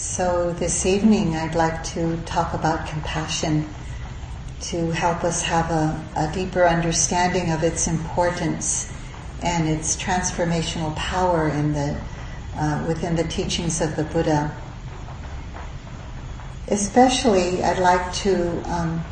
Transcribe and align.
So 0.00 0.54
this 0.54 0.86
evening 0.86 1.36
I'd 1.36 1.54
like 1.54 1.84
to 1.92 2.16
talk 2.24 2.54
about 2.54 2.88
compassion 2.88 3.68
to 4.62 4.90
help 4.92 5.24
us 5.24 5.42
have 5.42 5.70
a, 5.70 6.02
a 6.16 6.32
deeper 6.32 6.66
understanding 6.66 7.52
of 7.52 7.62
its 7.62 7.86
importance 7.86 8.90
and 9.42 9.68
its 9.68 9.98
transformational 9.98 10.96
power 10.96 11.50
in 11.50 11.74
the, 11.74 12.00
uh, 12.56 12.82
within 12.88 13.14
the 13.14 13.24
teachings 13.24 13.82
of 13.82 13.94
the 13.94 14.04
Buddha. 14.04 14.56
Especially, 16.68 17.62
I'd 17.62 17.78
like 17.78 18.14
to 18.24 18.62
um, 18.72 19.04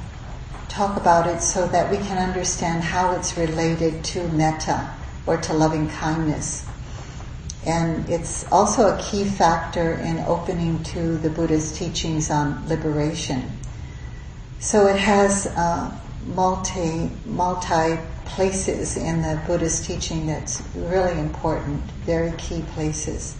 talk 0.70 0.96
about 0.96 1.26
it 1.26 1.42
so 1.42 1.66
that 1.68 1.90
we 1.90 1.98
can 1.98 2.16
understand 2.16 2.82
how 2.82 3.14
it's 3.14 3.36
related 3.36 4.02
to 4.04 4.26
metta 4.28 4.88
or 5.26 5.36
to 5.36 5.52
loving 5.52 5.90
kindness. 5.90 6.67
And 7.66 8.08
it's 8.08 8.50
also 8.50 8.96
a 8.96 9.02
key 9.02 9.24
factor 9.24 9.94
in 9.94 10.18
opening 10.20 10.82
to 10.84 11.18
the 11.18 11.28
Buddha's 11.28 11.76
teachings 11.76 12.30
on 12.30 12.66
liberation. 12.68 13.50
So 14.60 14.86
it 14.86 14.96
has 14.96 15.46
uh, 15.46 15.96
multi 16.26 17.10
multi 17.26 17.98
places 18.24 18.96
in 18.96 19.22
the 19.22 19.40
Buddha's 19.46 19.86
teaching 19.86 20.26
that's 20.26 20.62
really 20.74 21.18
important, 21.18 21.82
very 22.04 22.32
key 22.38 22.62
places. 22.74 23.36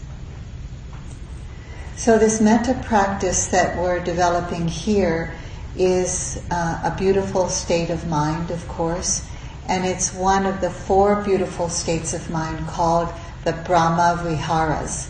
So 1.97 2.19
this 2.19 2.41
metta 2.41 2.81
practice 2.85 3.49
that 3.49 3.77
we're 3.77 4.03
developing 4.03 4.69
here 4.69 5.35
is 5.77 6.41
uh, 6.51 6.81
a 6.85 6.97
beautiful 6.97 7.49
state 7.49 7.91
of 7.91 8.07
mind, 8.07 8.51
of 8.51 8.67
course, 8.69 9.27
and 9.69 9.85
it's 9.85 10.15
one 10.15 10.47
of 10.47 10.61
the 10.61 10.71
four 10.71 11.23
beautiful 11.23 11.69
states 11.69 12.15
of 12.15 12.31
mind 12.31 12.67
called 12.69 13.13
the 13.49 13.63
Brahma 13.65 14.21
Viharas. 14.23 15.09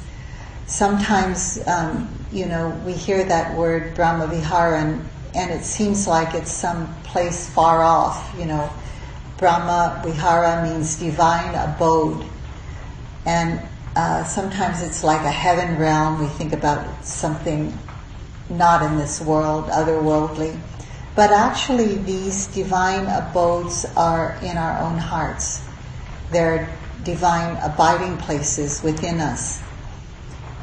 Sometimes, 0.66 1.58
um, 1.66 2.08
you 2.30 2.46
know, 2.46 2.70
we 2.86 2.92
hear 2.92 3.24
that 3.24 3.56
word 3.56 3.96
Brahma 3.96 4.28
Vihara 4.28 4.80
and, 4.80 5.08
and 5.34 5.50
it 5.50 5.64
seems 5.64 6.06
like 6.06 6.34
it's 6.34 6.52
some 6.52 6.94
place 7.02 7.48
far 7.50 7.82
off, 7.82 8.32
you 8.38 8.44
know. 8.44 8.70
Brahma 9.38 10.00
Vihara 10.04 10.62
means 10.62 10.96
divine 10.96 11.52
abode. 11.56 12.24
And 13.26 13.60
uh, 13.96 14.22
sometimes 14.22 14.82
it's 14.82 15.02
like 15.02 15.22
a 15.22 15.32
heaven 15.32 15.76
realm. 15.76 16.20
We 16.20 16.26
think 16.26 16.52
about 16.52 17.04
something 17.04 17.76
not 18.48 18.82
in 18.82 18.98
this 18.98 19.20
world, 19.20 19.64
otherworldly. 19.64 20.56
But 21.16 21.32
actually, 21.32 21.96
these 21.96 22.46
divine 22.46 23.06
abodes 23.06 23.84
are 23.96 24.38
in 24.42 24.56
our 24.56 24.78
own 24.80 24.98
hearts. 24.98 25.60
They're 26.30 26.68
divine 27.04 27.56
abiding 27.62 28.18
places 28.18 28.82
within 28.82 29.20
us. 29.20 29.62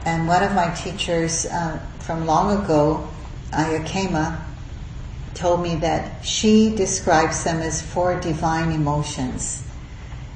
And 0.05 0.27
one 0.27 0.43
of 0.43 0.53
my 0.53 0.69
teachers 0.75 1.45
uh, 1.45 1.79
from 1.99 2.25
long 2.25 2.63
ago, 2.63 3.09
Ayya 3.51 3.85
Khema, 3.85 4.39
told 5.33 5.61
me 5.61 5.75
that 5.75 6.23
she 6.25 6.73
describes 6.75 7.43
them 7.43 7.61
as 7.61 7.81
four 7.81 8.19
divine 8.19 8.71
emotions. 8.71 9.63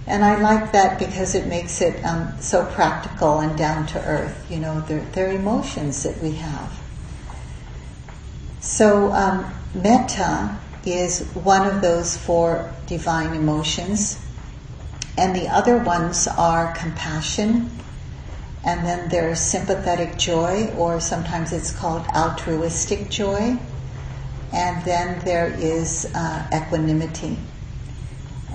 And 0.07 0.25
I 0.25 0.41
like 0.41 0.71
that 0.71 0.97
because 0.97 1.35
it 1.35 1.45
makes 1.45 1.81
it 1.81 2.03
um, 2.03 2.33
so 2.39 2.65
practical 2.65 3.39
and 3.39 3.57
down 3.57 3.85
to 3.87 4.03
earth. 4.05 4.49
You 4.49 4.57
know, 4.57 4.81
they're, 4.81 5.05
they're 5.13 5.31
emotions 5.31 6.03
that 6.03 6.21
we 6.21 6.31
have. 6.31 6.79
So, 8.59 9.11
um, 9.11 9.45
metta 9.75 10.57
is 10.85 11.21
one 11.33 11.67
of 11.67 11.81
those 11.81 12.17
four 12.17 12.73
divine 12.87 13.35
emotions, 13.35 14.19
and 15.19 15.35
the 15.35 15.49
other 15.49 15.77
ones 15.77 16.29
are 16.29 16.73
compassion, 16.75 17.69
and 18.63 18.85
then 18.85 19.09
there's 19.09 19.41
sympathetic 19.41 20.17
joy, 20.17 20.67
or 20.77 21.01
sometimes 21.01 21.51
it's 21.51 21.71
called 21.75 22.05
altruistic 22.15 23.09
joy, 23.09 23.59
and 24.53 24.85
then 24.85 25.19
there 25.25 25.53
is 25.59 26.09
uh, 26.15 26.47
equanimity. 26.55 27.37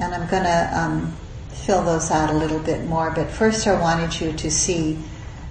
And 0.01 0.15
I'm 0.15 0.27
going 0.27 0.45
to 0.45 0.71
um, 0.73 1.15
fill 1.51 1.85
those 1.85 2.11
out 2.11 2.31
a 2.31 2.33
little 2.33 2.61
bit 2.61 2.87
more, 2.87 3.11
but 3.11 3.31
first 3.31 3.67
I 3.67 3.79
wanted 3.79 4.19
you 4.19 4.33
to 4.33 4.51
see 4.51 4.99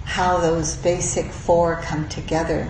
how 0.02 0.38
those 0.38 0.74
basic 0.74 1.26
four 1.30 1.76
come 1.76 2.08
together 2.08 2.68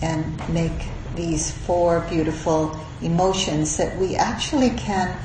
and 0.00 0.48
make 0.48 0.86
these 1.16 1.50
four 1.50 2.06
beautiful 2.08 2.78
emotions 3.02 3.76
that 3.76 3.98
we 3.98 4.14
actually 4.14 4.70
can 4.70 5.18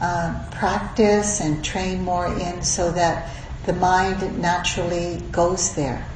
uh, 0.00 0.48
practice 0.52 1.40
and 1.40 1.64
train 1.64 2.02
more 2.02 2.26
in 2.26 2.62
so 2.62 2.90
that 2.92 3.30
the 3.66 3.72
mind 3.72 4.40
naturally 4.40 5.22
goes 5.32 5.74
there. 5.74 6.06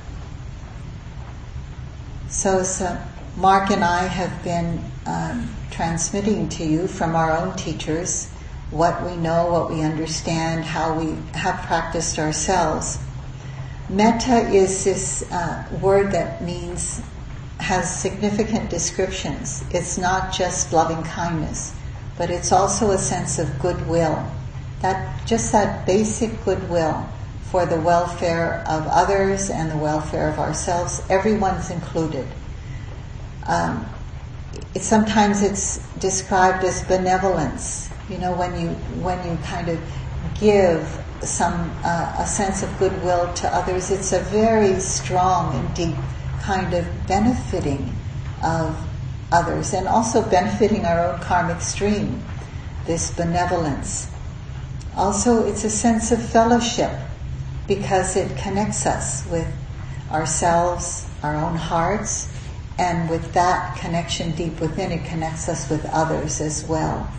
So, 2.28 2.62
so 2.62 2.98
Mark 3.36 3.70
and 3.70 3.84
I 3.84 4.04
have 4.04 4.42
been 4.42 4.82
um, 5.06 5.54
transmitting 5.70 6.48
to 6.50 6.64
you 6.64 6.86
from 6.86 7.14
our 7.14 7.30
own 7.30 7.56
teachers 7.56 8.30
what 8.70 9.04
we 9.04 9.16
know, 9.16 9.52
what 9.52 9.70
we 9.70 9.82
understand, 9.82 10.64
how 10.64 10.98
we 10.98 11.14
have 11.34 11.60
practiced 11.66 12.18
ourselves. 12.18 12.98
Metta 13.90 14.48
is 14.48 14.84
this 14.84 15.30
uh, 15.30 15.68
word 15.82 16.12
that 16.12 16.42
means 16.42 17.02
has 17.58 17.94
significant 18.00 18.70
descriptions. 18.70 19.62
It's 19.70 19.98
not 19.98 20.32
just 20.32 20.72
loving 20.72 21.02
kindness, 21.04 21.74
but 22.16 22.30
it's 22.30 22.52
also 22.52 22.90
a 22.90 22.98
sense 22.98 23.38
of 23.38 23.58
goodwill. 23.58 24.26
That 24.80 25.26
just 25.26 25.52
that 25.52 25.86
basic 25.86 26.44
goodwill 26.44 27.08
for 27.50 27.66
the 27.66 27.80
welfare 27.80 28.64
of 28.66 28.86
others 28.86 29.50
and 29.50 29.70
the 29.70 29.76
welfare 29.76 30.28
of 30.28 30.38
ourselves. 30.38 31.02
Everyone's 31.08 31.70
included. 31.70 32.26
Um, 33.46 33.86
it, 34.74 34.82
sometimes 34.82 35.42
it's 35.42 35.86
described 35.98 36.64
as 36.64 36.82
benevolence. 36.84 37.90
You 38.08 38.18
know, 38.18 38.34
when 38.34 38.58
you 38.60 38.68
when 39.02 39.18
you 39.28 39.36
kind 39.44 39.68
of 39.68 39.80
give 40.40 40.98
some 41.22 41.70
uh, 41.84 42.16
a 42.18 42.26
sense 42.26 42.62
of 42.62 42.78
goodwill 42.78 43.32
to 43.34 43.48
others, 43.54 43.90
it's 43.90 44.12
a 44.12 44.20
very 44.20 44.80
strong 44.80 45.54
and 45.54 45.74
deep 45.74 45.96
kind 46.40 46.74
of 46.74 46.86
benefiting 47.06 47.94
of 48.42 48.76
others 49.32 49.72
and 49.72 49.88
also 49.88 50.22
benefiting 50.28 50.84
our 50.84 51.12
own 51.12 51.20
karmic 51.20 51.60
stream, 51.60 52.22
this 52.86 53.10
benevolence. 53.16 54.08
Also, 54.96 55.46
it's 55.46 55.64
a 55.64 55.70
sense 55.70 56.12
of 56.12 56.22
fellowship 56.22 56.92
because 57.66 58.14
it 58.16 58.36
connects 58.36 58.84
us 58.86 59.26
with 59.30 59.46
ourselves, 60.10 61.08
our 61.22 61.34
own 61.34 61.56
hearts, 61.56 62.28
and 62.78 63.08
with 63.08 63.32
that 63.32 63.76
connection 63.78 64.32
deep 64.32 64.60
within, 64.60 64.92
it 64.92 65.04
connects 65.04 65.48
us 65.48 65.70
with 65.70 65.84
others 65.86 66.40
as 66.40 66.64
well. 66.66 67.10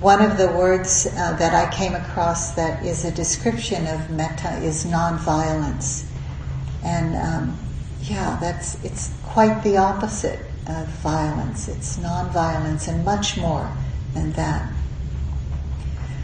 One 0.00 0.20
of 0.20 0.36
the 0.36 0.48
words 0.48 1.06
uh, 1.06 1.36
that 1.38 1.54
I 1.54 1.74
came 1.74 1.94
across 1.94 2.52
that 2.52 2.84
is 2.84 3.04
a 3.04 3.10
description 3.10 3.86
of 3.86 4.10
metta 4.10 4.58
is 4.58 4.84
nonviolence. 4.84 6.04
And 6.82 7.16
um, 7.16 7.58
yeah, 8.02 8.36
that's 8.40 8.82
it's 8.84 9.14
quite 9.22 9.62
the 9.62 9.78
opposite 9.78 10.40
of 10.66 10.86
violence. 11.02 11.68
It's 11.68 11.98
non-violence 11.98 12.88
and 12.88 13.04
much 13.04 13.36
more 13.36 13.70
than 14.14 14.32
that. 14.32 14.72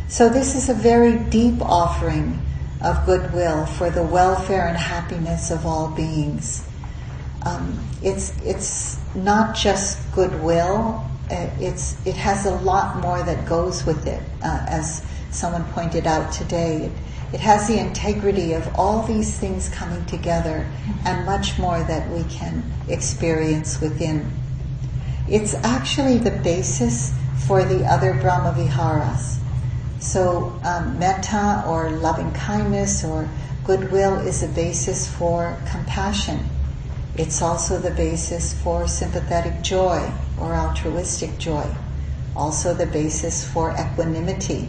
So 0.09 0.29
this 0.29 0.55
is 0.55 0.69
a 0.69 0.75
very 0.75 1.19
deep 1.31 1.61
offering 1.63 2.41
of 2.83 3.05
goodwill 3.07 3.67
for 3.67 3.91
the 3.91 4.03
welfare 4.03 4.67
and 4.67 4.77
happiness 4.77 5.51
of 5.51 5.67
all 5.67 5.89
beings. 5.89 6.67
Um, 7.45 7.79
it's 8.03 8.35
it's 8.43 8.99
not 9.15 9.55
just 9.55 9.99
goodwill. 10.15 11.07
Uh, 11.31 11.49
it's 11.61 11.97
it 12.07 12.17
has 12.17 12.47
a 12.47 12.55
lot 12.57 12.97
more 13.01 13.23
that 13.23 13.47
goes 13.47 13.87
with 13.87 14.07
it, 14.07 14.23
uh, 14.43 14.65
as 14.69 15.05
someone 15.31 15.65
pointed 15.73 16.07
out 16.07 16.33
today. 16.33 16.87
It, 16.87 16.93
it 17.33 17.41
has 17.41 17.69
the 17.69 17.79
integrity 17.79 18.55
of 18.55 18.69
all 18.75 19.07
these 19.07 19.39
things 19.39 19.69
coming 19.69 20.05
together 20.07 20.67
and 21.05 21.25
much 21.25 21.59
more 21.59 21.81
that 21.85 22.11
we 22.11 22.25
can 22.25 22.65
experience 22.89 23.81
within. 23.81 24.29
It's 25.31 25.55
actually 25.55 26.19
the 26.19 26.33
basis 26.33 27.13
for 27.47 27.65
the 27.65 27.85
other 27.85 28.15
Brahma 28.15 28.53
Viharas. 28.53 29.39
So, 30.01 30.59
um, 30.65 30.99
metta 30.99 31.63
or 31.67 31.91
loving 31.91 32.33
kindness 32.33 33.05
or 33.05 33.29
goodwill 33.65 34.19
is 34.19 34.43
a 34.43 34.49
basis 34.49 35.07
for 35.07 35.57
compassion. 35.71 36.41
It's 37.17 37.43
also 37.43 37.79
the 37.79 37.91
basis 37.93 38.55
for 38.63 38.89
sympathetic 38.89 39.63
joy 39.63 40.11
or 40.41 40.55
altruistic 40.55 41.39
joy. 41.39 41.67
Also, 42.35 42.75
the 42.75 42.87
basis 42.87 43.45
for 43.49 43.73
equanimity. 43.79 44.69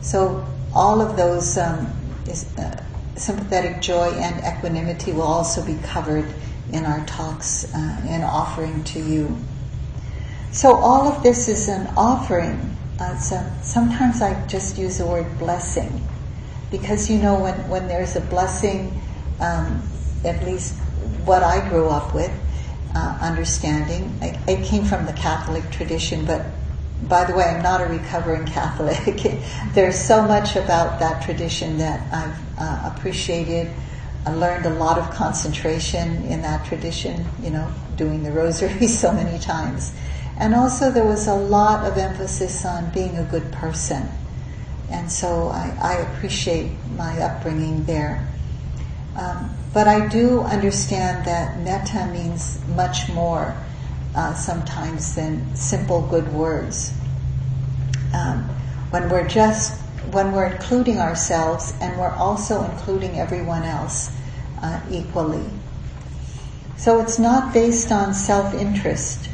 So, 0.00 0.46
all 0.74 1.00
of 1.00 1.16
those 1.16 1.58
um, 1.58 1.92
is, 2.26 2.46
uh, 2.56 2.82
sympathetic 3.16 3.82
joy 3.82 4.08
and 4.12 4.38
equanimity 4.44 5.12
will 5.12 5.22
also 5.22 5.64
be 5.64 5.76
covered 5.82 6.32
in 6.72 6.84
our 6.84 7.04
talks 7.06 7.72
uh, 7.74 8.00
and 8.08 8.24
offering 8.24 8.82
to 8.84 9.00
you. 9.00 9.36
So 10.50 10.74
all 10.74 11.08
of 11.08 11.22
this 11.22 11.48
is 11.48 11.68
an 11.68 11.86
offering. 11.96 12.76
Uh, 12.98 13.16
so 13.16 13.44
sometimes 13.62 14.20
I 14.20 14.46
just 14.46 14.78
use 14.78 14.98
the 14.98 15.06
word 15.06 15.38
blessing 15.38 16.06
because 16.70 17.10
you 17.10 17.18
know 17.18 17.40
when, 17.40 17.54
when 17.68 17.88
there's 17.88 18.16
a 18.16 18.20
blessing, 18.20 19.00
um, 19.40 19.82
at 20.24 20.44
least 20.44 20.74
what 21.24 21.42
I 21.42 21.68
grew 21.68 21.88
up 21.88 22.14
with, 22.14 22.32
uh, 22.94 23.18
understanding. 23.20 24.18
I, 24.20 24.38
it 24.48 24.64
came 24.64 24.84
from 24.84 25.06
the 25.06 25.12
Catholic 25.12 25.70
tradition, 25.70 26.24
but 26.24 26.44
by 27.08 27.24
the 27.24 27.34
way, 27.34 27.44
I'm 27.44 27.62
not 27.62 27.80
a 27.80 27.86
recovering 27.86 28.46
Catholic. 28.46 29.40
There's 29.74 29.98
so 29.98 30.26
much 30.26 30.56
about 30.56 31.00
that 31.00 31.22
tradition 31.22 31.78
that 31.78 32.12
I've 32.12 32.58
uh, 32.58 32.92
appreciated. 32.94 33.70
I 34.24 34.32
learned 34.32 34.66
a 34.66 34.74
lot 34.74 34.98
of 34.98 35.10
concentration 35.10 36.24
in 36.24 36.42
that 36.42 36.64
tradition, 36.64 37.26
you 37.42 37.50
know, 37.50 37.72
doing 37.96 38.22
the 38.22 38.30
rosary 38.30 38.86
so 38.86 39.12
many 39.12 39.38
times. 39.38 39.92
And 40.38 40.54
also, 40.54 40.90
there 40.90 41.04
was 41.04 41.26
a 41.26 41.34
lot 41.34 41.86
of 41.86 41.98
emphasis 41.98 42.64
on 42.64 42.90
being 42.92 43.18
a 43.18 43.24
good 43.24 43.50
person. 43.52 44.08
And 44.90 45.10
so 45.10 45.48
I, 45.48 45.76
I 45.82 45.94
appreciate 45.94 46.70
my 46.96 47.20
upbringing 47.20 47.84
there. 47.84 48.28
Um, 49.16 49.50
but 49.72 49.88
I 49.88 50.06
do 50.08 50.40
understand 50.40 51.24
that 51.26 51.58
metta 51.60 52.06
means 52.12 52.60
much 52.68 53.08
more 53.08 53.56
uh, 54.14 54.34
sometimes 54.34 55.14
than 55.14 55.54
simple 55.56 56.02
good 56.02 56.32
words. 56.32 56.92
Um, 58.14 58.44
when 58.90 59.08
we're 59.08 59.26
just 59.26 59.81
when 60.10 60.32
we're 60.32 60.46
including 60.46 60.98
ourselves 60.98 61.74
and 61.80 61.98
we're 61.98 62.14
also 62.14 62.64
including 62.64 63.18
everyone 63.18 63.62
else 63.62 64.10
uh, 64.60 64.80
equally. 64.90 65.44
So 66.76 67.00
it's 67.00 67.18
not 67.18 67.54
based 67.54 67.92
on 67.92 68.12
self-interest. 68.12 69.28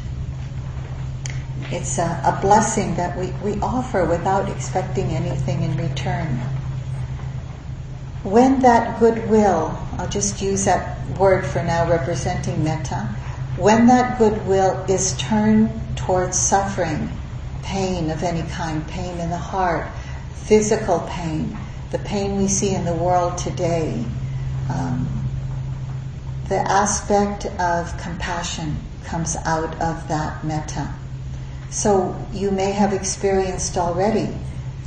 It's 1.71 1.97
a, 1.97 2.21
a 2.25 2.39
blessing 2.41 2.95
that 2.95 3.17
we, 3.17 3.31
we 3.43 3.59
offer 3.61 4.05
without 4.05 4.49
expecting 4.49 5.07
anything 5.07 5.63
in 5.63 5.75
return. 5.77 6.39
When 8.23 8.59
that 8.61 8.99
goodwill, 8.99 9.77
I'll 9.97 10.09
just 10.09 10.41
use 10.41 10.65
that 10.65 10.97
word 11.17 11.45
for 11.45 11.63
now 11.63 11.89
representing 11.89 12.63
metta, 12.63 13.07
when 13.57 13.87
that 13.87 14.19
goodwill 14.19 14.85
is 14.89 15.15
turned 15.17 15.69
towards 15.95 16.37
suffering, 16.37 17.09
pain 17.63 18.09
of 18.09 18.23
any 18.23 18.47
kind, 18.49 18.87
pain 18.87 19.19
in 19.19 19.29
the 19.29 19.37
heart, 19.37 19.87
physical 20.49 20.99
pain, 21.07 21.55
the 21.91 21.99
pain 21.99 22.35
we 22.35 22.47
see 22.47 22.73
in 22.73 22.83
the 22.83 22.95
world 22.95 23.37
today, 23.37 24.03
um, 24.67 25.07
the 26.47 26.57
aspect 26.57 27.45
of 27.59 27.95
compassion 27.99 28.75
comes 29.03 29.35
out 29.45 29.79
of 29.79 30.07
that 30.07 30.43
metta. 30.43 30.91
So 31.69 32.15
you 32.33 32.49
may 32.49 32.71
have 32.71 32.93
experienced 32.93 33.77
already 33.77 34.35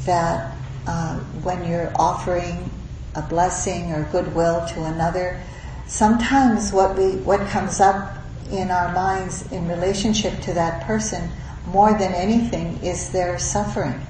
that 0.04 0.52
uh, 0.88 1.20
when 1.44 1.64
you're 1.64 1.92
offering 1.94 2.68
a 3.14 3.22
blessing 3.22 3.92
or 3.92 4.02
goodwill 4.10 4.66
to 4.66 4.82
another, 4.82 5.40
sometimes 5.86 6.72
what 6.72 6.98
we 6.98 7.18
what 7.18 7.46
comes 7.50 7.78
up 7.78 8.16
in 8.50 8.72
our 8.72 8.92
minds 8.92 9.50
in 9.52 9.68
relationship 9.68 10.40
to 10.40 10.54
that 10.54 10.84
person 10.88 11.30
more 11.66 11.92
than 11.92 12.12
anything 12.14 12.82
is 12.82 13.10
their 13.10 13.38
suffering. 13.38 14.04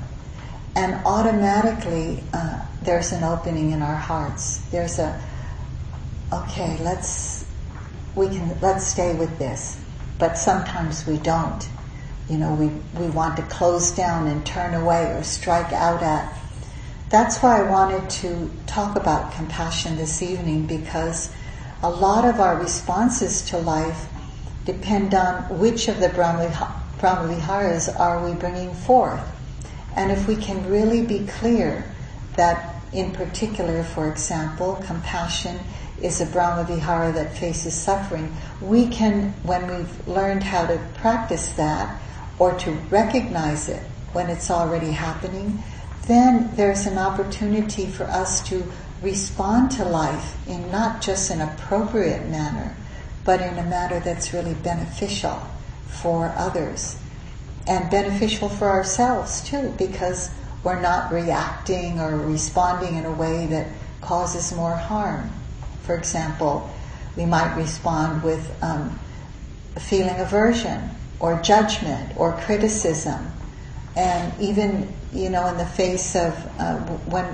And 0.74 0.94
automatically 1.04 2.22
uh, 2.32 2.64
there's 2.82 3.12
an 3.12 3.24
opening 3.24 3.72
in 3.72 3.82
our 3.82 3.96
hearts. 3.96 4.58
There's 4.70 4.98
a, 4.98 5.22
okay, 6.32 6.78
let's, 6.82 7.44
we 8.14 8.28
can, 8.28 8.58
let's 8.60 8.86
stay 8.86 9.14
with 9.14 9.38
this. 9.38 9.78
But 10.18 10.38
sometimes 10.38 11.06
we 11.06 11.18
don't. 11.18 11.68
You 12.28 12.38
know, 12.38 12.54
we, 12.54 12.68
we 13.00 13.10
want 13.10 13.36
to 13.36 13.42
close 13.42 13.90
down 13.90 14.26
and 14.28 14.46
turn 14.46 14.74
away 14.74 15.12
or 15.12 15.22
strike 15.24 15.72
out 15.72 16.02
at. 16.02 16.38
That's 17.10 17.38
why 17.42 17.60
I 17.60 17.70
wanted 17.70 18.08
to 18.08 18.50
talk 18.66 18.96
about 18.96 19.32
compassion 19.32 19.96
this 19.96 20.22
evening 20.22 20.66
because 20.66 21.30
a 21.82 21.90
lot 21.90 22.24
of 22.24 22.40
our 22.40 22.56
responses 22.56 23.42
to 23.50 23.58
life 23.58 24.06
depend 24.64 25.12
on 25.12 25.58
which 25.58 25.88
of 25.88 26.00
the 26.00 26.08
Brahmaviharas 26.08 28.00
are 28.00 28.24
we 28.24 28.34
bringing 28.34 28.72
forth. 28.72 29.20
And 29.96 30.10
if 30.10 30.26
we 30.26 30.36
can 30.36 30.68
really 30.68 31.04
be 31.04 31.26
clear 31.26 31.84
that, 32.36 32.82
in 32.92 33.12
particular, 33.12 33.82
for 33.82 34.10
example, 34.10 34.82
compassion 34.86 35.58
is 36.00 36.20
a 36.20 36.26
Brahmavihara 36.26 37.14
that 37.14 37.36
faces 37.36 37.74
suffering, 37.74 38.34
we 38.60 38.88
can, 38.88 39.30
when 39.42 39.66
we've 39.68 40.08
learned 40.08 40.42
how 40.42 40.66
to 40.66 40.78
practice 40.94 41.52
that 41.52 42.00
or 42.38 42.58
to 42.58 42.72
recognize 42.90 43.68
it 43.68 43.82
when 44.12 44.28
it's 44.28 44.50
already 44.50 44.90
happening, 44.90 45.62
then 46.06 46.50
there's 46.56 46.86
an 46.86 46.98
opportunity 46.98 47.86
for 47.86 48.04
us 48.04 48.46
to 48.48 48.64
respond 49.02 49.70
to 49.70 49.84
life 49.84 50.36
in 50.48 50.70
not 50.70 51.02
just 51.02 51.30
an 51.30 51.40
appropriate 51.40 52.26
manner, 52.28 52.74
but 53.24 53.40
in 53.40 53.58
a 53.58 53.64
manner 53.64 54.00
that's 54.00 54.32
really 54.32 54.54
beneficial 54.54 55.40
for 55.86 56.32
others 56.36 57.01
and 57.66 57.90
beneficial 57.90 58.48
for 58.48 58.68
ourselves 58.68 59.40
too, 59.42 59.74
because 59.78 60.30
we're 60.64 60.80
not 60.80 61.12
reacting 61.12 62.00
or 62.00 62.16
responding 62.16 62.96
in 62.96 63.04
a 63.04 63.12
way 63.12 63.46
that 63.46 63.68
causes 64.00 64.54
more 64.54 64.74
harm. 64.74 65.30
For 65.82 65.96
example, 65.96 66.70
we 67.16 67.26
might 67.26 67.54
respond 67.56 68.22
with 68.22 68.56
um, 68.62 68.98
feeling 69.78 70.18
aversion 70.18 70.90
or 71.20 71.40
judgment 71.42 72.12
or 72.16 72.32
criticism, 72.32 73.30
and 73.96 74.32
even 74.40 74.92
you 75.12 75.28
know 75.30 75.46
in 75.48 75.58
the 75.58 75.66
face 75.66 76.16
of 76.16 76.34
uh, 76.58 76.78
when 77.06 77.26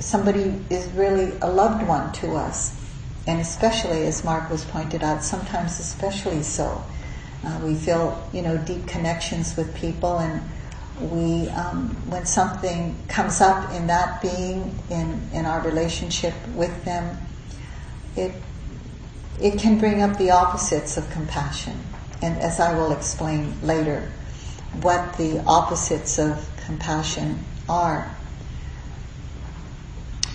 somebody 0.00 0.62
is 0.70 0.86
really 0.92 1.32
a 1.42 1.50
loved 1.50 1.86
one 1.86 2.12
to 2.12 2.34
us, 2.34 2.78
and 3.26 3.40
especially 3.40 4.06
as 4.06 4.24
Mark 4.24 4.50
was 4.50 4.64
pointed 4.64 5.02
out, 5.02 5.22
sometimes 5.22 5.78
especially 5.80 6.42
so. 6.42 6.82
Uh, 7.44 7.60
we 7.62 7.74
feel, 7.74 8.28
you 8.32 8.42
know, 8.42 8.56
deep 8.58 8.86
connections 8.86 9.56
with 9.56 9.74
people, 9.74 10.18
and 10.18 10.40
we, 11.10 11.48
um, 11.50 11.90
when 12.08 12.24
something 12.24 12.96
comes 13.08 13.40
up 13.40 13.72
in 13.72 13.86
that 13.88 14.22
being, 14.22 14.78
in 14.90 15.28
in 15.32 15.44
our 15.44 15.60
relationship 15.60 16.34
with 16.54 16.84
them, 16.84 17.16
it 18.16 18.32
it 19.40 19.58
can 19.58 19.78
bring 19.78 20.00
up 20.00 20.16
the 20.16 20.30
opposites 20.30 20.96
of 20.96 21.08
compassion, 21.10 21.78
and 22.22 22.38
as 22.38 22.60
I 22.60 22.74
will 22.74 22.92
explain 22.92 23.54
later, 23.62 24.10
what 24.80 25.16
the 25.18 25.42
opposites 25.46 26.18
of 26.18 26.48
compassion 26.64 27.44
are. 27.68 28.16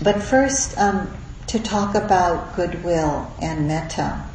But 0.02 0.22
first, 0.22 0.78
um, 0.78 1.16
to 1.48 1.58
talk 1.58 1.94
about 1.94 2.54
goodwill 2.54 3.30
and 3.42 3.66
metta 3.66 4.29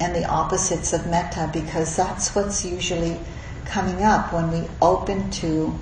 and 0.00 0.14
the 0.14 0.24
opposites 0.24 0.92
of 0.92 1.06
metta 1.06 1.48
because 1.52 1.94
that's 1.94 2.34
what's 2.34 2.64
usually 2.64 3.18
coming 3.66 4.02
up 4.02 4.32
when 4.32 4.50
we 4.50 4.66
open 4.80 5.30
to 5.30 5.78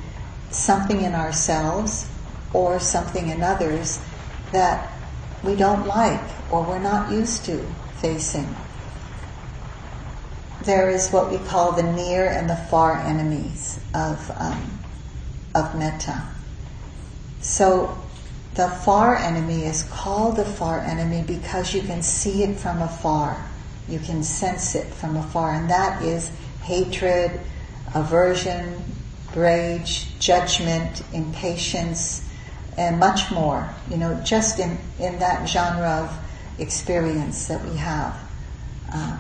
something 0.51 1.03
in 1.03 1.15
ourselves 1.15 2.11
or 2.53 2.81
something 2.81 3.29
in 3.29 3.43
others 3.43 4.01
that 4.53 4.93
we 5.43 5.55
don't 5.55 5.87
like 5.87 6.21
or 6.51 6.63
we're 6.65 6.79
not 6.79 7.13
used 7.13 7.45
to 7.45 7.65
facing. 7.99 8.55
There 10.63 10.91
is 10.91 11.11
what 11.11 11.31
we 11.31 11.39
call 11.39 11.73
the 11.73 11.85
near 11.85 12.29
and 12.29 12.51
the 12.51 12.57
far 12.57 12.99
enemies 12.99 13.79
of, 13.95 14.31
um, 14.37 14.81
of 15.55 15.79
metta. 15.79 16.25
So 17.41 17.97
the 18.55 18.69
far 18.69 19.17
enemy 19.17 19.65
is 19.65 19.85
called 19.85 20.37
the 20.37 20.45
far 20.45 20.81
enemy 20.81 21.23
because 21.25 21.73
you 21.75 21.83
can 21.83 22.03
see 22.03 22.43
it 22.43 22.59
from 22.59 22.83
afar. 22.83 23.49
You 23.89 23.99
can 23.99 24.23
sense 24.23 24.75
it 24.75 24.87
from 24.87 25.17
afar, 25.17 25.55
and 25.55 25.71
that 25.71 26.03
is 26.03 26.31
hatred, 26.63 27.41
aversion, 27.95 28.83
rage, 29.35 30.19
judgment, 30.19 31.03
impatience, 31.13 32.29
and 32.77 32.99
much 32.99 33.31
more. 33.31 33.69
You 33.91 33.97
know, 33.97 34.21
just 34.25 34.59
in, 34.59 34.79
in 34.99 35.19
that 35.21 35.49
genre 35.49 36.09
of 36.09 36.61
experience 36.61 37.47
that 37.49 37.65
we 37.65 37.77
have. 37.77 38.19
Uh, 38.93 39.17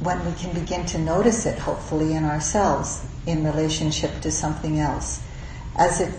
when 0.00 0.24
we 0.26 0.32
can 0.32 0.52
begin 0.52 0.84
to 0.86 0.98
notice 0.98 1.46
it, 1.46 1.58
hopefully, 1.58 2.12
in 2.14 2.24
ourselves 2.24 3.04
in 3.26 3.44
relationship 3.44 4.20
to 4.20 4.30
something 4.30 4.80
else. 4.80 5.22
As 5.76 6.00
it, 6.00 6.12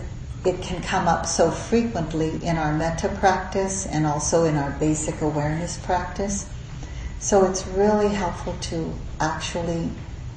it 0.44 0.62
can 0.62 0.82
come 0.82 1.06
up 1.06 1.26
so 1.26 1.50
frequently 1.50 2.42
in 2.44 2.56
our 2.56 2.72
metta 2.72 3.08
practice 3.20 3.86
and 3.86 4.06
also 4.06 4.44
in 4.44 4.56
our 4.56 4.70
basic 4.72 5.20
awareness 5.20 5.76
practice 5.78 6.48
so 7.24 7.46
it's 7.46 7.66
really 7.68 8.08
helpful 8.08 8.54
to 8.60 8.92
actually 9.18 9.88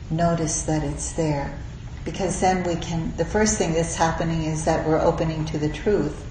notice 0.10 0.63
that 0.63 0.86
it's 0.86 1.12
there. 1.12 1.60
Because 2.06 2.39
then 2.39 2.63
we 2.63 2.77
can, 2.77 3.13
the 3.17 3.25
first 3.25 3.58
thing 3.58 3.74
that's 3.74 3.96
happening 3.96 4.44
is 4.44 4.63
that 4.63 4.88
we're 4.88 5.01
opening 5.01 5.44
to 5.48 5.58
the 5.58 5.67
truth. 5.67 6.25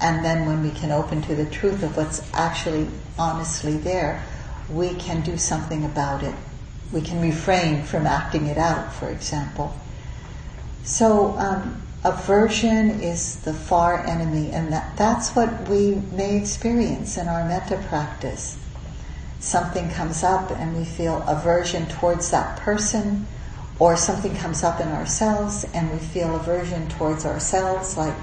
And 0.00 0.24
then 0.24 0.46
when 0.46 0.62
we 0.62 0.70
can 0.70 0.92
open 0.92 1.20
to 1.22 1.34
the 1.34 1.46
truth 1.46 1.82
of 1.82 1.96
what's 1.96 2.22
actually 2.32 2.86
honestly 3.18 3.76
there, 3.76 4.24
we 4.70 4.94
can 4.94 5.22
do 5.22 5.36
something 5.36 5.84
about 5.84 6.22
it. 6.22 6.34
We 6.92 7.00
can 7.00 7.20
refrain 7.20 7.82
from 7.82 8.06
acting 8.06 8.46
it 8.46 8.56
out, 8.56 8.94
for 8.94 9.08
example. 9.08 9.76
So, 10.84 11.36
um, 11.38 11.82
aversion 12.04 13.00
is 13.00 13.40
the 13.40 13.52
far 13.52 14.06
enemy, 14.06 14.52
and 14.52 14.72
that, 14.72 14.96
that's 14.96 15.34
what 15.34 15.68
we 15.68 15.96
may 16.12 16.40
experience 16.40 17.16
in 17.18 17.26
our 17.26 17.44
metta 17.48 17.84
practice 17.88 18.58
something 19.40 19.90
comes 19.90 20.22
up 20.22 20.50
and 20.50 20.76
we 20.76 20.84
feel 20.84 21.22
aversion 21.28 21.86
towards 21.86 22.30
that 22.30 22.58
person, 22.60 23.26
or 23.78 23.96
something 23.96 24.34
comes 24.36 24.64
up 24.64 24.80
in 24.80 24.88
ourselves 24.88 25.64
and 25.72 25.90
we 25.92 25.98
feel 25.98 26.34
aversion 26.34 26.88
towards 26.88 27.24
ourselves, 27.24 27.96
like 27.96 28.14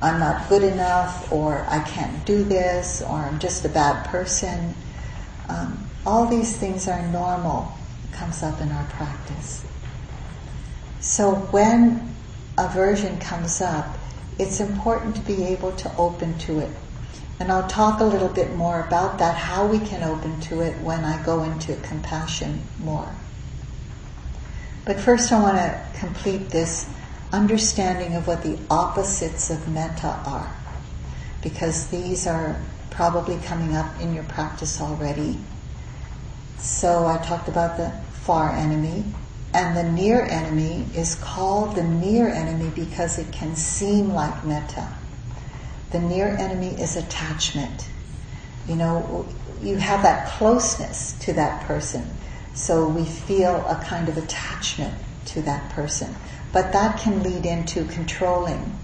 I'm 0.00 0.20
not 0.20 0.48
good 0.48 0.62
enough, 0.62 1.32
or 1.32 1.66
I 1.68 1.80
can't 1.80 2.24
do 2.26 2.44
this, 2.44 3.02
or 3.02 3.16
I'm 3.16 3.38
just 3.38 3.64
a 3.64 3.68
bad 3.68 4.06
person. 4.06 4.74
Um, 5.48 5.88
all 6.06 6.26
these 6.26 6.56
things 6.56 6.86
are 6.88 7.06
normal, 7.08 7.72
comes 8.12 8.42
up 8.42 8.60
in 8.60 8.70
our 8.70 8.84
practice. 8.84 9.64
So 11.00 11.34
when 11.50 12.14
aversion 12.58 13.18
comes 13.18 13.60
up, 13.60 13.96
it's 14.38 14.60
important 14.60 15.16
to 15.16 15.22
be 15.22 15.44
able 15.44 15.72
to 15.72 15.96
open 15.96 16.38
to 16.40 16.58
it. 16.60 16.70
And 17.40 17.50
I'll 17.50 17.68
talk 17.68 18.00
a 18.00 18.04
little 18.04 18.28
bit 18.28 18.54
more 18.54 18.80
about 18.80 19.18
that, 19.18 19.34
how 19.34 19.66
we 19.66 19.80
can 19.80 20.02
open 20.02 20.40
to 20.42 20.60
it 20.60 20.80
when 20.80 21.04
I 21.04 21.22
go 21.24 21.42
into 21.42 21.74
compassion 21.76 22.62
more. 22.78 23.12
But 24.84 25.00
first, 25.00 25.32
I 25.32 25.42
want 25.42 25.56
to 25.56 25.80
complete 25.98 26.50
this 26.50 26.88
understanding 27.32 28.14
of 28.14 28.26
what 28.26 28.42
the 28.42 28.58
opposites 28.70 29.50
of 29.50 29.68
metta 29.68 30.20
are, 30.24 30.54
because 31.42 31.88
these 31.88 32.26
are 32.26 32.60
probably 32.90 33.38
coming 33.38 33.74
up 33.74 34.00
in 34.00 34.14
your 34.14 34.24
practice 34.24 34.80
already. 34.80 35.38
So 36.58 37.06
I 37.06 37.18
talked 37.18 37.48
about 37.48 37.76
the 37.76 37.90
far 38.12 38.52
enemy, 38.52 39.04
and 39.52 39.76
the 39.76 39.90
near 39.90 40.24
enemy 40.24 40.86
is 40.94 41.16
called 41.16 41.74
the 41.74 41.82
near 41.82 42.28
enemy 42.28 42.70
because 42.74 43.18
it 43.18 43.32
can 43.32 43.56
seem 43.56 44.10
like 44.10 44.44
metta. 44.44 44.88
The 45.94 46.00
near 46.00 46.26
enemy 46.26 46.70
is 46.70 46.96
attachment. 46.96 47.88
You 48.66 48.74
know, 48.74 49.28
you 49.62 49.76
have 49.76 50.02
that 50.02 50.26
closeness 50.26 51.12
to 51.20 51.32
that 51.34 51.62
person, 51.68 52.10
so 52.52 52.88
we 52.88 53.04
feel 53.04 53.64
a 53.68 53.76
kind 53.76 54.08
of 54.08 54.18
attachment 54.18 54.92
to 55.26 55.42
that 55.42 55.70
person. 55.70 56.12
But 56.52 56.72
that 56.72 56.98
can 56.98 57.22
lead 57.22 57.46
into 57.46 57.84
controlling 57.84 58.76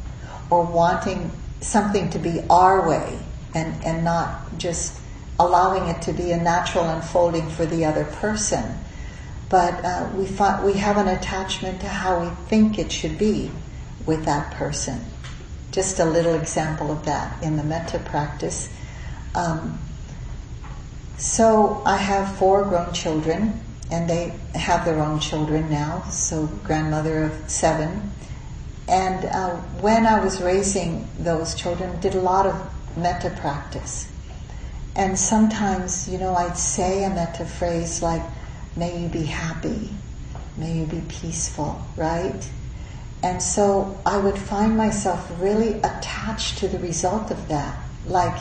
or 0.51 0.63
wanting 0.63 1.33
something 1.61 2.11
to 2.11 2.21
be 2.21 2.45
our 2.49 2.89
way 2.89 3.19
and, 3.57 3.85
and 3.85 4.05
not 4.05 4.57
just 4.57 4.97
allowing 5.41 5.89
it 5.89 6.03
to 6.03 6.13
be 6.13 6.31
a 6.31 6.37
natural 6.37 6.89
unfolding 6.91 7.51
for 7.51 7.67
the 7.67 7.87
other 7.87 8.05
person. 8.05 8.79
But 9.49 9.85
uh, 9.85 10.09
we, 10.15 10.27
find, 10.27 10.65
we 10.65 10.75
have 10.75 10.97
an 10.97 11.09
attachment 11.09 11.81
to 11.81 11.89
how 11.89 12.21
we 12.21 12.29
think 12.47 12.79
it 12.79 12.93
should 12.93 13.19
be 13.19 13.51
with 14.07 14.27
that 14.27 14.53
person. 14.53 15.10
Just 15.71 15.99
a 16.01 16.05
little 16.05 16.35
example 16.35 16.91
of 16.91 17.05
that 17.05 17.43
in 17.43 17.57
the 17.57 17.63
metta 17.63 17.99
practice. 17.99 18.69
Um, 19.35 19.79
so 21.17 21.83
I 21.87 21.97
have 21.97 22.37
four 22.39 22.65
grown 22.65 22.93
children, 22.93 23.61
and 23.91 24.09
they 24.09 24.33
have 24.55 24.85
their 24.85 25.01
own 25.01 25.21
children 25.21 25.71
now. 25.71 26.03
So 26.11 26.47
grandmother 26.65 27.25
of 27.25 27.51
seven, 27.51 28.13
and 28.89 29.25
uh, 29.25 29.51
when 29.81 30.07
I 30.07 30.25
was 30.25 30.43
raising 30.43 31.09
those 31.19 31.55
children, 31.55 32.01
did 32.01 32.15
a 32.15 32.21
lot 32.21 32.47
of 32.47 32.57
metta 32.97 33.31
practice. 33.41 34.11
And 34.97 35.17
sometimes, 35.17 36.09
you 36.09 36.19
know, 36.19 36.35
I'd 36.35 36.59
say 36.59 37.05
a 37.05 37.11
metta 37.11 37.45
phrase 37.45 38.03
like, 38.03 38.23
may 38.77 39.01
you 39.01 39.09
be 39.09 39.23
happy, 39.23 39.91
may 40.57 40.79
you 40.79 40.87
be 40.87 41.03
peaceful, 41.09 41.81
right? 41.97 42.49
And 43.23 43.43
so 43.43 43.99
I 44.07 44.17
would 44.17 44.39
find 44.39 44.77
myself 44.77 45.31
really 45.41 45.75
attached 45.75 46.59
to 46.59 46.69
the 46.69 46.79
result 46.79 47.31
of 47.31 47.49
that. 47.49 47.79
Like, 48.07 48.39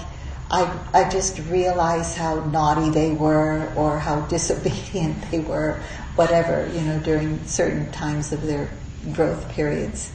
I, 0.51 0.79
I 0.93 1.09
just 1.09 1.37
realized 1.49 2.17
how 2.17 2.45
naughty 2.45 2.89
they 2.89 3.11
were 3.11 3.71
or 3.75 3.99
how 3.99 4.21
disobedient 4.27 5.29
they 5.31 5.39
were, 5.39 5.81
whatever, 6.15 6.69
you 6.73 6.81
know, 6.81 6.99
during 6.99 7.43
certain 7.45 7.91
times 7.91 8.31
of 8.31 8.41
their 8.43 8.69
growth 9.13 9.49
periods. 9.51 10.11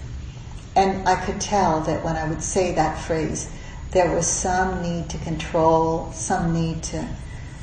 And 0.76 1.06
I 1.06 1.22
could 1.24 1.40
tell 1.40 1.80
that 1.82 2.04
when 2.04 2.16
I 2.16 2.28
would 2.28 2.42
say 2.42 2.74
that 2.74 2.98
phrase, 2.98 3.48
there 3.92 4.12
was 4.12 4.26
some 4.26 4.82
need 4.82 5.08
to 5.10 5.18
control, 5.18 6.10
some 6.12 6.52
need 6.52 6.82
to, 6.84 7.08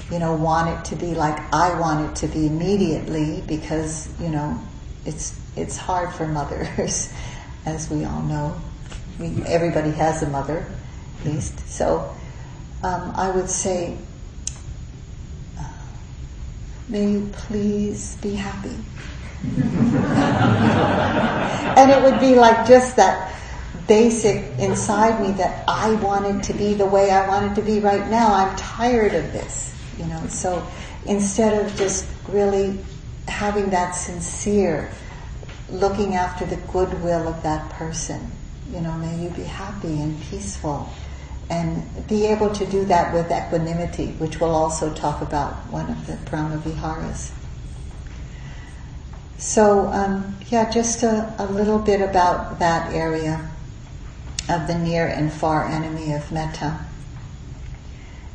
you 0.10 0.20
know, 0.20 0.34
want 0.34 0.70
it 0.70 0.86
to 0.90 0.96
be 0.96 1.14
like 1.14 1.38
I 1.54 1.78
want 1.78 2.10
it 2.10 2.16
to 2.26 2.28
be 2.28 2.48
immediately 2.48 3.44
because, 3.46 4.08
you 4.20 4.30
know, 4.30 4.58
it's 5.06 5.40
it's 5.56 5.78
hard 5.78 6.14
for 6.14 6.28
mothers, 6.28 7.12
as 7.66 7.90
we 7.90 8.06
all 8.06 8.22
know. 8.24 8.56
We, 9.20 9.44
everybody 9.46 9.92
has 9.92 10.24
a 10.24 10.30
mother, 10.30 10.66
at 11.20 11.26
least. 11.26 11.68
So 11.68 12.16
um, 12.84 13.14
I 13.16 13.30
would 13.32 13.50
say, 13.50 13.98
may 16.88 17.12
you 17.12 17.30
please 17.34 18.18
be 18.22 18.36
happy. 18.36 18.76
and 21.78 21.92
it 21.92 22.04
would 22.04 22.20
be 22.20 22.36
like 22.36 22.68
just 22.68 22.96
that 22.96 23.34
basic 23.88 24.58
inside 24.60 25.20
me 25.22 25.32
that 25.34 25.64
I 25.68 25.94
wanted 25.96 26.44
to 26.44 26.54
be 26.54 26.76
the 26.76 26.86
way 26.86 27.12
I 27.12 27.28
wanted 27.28 27.56
to 27.56 27.62
be 27.62 27.80
right 27.80 28.08
now. 28.10 28.34
I'm 28.34 28.56
tired 28.56 29.14
of 29.14 29.34
this, 29.34 29.76
you 29.98 30.06
know. 30.06 30.28
So 30.28 30.66
instead 31.06 31.66
of 31.66 31.76
just 31.76 32.08
really 32.30 32.80
having 33.28 33.70
that 33.70 33.92
sincere, 33.92 34.92
looking 35.70 36.16
after 36.16 36.46
the 36.46 36.58
goodwill 36.72 37.28
of 37.28 37.44
that 37.44 37.70
person, 37.72 38.32
you 38.72 38.82
know, 38.82 38.94
may 38.94 39.24
you 39.24 39.30
be 39.30 39.44
happy 39.44 40.00
and 40.02 40.20
peaceful 40.24 40.90
and 41.50 42.08
be 42.08 42.26
able 42.28 42.50
to 42.50 42.66
do 42.66 42.86
that 42.86 43.14
with 43.14 43.30
equanimity, 43.30 44.08
which 44.14 44.40
we'll 44.40 44.56
also 44.56 44.94
talk 44.94 45.22
about 45.22 45.54
one 45.70 45.90
of 45.90 46.08
the 46.08 46.16
Brahma 46.30 46.58
Viharas. 46.58 47.34
So, 49.38 49.88
um, 49.88 50.38
yeah, 50.48 50.70
just 50.70 51.04
a, 51.04 51.34
a, 51.40 51.46
little 51.48 51.80
bit 51.80 52.00
about 52.00 52.60
that 52.60 52.94
area 52.94 53.50
of 54.48 54.68
the 54.68 54.78
near 54.78 55.08
and 55.08 55.34
far 55.34 55.66
enemy 55.66 56.14
of 56.14 56.32
metta. 56.32 56.80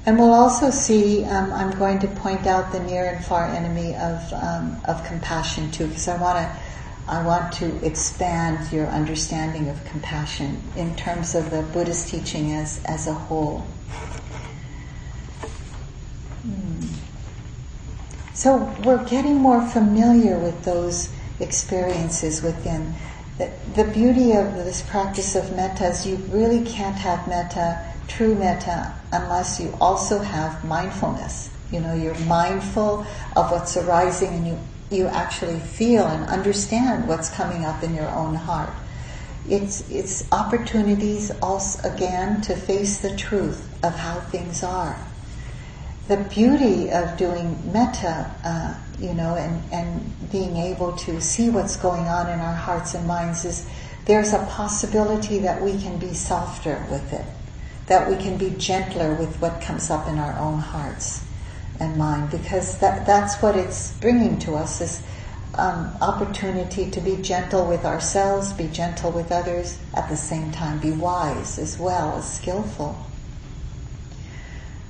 And 0.07 0.19
we'll 0.19 0.33
also 0.33 0.71
see, 0.71 1.25
um, 1.25 1.53
I'm 1.53 1.77
going 1.79 1.99
to 1.99 2.07
point 2.07 2.47
out 2.47 2.71
the 2.71 2.81
near 2.81 3.07
and 3.07 3.25
far 3.25 3.47
enemy 3.49 3.97
of, 3.97 4.33
um, 4.33 4.81
of 4.87 5.05
compassion 5.05 5.71
too, 5.73 5.89
because 5.89 6.07
I 6.07 6.17
want 6.17 6.39
to 6.39 6.61
I 7.09 7.23
want 7.23 7.53
to 7.55 7.87
expand 7.87 8.73
your 8.73 8.87
understanding 8.87 9.69
of 9.69 9.85
compassion 9.85 10.61
in 10.75 10.97
terms 10.97 11.37
of 11.37 11.53
the 11.53 11.63
Buddhist 11.63 12.09
teaching 12.09 12.53
as, 12.53 12.83
as 12.85 13.07
a 13.07 13.15
whole. 13.15 13.61
Hmm. 16.43 16.83
So 18.35 18.75
we're 18.85 19.05
getting 19.05 19.37
more 19.37 19.65
familiar 19.69 20.37
with 20.37 20.65
those 20.65 21.09
experiences 21.39 22.43
within. 22.43 22.93
The, 23.39 23.53
the 23.77 23.85
beauty 23.85 24.33
of 24.33 24.57
this 24.57 24.83
practice 24.83 25.37
of 25.37 25.55
metta 25.55 25.87
is 25.87 26.05
you 26.05 26.17
really 26.17 26.65
can't 26.65 26.97
have 26.97 27.29
metta, 27.29 27.87
true 28.09 28.35
metta, 28.35 28.95
unless 29.13 29.61
you 29.61 29.77
also 29.81 30.19
have 30.19 30.65
mindfulness. 30.65 31.51
You 31.71 31.81
know, 31.81 31.95
you're 31.95 32.19
mindful 32.21 33.07
of 33.35 33.51
what's 33.51 33.77
arising 33.77 34.29
and 34.29 34.47
you 34.47 34.59
you 34.91 35.07
actually 35.07 35.59
feel 35.59 36.07
and 36.07 36.25
understand 36.27 37.09
what's 37.09 37.29
coming 37.29 37.65
up 37.65 37.83
in 37.83 37.95
your 37.95 38.09
own 38.11 38.35
heart. 38.35 38.71
It's, 39.49 39.89
it's 39.91 40.31
opportunities 40.33 41.31
also 41.41 41.89
again 41.89 42.41
to 42.43 42.57
face 42.57 42.99
the 42.99 43.17
truth 43.17 43.85
of 43.85 43.95
how 43.95 44.21
things 44.21 44.63
are. 44.63 44.97
The 46.09 46.19
beauty 46.19 46.91
of 46.91 47.17
doing 47.17 47.73
metta, 47.73 48.31
uh, 48.45 48.75
you 49.01 49.13
know, 49.13 49.35
and, 49.35 49.63
and 49.73 50.31
being 50.31 50.57
able 50.57 50.93
to 50.99 51.21
see 51.21 51.51
what's 51.51 51.77
going 51.77 52.07
on 52.07 52.31
in 52.31 52.41
our 52.41 52.55
hearts 52.55 52.95
and 52.95 53.07
minds 53.07 53.45
is 53.45 53.69
there's 54.05 54.33
a 54.33 54.45
possibility 54.47 55.41
that 55.41 55.61
we 55.63 55.81
can 55.81 55.99
be 55.99 56.15
softer 56.15 56.85
with 56.91 57.13
it, 57.13 57.25
that 57.87 58.09
we 58.09 58.17
can 58.17 58.37
be 58.37 58.51
gentler 58.51 59.15
with 59.15 59.37
what 59.41 59.61
comes 59.61 59.91
up 59.91 60.09
in 60.09 60.19
our 60.19 60.39
own 60.39 60.59
hearts 60.59 61.25
and 61.79 61.97
mind 61.97 62.31
because 62.31 62.79
that, 62.79 63.07
that's 63.07 63.41
what 63.43 63.57
it's 63.57 63.93
bringing 63.99 64.39
to 64.41 64.55
us 64.55 64.79
this 64.79 65.03
um, 65.55 65.97
opportunity 66.01 66.91
to 66.91 67.01
be 67.01 67.17
gentle 67.17 67.67
with 67.67 67.85
ourselves, 67.85 68.53
be 68.53 68.67
gentle 68.69 69.11
with 69.11 69.33
others, 69.33 69.79
at 69.95 70.09
the 70.09 70.17
same 70.17 70.51
time 70.53 70.79
be 70.81 70.91
wise 70.91 71.59
as 71.59 71.79
well 71.79 72.17
as 72.17 72.37
skillful. 72.39 73.07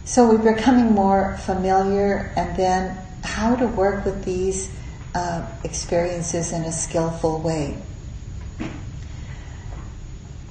So 0.04 0.28
we're 0.28 0.54
becoming 0.54 0.92
more 0.92 1.36
familiar 1.38 2.32
and 2.36 2.56
then 2.56 2.96
how 3.22 3.56
to 3.56 3.66
work 3.66 4.04
with 4.04 4.24
these 4.24 4.72
uh, 5.14 5.46
experiences 5.64 6.52
in 6.52 6.62
a 6.62 6.72
skillful 6.72 7.40
way. 7.40 7.76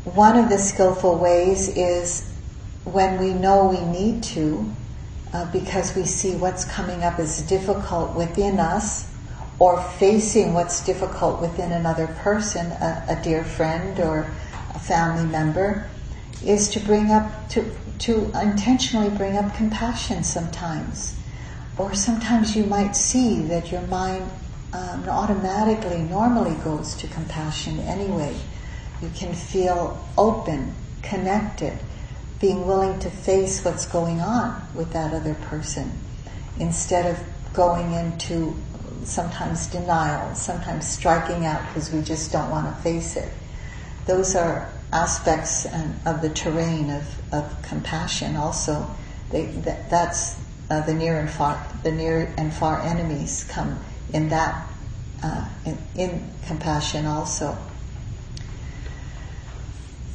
One 0.03 0.37
of 0.37 0.49
the 0.49 0.57
skillful 0.57 1.17
ways 1.17 1.69
is 1.69 2.34
when 2.85 3.19
we 3.19 3.33
know 3.33 3.67
we 3.67 3.81
need 3.81 4.23
to, 4.23 4.71
uh, 5.33 5.51
because 5.51 5.95
we 5.95 6.05
see 6.05 6.35
what's 6.35 6.63
coming 6.65 7.03
up 7.03 7.19
as 7.19 7.41
difficult 7.41 8.15
within 8.15 8.59
us 8.59 9.11
or 9.59 9.81
facing 9.81 10.53
what's 10.53 10.85
difficult 10.85 11.41
within 11.41 11.71
another 11.71 12.07
person, 12.07 12.67
a, 12.67 13.05
a 13.09 13.21
dear 13.23 13.43
friend 13.43 13.99
or 13.99 14.29
a 14.73 14.79
family 14.79 15.25
member, 15.25 15.89
is 16.45 16.69
to 16.69 16.79
bring 16.79 17.11
up, 17.11 17.49
to, 17.49 17.69
to 17.99 18.31
intentionally 18.39 19.09
bring 19.09 19.37
up 19.37 19.53
compassion 19.55 20.23
sometimes. 20.23 21.17
or 21.77 21.93
sometimes 21.93 22.55
you 22.55 22.63
might 22.65 22.95
see 22.95 23.41
that 23.43 23.71
your 23.71 23.81
mind 23.81 24.29
um, 24.73 25.07
automatically, 25.07 26.01
normally 26.01 26.55
goes 26.63 26.95
to 26.95 27.07
compassion 27.07 27.79
anyway. 27.79 28.35
You 29.01 29.09
can 29.15 29.33
feel 29.33 30.05
open, 30.17 30.75
connected, 31.01 31.77
being 32.39 32.67
willing 32.67 32.99
to 32.99 33.09
face 33.09 33.63
what's 33.63 33.85
going 33.85 34.19
on 34.21 34.61
with 34.75 34.91
that 34.91 35.13
other 35.13 35.35
person 35.35 35.91
instead 36.59 37.05
of 37.05 37.53
going 37.53 37.93
into 37.93 38.55
sometimes 39.03 39.67
denial, 39.67 40.35
sometimes 40.35 40.87
striking 40.87 41.45
out 41.45 41.65
because 41.67 41.91
we 41.91 42.01
just 42.01 42.31
don't 42.31 42.49
want 42.49 42.67
to 42.67 42.81
face 42.81 43.15
it. 43.15 43.31
Those 44.05 44.35
are 44.35 44.69
aspects 44.91 45.65
of 46.05 46.21
the 46.21 46.29
terrain 46.29 46.89
of, 46.89 47.33
of 47.33 47.61
compassion 47.63 48.35
also. 48.35 48.89
They, 49.31 49.45
that, 49.45 49.89
that's 49.89 50.37
uh, 50.69 50.81
the 50.81 50.93
near 50.93 51.19
and 51.19 51.29
far, 51.29 51.65
the 51.83 51.91
near 51.91 52.33
and 52.37 52.53
far 52.53 52.81
enemies 52.81 53.45
come 53.49 53.79
in 54.13 54.29
that, 54.29 54.67
uh, 55.23 55.47
in, 55.65 55.77
in 55.95 56.31
compassion 56.47 57.05
also. 57.05 57.57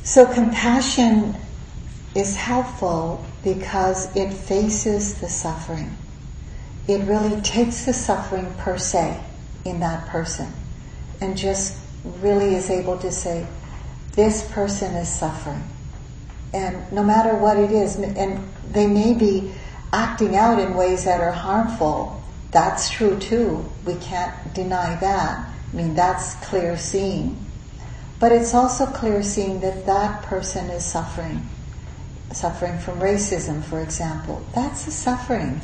So 0.03 0.27
compassion 0.33 1.37
is 2.15 2.37
helpful 2.37 3.25
because 3.45 4.15
it 4.17 4.33
faces 4.33 5.21
the 5.21 5.29
suffering. 5.29 5.97
It 6.89 7.03
really 7.03 7.41
takes 7.43 7.85
the 7.85 7.93
suffering 7.93 8.53
per 8.59 8.79
se 8.79 9.21
in 9.65 9.81
that 9.81 10.09
person 10.09 10.53
and 11.21 11.37
just 11.37 11.77
really 12.05 12.55
is 12.55 12.71
able 12.71 12.99
to 12.99 13.13
say, 13.13 13.47
this 14.13 14.51
person 14.51 14.95
is 14.95 15.09
suffering. 15.09 15.63
And 16.53 16.91
no 16.93 17.03
matter 17.03 17.37
what 17.37 17.59
it 17.59 17.71
is, 17.71 17.97
and 17.97 18.49
they 18.73 18.87
may 18.87 19.15
be 19.15 19.53
acting 19.93 20.35
out 20.35 20.59
in 20.59 20.75
ways 20.75 21.05
that 21.05 21.21
are 21.21 21.33
harmful, 21.33 22.23
that's 22.51 22.91
true 22.91 23.19
too. 23.19 23.71
We 23.85 23.95
can't 23.97 24.53
deny 24.53 24.97
that. 24.97 25.49
I 25.73 25.77
mean, 25.77 25.95
that's 25.95 26.35
clear 26.47 26.77
seeing. 26.77 27.39
But 28.19 28.33
it's 28.33 28.53
also 28.53 28.87
clear 28.87 29.23
seeing 29.23 29.61
that 29.61 29.87
that 29.87 30.23
person 30.23 30.69
is 30.71 30.85
suffering. 30.85 31.49
Suffering 32.33 32.79
from 32.79 33.01
racism, 33.01 33.63
for 33.63 33.81
example. 33.81 34.45
That's 34.55 34.87
a 34.87 34.91
suffering. 34.91 35.61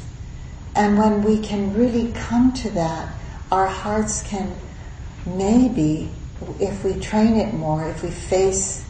And 0.74 0.98
when 0.98 1.22
we 1.22 1.38
can 1.40 1.74
really 1.74 2.12
come 2.12 2.52
to 2.54 2.70
that, 2.70 3.14
our 3.50 3.66
hearts 3.66 4.22
can 4.22 4.54
maybe, 5.24 6.10
if 6.60 6.84
we 6.84 6.98
train 7.00 7.36
it 7.36 7.54
more, 7.54 7.88
if 7.88 8.02
we 8.02 8.10
face 8.10 8.84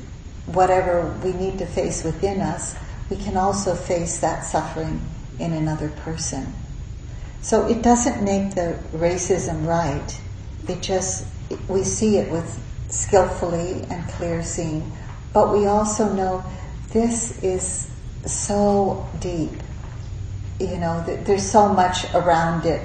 whatever 0.46 1.12
we 1.22 1.32
need 1.32 1.58
to 1.58 1.66
face 1.66 2.02
within 2.02 2.40
us, 2.40 2.74
we 3.10 3.16
can 3.16 3.36
also 3.36 3.74
face 3.74 4.18
that 4.20 4.44
suffering 4.44 5.00
in 5.38 5.52
another 5.52 5.88
person. 5.88 6.52
So 7.42 7.68
it 7.68 7.82
doesn't 7.82 8.24
make 8.24 8.54
the 8.54 8.78
racism 8.92 9.66
right. 9.66 10.20
It 10.68 10.82
just, 10.82 11.26
we 11.68 11.84
see 11.84 12.16
it 12.16 12.30
with 12.30 12.60
skillfully 12.88 13.84
and 13.90 14.08
clear 14.08 14.42
seeing, 14.42 14.90
but 15.32 15.52
we 15.52 15.66
also 15.66 16.12
know 16.12 16.44
this 16.96 17.42
is 17.42 17.90
so 18.24 19.06
deep. 19.20 19.52
You 20.58 20.78
know, 20.78 21.04
there's 21.04 21.44
so 21.44 21.68
much 21.68 22.06
around 22.14 22.64
it. 22.64 22.80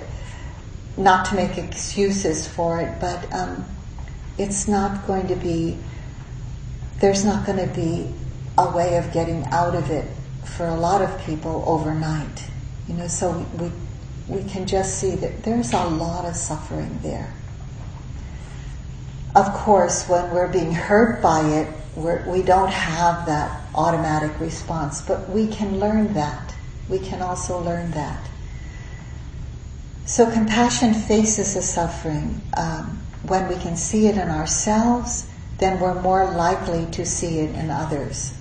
Not 0.97 1.27
to 1.27 1.35
make 1.35 1.57
excuses 1.57 2.45
for 2.45 2.81
it, 2.81 2.99
but 2.99 3.31
um, 3.33 3.65
it's 4.37 4.67
not 4.67 5.07
going 5.07 5.27
to 5.29 5.37
be, 5.37 5.77
there's 6.99 7.23
not 7.23 7.45
going 7.45 7.65
to 7.65 7.73
be 7.73 8.13
a 8.57 8.69
way 8.75 8.97
of 8.97 9.13
getting 9.13 9.45
out 9.45 9.75
of 9.75 9.89
it 9.89 10.05
for 10.43 10.65
a 10.65 10.75
lot 10.75 11.01
of 11.01 11.17
people 11.21 11.63
overnight. 11.65 12.43
You 12.89 12.95
know, 12.95 13.07
so 13.07 13.45
we, 13.57 13.71
we 14.27 14.43
can 14.49 14.67
just 14.67 14.99
see 14.99 15.15
that 15.15 15.43
there's 15.43 15.71
a 15.71 15.85
lot 15.85 16.25
of 16.25 16.35
suffering 16.35 16.99
there. 17.01 17.33
Of 19.33 19.53
course, 19.53 20.09
when 20.09 20.31
we're 20.31 20.51
being 20.51 20.73
hurt 20.73 21.21
by 21.21 21.39
it, 21.47 21.73
we're, 21.95 22.29
we 22.29 22.41
do 22.41 22.47
not 22.47 22.73
have 22.73 23.25
that 23.27 23.60
automatic 23.75 24.39
response, 24.39 25.01
but 25.01 25.29
we 25.29 25.47
can 25.47 25.79
learn 25.79 26.13
that. 26.13 26.53
We 26.89 26.99
can 26.99 27.21
also 27.21 27.59
learn 27.59 27.91
that. 27.91 28.29
So 30.05 30.29
compassion 30.29 30.93
faces 30.93 31.53
the 31.53 31.61
suffering. 31.61 32.41
Um, 32.57 33.01
when 33.23 33.47
we 33.47 33.55
can 33.55 33.77
see 33.77 34.07
it 34.07 34.17
in 34.17 34.29
ourselves, 34.29 35.29
then 35.59 35.79
we're 35.79 36.01
more 36.01 36.31
likely 36.31 36.85
to 36.91 37.05
see 37.05 37.39
it 37.39 37.55
in 37.55 37.69
others. 37.69 38.33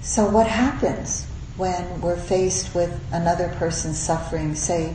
So 0.00 0.30
what 0.30 0.46
happens 0.46 1.26
when 1.56 2.00
we're 2.00 2.16
faced 2.16 2.74
with 2.74 2.98
another 3.12 3.48
person's 3.58 3.98
suffering? 3.98 4.54
Say, 4.54 4.94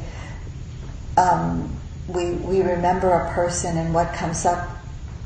um, 1.17 1.77
we, 2.07 2.31
we 2.31 2.61
remember 2.61 3.11
a 3.11 3.33
person 3.33 3.77
and 3.77 3.93
what 3.93 4.13
comes 4.13 4.45
up 4.45 4.69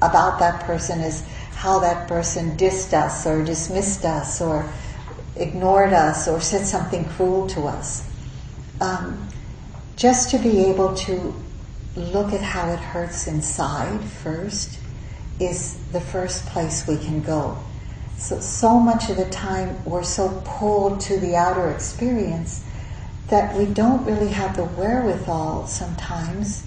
about 0.01 0.39
that 0.39 0.63
person 0.63 1.01
is 1.01 1.23
how 1.55 1.79
that 1.79 2.07
person 2.07 2.55
dissed 2.57 2.93
us 2.93 3.25
or 3.25 3.43
dismissed 3.43 4.05
us 4.05 4.41
or 4.41 4.69
ignored 5.35 5.93
us 5.93 6.27
or 6.27 6.39
said 6.39 6.65
something 6.65 7.05
cruel 7.05 7.47
to 7.47 7.61
us. 7.61 8.07
Um, 8.79 9.27
just 9.95 10.29
to 10.31 10.37
be 10.37 10.65
able 10.65 10.93
to 10.95 11.33
look 11.95 12.33
at 12.33 12.41
how 12.41 12.69
it 12.71 12.79
hurts 12.79 13.27
inside 13.27 14.03
first 14.03 14.79
is 15.39 15.77
the 15.91 16.01
first 16.01 16.45
place 16.47 16.85
we 16.87 16.97
can 16.97 17.21
go. 17.21 17.57
So, 18.17 18.39
so 18.39 18.79
much 18.79 19.09
of 19.09 19.17
the 19.17 19.29
time 19.29 19.83
we're 19.85 20.03
so 20.03 20.41
pulled 20.45 21.01
to 21.01 21.19
the 21.19 21.35
outer 21.35 21.71
experience 21.71 22.63
that 23.29 23.55
we 23.57 23.65
don't 23.65 24.05
really 24.05 24.29
have 24.29 24.55
the 24.55 24.65
wherewithal 24.65 25.67
sometimes, 25.67 26.65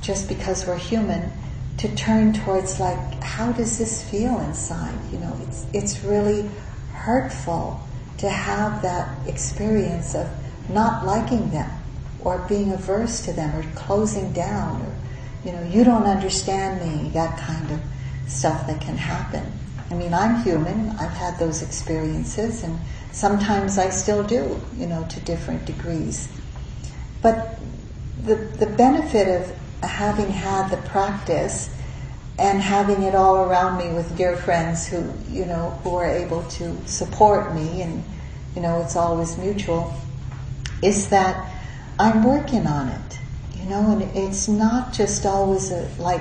just 0.00 0.28
because 0.28 0.66
we're 0.66 0.78
human, 0.78 1.32
to 1.78 1.94
turn 1.94 2.32
towards 2.32 2.80
like, 2.80 3.22
how 3.22 3.52
does 3.52 3.78
this 3.78 4.02
feel 4.08 4.40
inside? 4.40 4.98
You 5.12 5.18
know, 5.18 5.38
it's, 5.46 5.66
it's 5.72 6.04
really 6.04 6.48
hurtful 6.92 7.80
to 8.18 8.30
have 8.30 8.82
that 8.82 9.28
experience 9.28 10.14
of 10.14 10.28
not 10.70 11.04
liking 11.04 11.50
them 11.50 11.70
or 12.20 12.38
being 12.48 12.72
averse 12.72 13.24
to 13.26 13.32
them 13.32 13.54
or 13.54 13.62
closing 13.74 14.32
down 14.32 14.80
or, 14.82 14.94
you 15.44 15.52
know, 15.52 15.62
you 15.64 15.84
don't 15.84 16.04
understand 16.04 16.80
me, 16.80 17.10
that 17.10 17.38
kind 17.38 17.70
of 17.70 17.80
stuff 18.26 18.66
that 18.66 18.80
can 18.80 18.96
happen. 18.96 19.44
I 19.90 19.94
mean, 19.94 20.12
I'm 20.12 20.42
human. 20.42 20.90
I've 20.98 21.12
had 21.12 21.38
those 21.38 21.62
experiences 21.62 22.64
and 22.64 22.78
sometimes 23.12 23.78
I 23.78 23.90
still 23.90 24.24
do, 24.24 24.60
you 24.76 24.86
know, 24.86 25.06
to 25.10 25.20
different 25.20 25.64
degrees. 25.64 26.28
But 27.22 27.58
the, 28.24 28.34
the 28.34 28.66
benefit 28.66 29.28
of 29.28 29.56
having 29.82 30.30
had 30.30 30.68
the 30.70 30.76
practice 30.88 31.70
and 32.38 32.60
having 32.60 33.02
it 33.02 33.14
all 33.14 33.36
around 33.36 33.78
me 33.78 33.94
with 33.94 34.16
dear 34.16 34.36
friends 34.36 34.86
who, 34.86 35.12
you 35.30 35.46
know, 35.46 35.70
who 35.82 35.96
are 35.96 36.06
able 36.06 36.42
to 36.44 36.76
support 36.86 37.54
me 37.54 37.82
and, 37.82 38.04
you 38.54 38.62
know, 38.62 38.80
it's 38.82 38.96
always 38.96 39.38
mutual, 39.38 39.94
is 40.82 41.08
that 41.08 41.50
I'm 41.98 42.22
working 42.22 42.66
on 42.66 42.88
it, 42.88 43.18
you 43.56 43.64
know, 43.64 43.92
and 43.92 44.02
it's 44.16 44.48
not 44.48 44.92
just 44.92 45.24
always 45.24 45.70
a, 45.70 45.88
like 45.98 46.20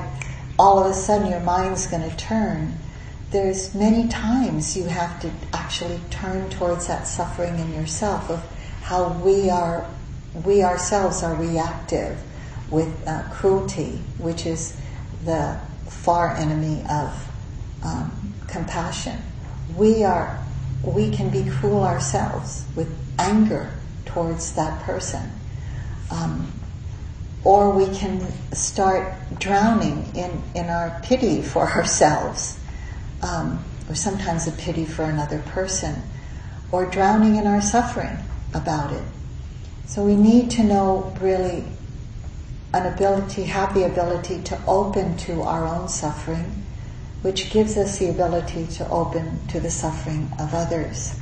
all 0.58 0.80
of 0.80 0.90
a 0.90 0.94
sudden 0.94 1.30
your 1.30 1.42
mind's 1.42 1.88
going 1.88 2.10
to 2.10 2.16
turn. 2.16 2.78
There's 3.32 3.76
many 3.76 4.08
times 4.08 4.78
you 4.78 4.86
have 4.86 5.20
to 5.22 5.32
actually 5.52 6.00
turn 6.12 6.50
towards 6.50 6.88
that 6.88 7.08
suffering 7.08 7.60
in 7.60 7.74
yourself 7.74 8.30
of 8.30 8.42
how 8.84 9.12
we 9.20 9.50
are, 9.50 9.86
we 10.46 10.64
ourselves 10.64 11.24
are 11.24 11.36
reactive 11.36 12.18
with 12.70 13.08
uh, 13.08 13.24
cruelty, 13.32 14.00
which 14.18 14.46
is 14.46 14.80
the 15.24 15.60
far 15.88 16.36
enemy 16.36 16.84
of 16.90 17.28
um, 17.84 18.34
compassion. 18.48 19.22
We 19.76 20.04
are, 20.04 20.44
we 20.84 21.12
can 21.12 21.30
be 21.30 21.50
cruel 21.50 21.84
ourselves 21.84 22.66
with 22.76 22.94
anger 23.18 23.72
towards 24.06 24.54
that 24.54 24.82
person. 24.84 25.32
Um, 26.12 26.52
or 27.44 27.72
we 27.72 27.86
can 27.96 28.22
start 28.54 29.14
drowning 29.40 30.12
in, 30.16 30.42
in 30.56 30.70
our 30.70 31.00
pity 31.04 31.42
for 31.42 31.68
ourselves, 31.76 32.60
um, 33.22 33.64
or 33.88 33.96
sometimes 33.96 34.48
a 34.48 34.52
pity 34.52 34.86
for 34.86 35.04
another 35.04 35.40
person, 35.40 36.02
or 36.72 36.86
drowning 36.86 37.36
in 37.36 37.46
our 37.46 37.62
suffering 37.62 38.18
about 38.54 38.92
it. 38.92 39.04
So 39.86 40.04
we 40.04 40.16
need 40.16 40.50
to 40.52 40.64
know 40.64 41.16
really 41.22 41.64
an 42.76 42.92
ability, 42.94 43.44
have 43.44 43.74
the 43.74 43.86
ability 43.86 44.42
to 44.44 44.60
open 44.68 45.16
to 45.16 45.42
our 45.44 45.66
own 45.66 45.88
suffering, 45.88 46.66
which 47.22 47.50
gives 47.50 47.78
us 47.78 48.00
the 48.00 48.10
ability 48.10 48.68
to 48.68 48.88
open 48.90 49.40
to 49.48 49.62
the 49.62 49.72
suffering 49.72 50.30
of 50.40 50.54
others. 50.54 51.18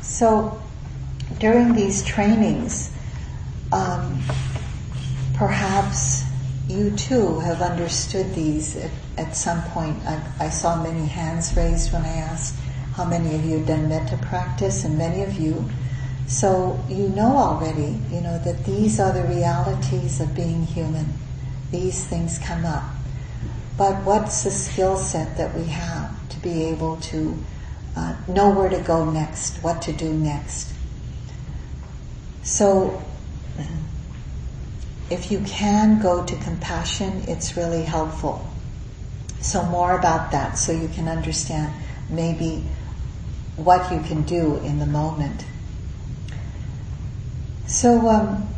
So 0.00 0.60
during 1.38 1.74
these 1.74 2.02
trainings, 2.02 2.90
um, 3.70 4.20
perhaps 5.34 6.24
you 6.68 6.90
too 6.96 7.38
have 7.40 7.62
understood 7.62 8.34
these 8.34 8.74
at, 8.76 8.90
at 9.16 9.36
some 9.36 9.62
point. 9.70 9.96
I, 10.04 10.20
I, 10.40 10.48
saw 10.48 10.82
many 10.82 11.06
hands 11.06 11.56
raised 11.56 11.92
when 11.92 12.02
I 12.02 12.16
asked 12.16 12.56
how 12.94 13.04
many 13.04 13.36
of 13.36 13.44
you 13.44 13.58
had 13.58 13.68
done 13.68 13.88
metta 13.88 14.16
practice, 14.16 14.84
and 14.84 14.98
many 14.98 15.22
of 15.22 15.34
you 15.34 15.70
So 16.26 16.82
you 16.88 17.08
know 17.08 17.36
already, 17.36 18.00
you 18.10 18.20
know, 18.20 18.38
that 18.38 18.64
these 18.64 18.98
are 19.00 19.12
the 19.12 19.24
realities 19.24 20.20
of 20.20 20.34
being 20.34 20.64
human. 20.64 21.14
These 21.70 22.04
things 22.06 22.38
come 22.38 22.64
up. 22.64 22.84
But 23.76 24.04
what's 24.04 24.44
the 24.44 24.50
skill 24.50 24.96
set 24.96 25.36
that 25.38 25.54
we 25.54 25.64
have 25.64 26.28
to 26.28 26.38
be 26.40 26.64
able 26.64 26.96
to 26.96 27.36
uh, 27.96 28.16
know 28.28 28.50
where 28.50 28.68
to 28.68 28.80
go 28.80 29.10
next, 29.10 29.62
what 29.62 29.82
to 29.82 29.92
do 29.92 30.12
next? 30.12 30.72
So, 32.42 33.02
if 35.10 35.30
you 35.30 35.40
can 35.40 36.00
go 36.00 36.24
to 36.24 36.36
compassion, 36.36 37.24
it's 37.28 37.56
really 37.56 37.82
helpful. 37.82 38.46
So, 39.40 39.64
more 39.64 39.98
about 39.98 40.32
that 40.32 40.58
so 40.58 40.72
you 40.72 40.88
can 40.88 41.08
understand 41.08 41.72
maybe 42.08 42.64
what 43.56 43.92
you 43.92 44.00
can 44.00 44.22
do 44.22 44.56
in 44.58 44.78
the 44.78 44.86
moment. 44.86 45.44
So, 47.66 48.08
um, 48.08 48.48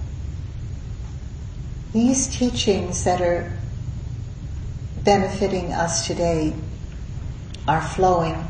these 1.93 2.27
teachings 2.27 3.05
that 3.05 3.21
are 3.21 3.53
benefiting 5.05 5.73
us 5.73 6.07
today 6.07 6.55
are 7.69 7.83
flowing 7.83 8.45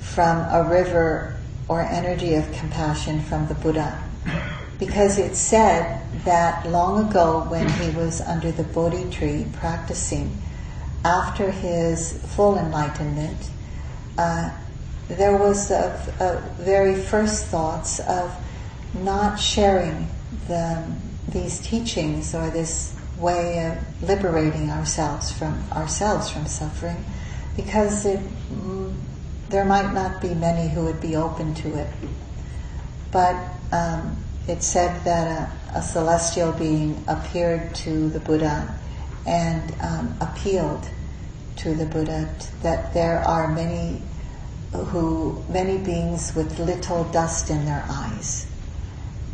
from 0.00 0.38
a 0.50 0.68
river 0.68 1.36
or 1.68 1.80
energy 1.80 2.34
of 2.34 2.52
compassion 2.52 3.22
from 3.22 3.46
the 3.48 3.54
Buddha. 3.54 4.02
Because 4.78 5.18
it's 5.18 5.38
said 5.38 6.02
that 6.24 6.68
long 6.68 7.08
ago, 7.08 7.44
when 7.48 7.68
he 7.68 7.90
was 7.90 8.20
under 8.20 8.50
the 8.52 8.64
Bodhi 8.64 9.08
tree 9.10 9.46
practicing, 9.54 10.36
after 11.04 11.50
his 11.50 12.20
full 12.34 12.58
enlightenment, 12.58 13.50
uh, 14.18 14.50
there 15.08 15.36
was 15.36 15.70
a, 15.70 16.42
very 16.58 16.94
first 16.94 17.46
thoughts 17.46 18.00
of 18.00 18.34
not 18.94 19.36
sharing 19.36 20.08
the, 20.48 20.84
these 21.28 21.60
teachings 21.60 22.34
or 22.34 22.50
this 22.50 22.94
way 23.18 23.66
of 23.66 24.08
liberating 24.08 24.70
ourselves 24.70 25.30
from 25.30 25.62
ourselves 25.72 26.30
from 26.30 26.46
suffering, 26.46 27.04
because 27.56 28.04
it, 28.06 28.20
there 29.48 29.64
might 29.64 29.92
not 29.92 30.20
be 30.20 30.34
many 30.34 30.68
who 30.68 30.84
would 30.84 31.00
be 31.00 31.16
open 31.16 31.54
to 31.54 31.78
it. 31.78 31.88
But 33.10 33.36
um, 33.70 34.16
it 34.48 34.62
said 34.62 35.04
that 35.04 35.50
a, 35.74 35.78
a, 35.78 35.82
celestial 35.82 36.52
being 36.52 37.04
appeared 37.06 37.74
to 37.76 38.08
the 38.08 38.20
Buddha 38.20 38.74
and 39.26 39.74
um, 39.80 40.16
appealed 40.20 40.88
to 41.56 41.74
the 41.74 41.86
Buddha 41.86 42.34
that 42.62 42.92
there 42.94 43.20
are 43.20 43.52
many 43.52 44.02
who 44.72 45.44
many 45.50 45.76
beings 45.76 46.34
with 46.34 46.58
little 46.58 47.04
dust 47.04 47.50
in 47.50 47.66
their 47.66 47.84
eyes. 47.90 48.46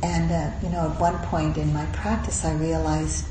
And 0.03 0.31
uh, 0.31 0.51
you 0.63 0.69
know, 0.69 0.91
at 0.93 1.01
one 1.01 1.19
point 1.27 1.57
in 1.57 1.73
my 1.73 1.87
practice, 1.87 2.45
I 2.45 2.55
realized, 2.55 3.27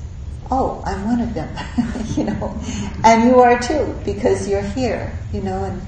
oh, 0.52 0.84
I'm 0.86 1.06
one 1.06 1.22
of 1.22 1.34
them, 1.34 1.50
you 2.16 2.26
know, 2.26 2.60
and 3.04 3.30
you 3.30 3.40
are 3.40 3.60
too 3.60 3.98
because 4.04 4.48
you're 4.48 4.62
here, 4.62 5.18
you 5.32 5.42
know, 5.42 5.64
and 5.64 5.82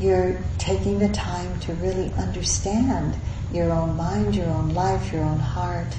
you're 0.00 0.42
taking 0.58 0.98
the 0.98 1.08
time 1.08 1.60
to 1.60 1.74
really 1.74 2.12
understand 2.14 3.16
your 3.52 3.70
own 3.70 3.96
mind, 3.96 4.34
your 4.34 4.48
own 4.48 4.70
life, 4.74 5.12
your 5.12 5.22
own 5.22 5.38
heart, 5.38 5.96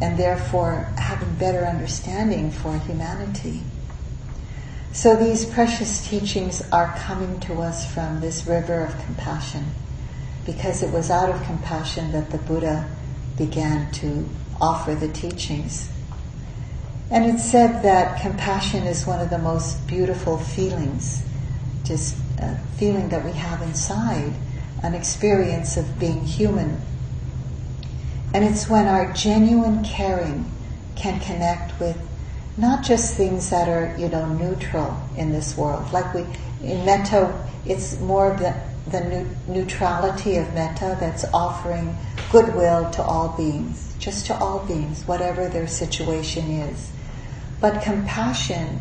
and 0.00 0.18
therefore 0.18 0.90
having 0.96 1.34
better 1.34 1.66
understanding 1.66 2.50
for 2.50 2.78
humanity. 2.78 3.62
So 4.92 5.16
these 5.16 5.44
precious 5.44 6.08
teachings 6.08 6.62
are 6.70 6.94
coming 6.98 7.40
to 7.40 7.60
us 7.60 7.92
from 7.92 8.20
this 8.20 8.46
river 8.46 8.84
of 8.84 9.04
compassion 9.04 9.66
because 10.46 10.82
it 10.82 10.92
was 10.92 11.10
out 11.10 11.30
of 11.30 11.42
compassion 11.42 12.12
that 12.12 12.30
the 12.30 12.38
Buddha 12.38 12.88
began 13.36 13.90
to 13.92 14.28
offer 14.60 14.94
the 14.94 15.08
teachings. 15.08 15.90
And 17.10 17.24
it's 17.26 17.44
said 17.44 17.82
that 17.82 18.20
compassion 18.20 18.84
is 18.84 19.06
one 19.06 19.20
of 19.20 19.30
the 19.30 19.38
most 19.38 19.86
beautiful 19.86 20.38
feelings, 20.38 21.24
just 21.84 22.16
a 22.38 22.56
feeling 22.76 23.08
that 23.10 23.24
we 23.24 23.32
have 23.32 23.62
inside, 23.62 24.32
an 24.82 24.94
experience 24.94 25.76
of 25.76 25.98
being 25.98 26.24
human. 26.24 26.80
And 28.32 28.44
it's 28.44 28.68
when 28.68 28.86
our 28.86 29.12
genuine 29.12 29.84
caring 29.84 30.50
can 30.96 31.20
connect 31.20 31.78
with 31.78 31.96
not 32.56 32.84
just 32.84 33.16
things 33.16 33.50
that 33.50 33.68
are, 33.68 33.94
you 33.98 34.08
know, 34.08 34.26
neutral 34.26 34.96
in 35.16 35.32
this 35.32 35.56
world. 35.56 35.92
Like 35.92 36.12
we, 36.14 36.24
in 36.62 36.84
metta, 36.84 37.32
it's 37.66 37.98
more 38.00 38.32
of 38.32 38.38
the, 38.38 38.54
the 38.86 39.26
neutrality 39.46 40.36
of 40.36 40.52
metta 40.54 40.96
that's 41.00 41.24
offering 41.32 41.96
goodwill 42.30 42.90
to 42.90 43.02
all 43.02 43.34
beings, 43.36 43.94
just 43.98 44.26
to 44.26 44.36
all 44.36 44.60
beings, 44.66 45.02
whatever 45.04 45.48
their 45.48 45.66
situation 45.66 46.50
is. 46.50 46.90
But 47.60 47.82
compassion 47.82 48.80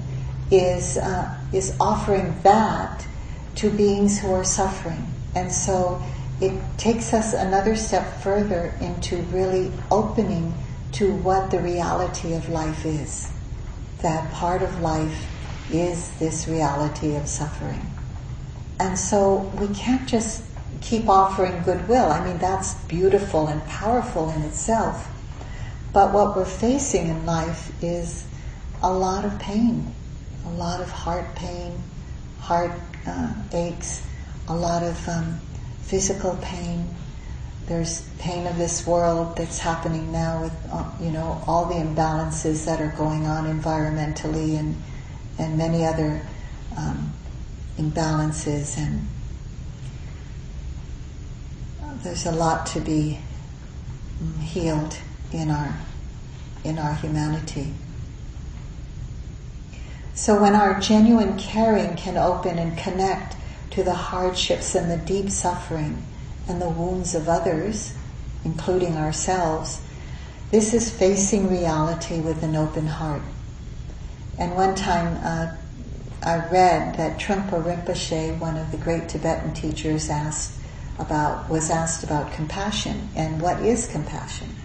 is, 0.52 0.98
uh, 0.98 1.38
is 1.54 1.76
offering 1.80 2.36
that 2.44 3.08
to 3.56 3.70
beings 3.70 4.20
who 4.20 4.34
are 4.34 4.44
suffering. 4.44 5.08
And 5.36 5.52
so 5.52 6.02
it 6.42 6.60
takes 6.78 7.14
us 7.14 7.34
another 7.34 7.76
step 7.76 8.22
further 8.22 8.74
into 8.82 9.18
really 9.24 9.72
opening 9.90 10.54
to 10.94 11.14
what 11.14 11.50
the 11.50 11.60
reality 11.60 12.34
of 12.34 12.50
life 12.50 12.86
is 12.86 13.32
that 14.04 14.32
part 14.34 14.62
of 14.62 14.82
life 14.82 15.28
is 15.72 16.12
this 16.20 16.48
reality 16.48 17.16
of 17.16 17.28
suffering. 17.28 17.93
And 18.80 18.98
so 18.98 19.52
we 19.60 19.74
can't 19.74 20.08
just 20.08 20.44
keep 20.82 21.08
offering 21.08 21.64
goodwill. 21.64 22.12
I 22.12 22.26
mean, 22.26 22.38
that's 22.38 22.74
beautiful 22.86 23.48
and 23.48 23.66
powerful 23.66 24.30
in 24.32 24.42
itself. 24.42 25.10
But 25.94 26.14
what 26.14 26.36
we're 26.36 26.46
facing 26.46 27.08
in 27.08 27.26
life 27.26 27.72
is 27.84 28.28
a 28.82 28.92
lot 28.92 29.26
of 29.26 29.40
pain, 29.40 29.94
a 30.46 30.50
lot 30.50 30.82
of 30.82 30.90
heart 30.90 31.36
pain, 31.36 31.82
heart 32.40 32.72
uh, 33.06 33.34
aches, 33.54 34.06
a 34.48 34.56
lot 34.56 34.84
of 34.84 35.08
um, 35.08 35.40
physical 35.84 36.38
pain, 36.42 36.88
there's 37.68 38.02
pain 38.20 38.46
of 38.46 38.58
this 38.58 38.86
world 38.86 39.38
that's 39.38 39.60
happening 39.60 40.12
now 40.12 40.42
with 40.42 40.54
uh, 40.72 40.90
you 41.00 41.12
know 41.12 41.42
all 41.48 41.66
the 41.66 41.76
imbalances 41.76 42.66
that 42.66 42.82
are 42.82 42.94
going 42.98 43.26
on 43.26 43.46
environmentally 43.46 44.60
and 44.60 44.76
and 45.40 45.58
many 45.58 45.86
other 45.86 46.22
um, 46.78 47.14
imbalances 47.78 48.78
and 48.78 49.08
there's 52.04 52.26
a 52.26 52.32
lot 52.32 52.66
to 52.66 52.82
be 52.82 53.20
healed 54.42 54.98
in 55.32 55.50
our 55.50 55.78
in 56.64 56.78
our 56.78 56.94
humanity. 56.96 57.74
So 60.14 60.40
when 60.42 60.56
our 60.56 60.80
genuine 60.80 61.38
caring 61.38 61.96
can 61.96 62.18
open 62.18 62.58
and 62.58 62.78
connect 62.78 63.36
to 63.72 63.84
the 63.84 63.94
hardships 63.94 64.76
and 64.76 64.90
the 64.90 64.98
deep 64.98 65.30
suffering 65.30 66.06
and 66.48 66.62
the 66.62 66.70
wounds 66.70 67.16
of 67.16 67.28
others, 67.28 67.94
including 68.46 68.96
ourselves, 68.96 69.82
this 70.52 70.74
is 70.74 70.90
facing 70.90 71.50
reality 71.50 72.20
with 72.20 72.44
an 72.44 72.56
open 72.56 72.88
heart. 72.88 73.24
And 74.38 74.56
one 74.56 74.76
time 74.76 75.20
uh, 75.24 75.56
I 76.26 76.38
read 76.48 76.96
that 76.96 77.20
Trungpa 77.20 77.62
Rinpoche, 77.62 78.40
one 78.40 78.56
of 78.56 78.72
the 78.72 78.78
great 78.78 79.10
Tibetan 79.10 79.54
teachers, 79.54 80.10
asked 80.10 80.54
about 80.98 81.50
was 81.50 81.70
asked 81.70 82.04
about 82.04 82.32
compassion 82.32 83.10
and 83.16 83.42
what 83.42 83.60
is 83.62 83.88
compassion, 83.88 84.56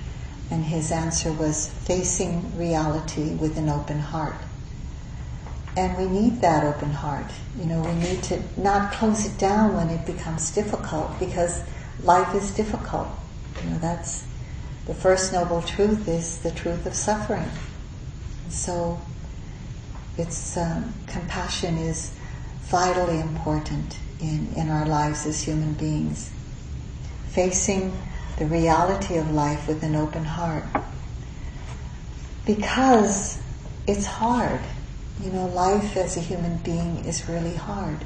and 0.50 0.64
his 0.64 0.92
answer 0.92 1.32
was 1.32 1.68
facing 1.84 2.56
reality 2.56 3.34
with 3.34 3.58
an 3.58 3.68
open 3.68 3.98
heart. 3.98 4.36
And 5.76 5.96
we 5.96 6.06
need 6.06 6.40
that 6.42 6.64
open 6.64 6.90
heart. 6.90 7.30
You 7.58 7.66
know, 7.66 7.82
we 7.82 7.94
need 7.94 8.22
to 8.24 8.42
not 8.56 8.92
close 8.92 9.26
it 9.26 9.36
down 9.38 9.74
when 9.74 9.90
it 9.90 10.06
becomes 10.06 10.50
difficult 10.52 11.18
because 11.18 11.62
life 12.02 12.34
is 12.34 12.54
difficult. 12.54 13.08
You 13.64 13.70
know, 13.70 13.78
that's 13.78 14.24
the 14.86 14.94
first 14.94 15.32
noble 15.32 15.62
truth 15.62 16.06
is 16.06 16.38
the 16.38 16.50
truth 16.52 16.86
of 16.86 16.94
suffering. 16.94 17.50
So 18.48 19.00
it's 20.18 20.56
um, 20.56 20.92
compassion 21.06 21.78
is 21.78 22.12
vitally 22.62 23.20
important 23.20 23.98
in, 24.20 24.52
in 24.56 24.68
our 24.68 24.84
lives 24.84 25.24
as 25.26 25.40
human 25.40 25.74
beings. 25.74 26.30
Facing 27.30 27.96
the 28.38 28.46
reality 28.46 29.16
of 29.16 29.30
life 29.30 29.68
with 29.68 29.82
an 29.82 29.94
open 29.94 30.24
heart. 30.24 30.64
Because 32.44 33.40
it's 33.86 34.06
hard. 34.06 34.60
You 35.22 35.30
know, 35.30 35.46
life 35.46 35.96
as 35.96 36.16
a 36.16 36.20
human 36.20 36.58
being 36.58 37.04
is 37.04 37.28
really 37.28 37.54
hard 37.54 38.04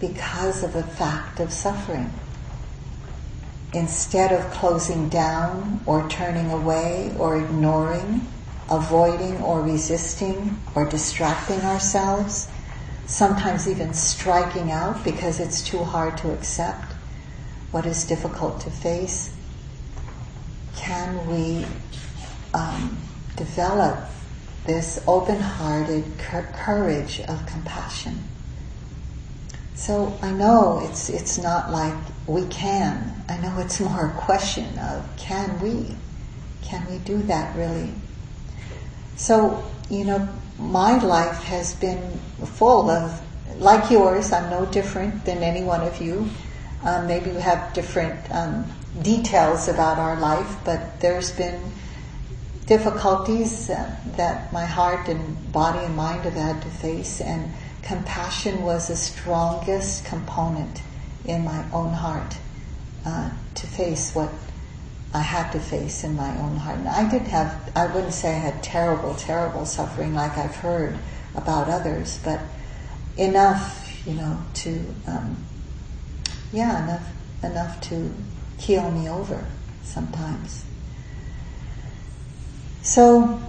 because 0.00 0.62
of 0.62 0.72
the 0.72 0.82
fact 0.82 1.40
of 1.40 1.52
suffering. 1.52 2.12
Instead 3.72 4.32
of 4.32 4.50
closing 4.52 5.08
down 5.08 5.80
or 5.84 6.08
turning 6.08 6.50
away 6.50 7.14
or 7.18 7.38
ignoring, 7.38 8.26
avoiding 8.70 9.40
or 9.42 9.62
resisting 9.62 10.60
or 10.74 10.88
distracting 10.88 11.60
ourselves, 11.60 12.48
sometimes 13.06 13.68
even 13.68 13.94
striking 13.94 14.70
out 14.70 15.02
because 15.04 15.40
it's 15.40 15.62
too 15.62 15.82
hard 15.82 16.16
to 16.18 16.32
accept 16.32 16.92
what 17.70 17.86
is 17.86 18.04
difficult 18.04 18.60
to 18.60 18.70
face, 18.70 19.34
can 20.76 21.26
we 21.26 21.66
um, 22.54 22.96
develop 23.36 23.98
this 24.66 25.02
open-hearted 25.06 26.04
courage 26.18 27.20
of 27.20 27.44
compassion? 27.46 28.22
So 29.74 30.18
I 30.22 30.32
know 30.32 30.80
it's 30.84 31.08
it's 31.08 31.38
not 31.38 31.70
like 31.70 31.94
we 32.26 32.46
can. 32.46 33.24
I 33.28 33.38
know 33.38 33.58
it's 33.60 33.78
more 33.78 34.06
a 34.08 34.12
question 34.12 34.76
of 34.78 35.08
can 35.16 35.60
we? 35.60 35.94
Can 36.62 36.84
we 36.90 36.98
do 36.98 37.22
that 37.22 37.56
really? 37.56 37.92
So, 39.18 39.64
you 39.90 40.04
know, 40.04 40.28
my 40.58 40.96
life 40.98 41.42
has 41.42 41.74
been 41.74 42.18
full 42.54 42.88
of, 42.88 43.20
like 43.58 43.90
yours, 43.90 44.32
I'm 44.32 44.48
no 44.48 44.64
different 44.64 45.24
than 45.24 45.42
any 45.42 45.64
one 45.64 45.82
of 45.82 46.00
you. 46.00 46.30
Um, 46.84 47.08
maybe 47.08 47.32
we 47.32 47.40
have 47.40 47.74
different 47.74 48.16
um, 48.30 48.64
details 49.02 49.66
about 49.66 49.98
our 49.98 50.18
life, 50.20 50.56
but 50.64 51.00
there's 51.00 51.32
been 51.32 51.60
difficulties 52.66 53.68
uh, 53.68 53.96
that 54.16 54.52
my 54.52 54.64
heart 54.64 55.08
and 55.08 55.52
body 55.52 55.84
and 55.84 55.96
mind 55.96 56.22
have 56.22 56.34
had 56.34 56.62
to 56.62 56.68
face, 56.68 57.20
and 57.20 57.52
compassion 57.82 58.62
was 58.62 58.86
the 58.86 58.96
strongest 58.96 60.04
component 60.04 60.80
in 61.24 61.44
my 61.44 61.64
own 61.72 61.92
heart 61.92 62.36
uh, 63.04 63.30
to 63.56 63.66
face 63.66 64.14
what 64.14 64.30
I 65.14 65.20
had 65.20 65.50
to 65.52 65.60
face 65.60 66.04
in 66.04 66.16
my 66.16 66.28
own 66.38 66.56
heart. 66.56 66.78
And 66.78 66.88
I 66.88 67.08
did 67.08 67.22
have, 67.22 67.72
I 67.74 67.86
wouldn't 67.86 68.12
say 68.12 68.34
I 68.34 68.38
had 68.38 68.62
terrible, 68.62 69.14
terrible 69.14 69.64
suffering 69.64 70.14
like 70.14 70.36
I've 70.36 70.56
heard 70.56 70.98
about 71.34 71.68
others, 71.68 72.20
but 72.22 72.40
enough, 73.16 74.02
you 74.06 74.14
know, 74.14 74.38
to, 74.54 74.84
um, 75.06 75.44
yeah, 76.52 76.84
enough, 76.84 77.08
enough 77.42 77.80
to 77.88 78.14
keel 78.58 78.90
me 78.90 79.08
over 79.08 79.46
sometimes. 79.82 80.64
So, 82.82 83.40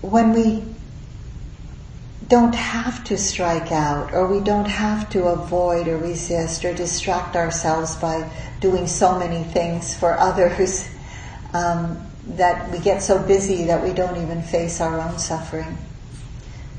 when 0.00 0.32
we 0.32 0.75
don't 2.28 2.54
have 2.54 3.04
to 3.04 3.16
strike 3.16 3.70
out 3.70 4.12
or 4.12 4.26
we 4.26 4.40
don't 4.40 4.68
have 4.68 5.08
to 5.10 5.24
avoid 5.24 5.86
or 5.86 5.96
resist 5.96 6.64
or 6.64 6.74
distract 6.74 7.36
ourselves 7.36 7.94
by 7.96 8.28
doing 8.60 8.86
so 8.86 9.18
many 9.18 9.44
things 9.44 9.94
for 9.94 10.12
others 10.18 10.88
um, 11.52 12.04
that 12.26 12.70
we 12.72 12.78
get 12.78 13.02
so 13.02 13.22
busy 13.22 13.64
that 13.64 13.82
we 13.82 13.92
don't 13.92 14.20
even 14.20 14.42
face 14.42 14.80
our 14.80 15.00
own 15.00 15.18
suffering. 15.18 15.78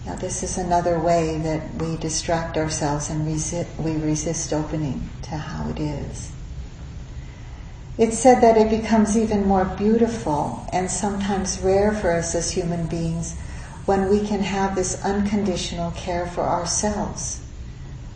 Now, 0.06 0.16
this 0.16 0.44
is 0.44 0.58
another 0.58 1.00
way 1.00 1.38
that 1.40 1.76
we 1.76 1.98
distract 1.98 2.58
ourselves 2.58 3.10
and 3.10 3.26
resist, 3.26 3.70
we 3.78 3.96
resist 3.98 4.54
opening 4.54 5.10
to 5.24 5.32
how 5.32 5.70
it 5.70 5.80
is. 5.80 6.32
It's 7.98 8.18
said 8.18 8.42
that 8.42 8.58
it 8.58 8.70
becomes 8.70 9.18
even 9.18 9.48
more 9.48 9.66
beautiful 9.66 10.68
and 10.72 10.90
sometimes 10.90 11.60
rare 11.60 11.92
for 11.94 12.12
us 12.12 12.36
as 12.36 12.52
human 12.52 12.88
beings 12.88 13.36
when 13.88 14.10
we 14.10 14.20
can 14.28 14.42
have 14.42 14.76
this 14.76 15.02
unconditional 15.06 15.92
care 15.92 16.28
for 16.28 16.42
ourselves, 16.42 17.40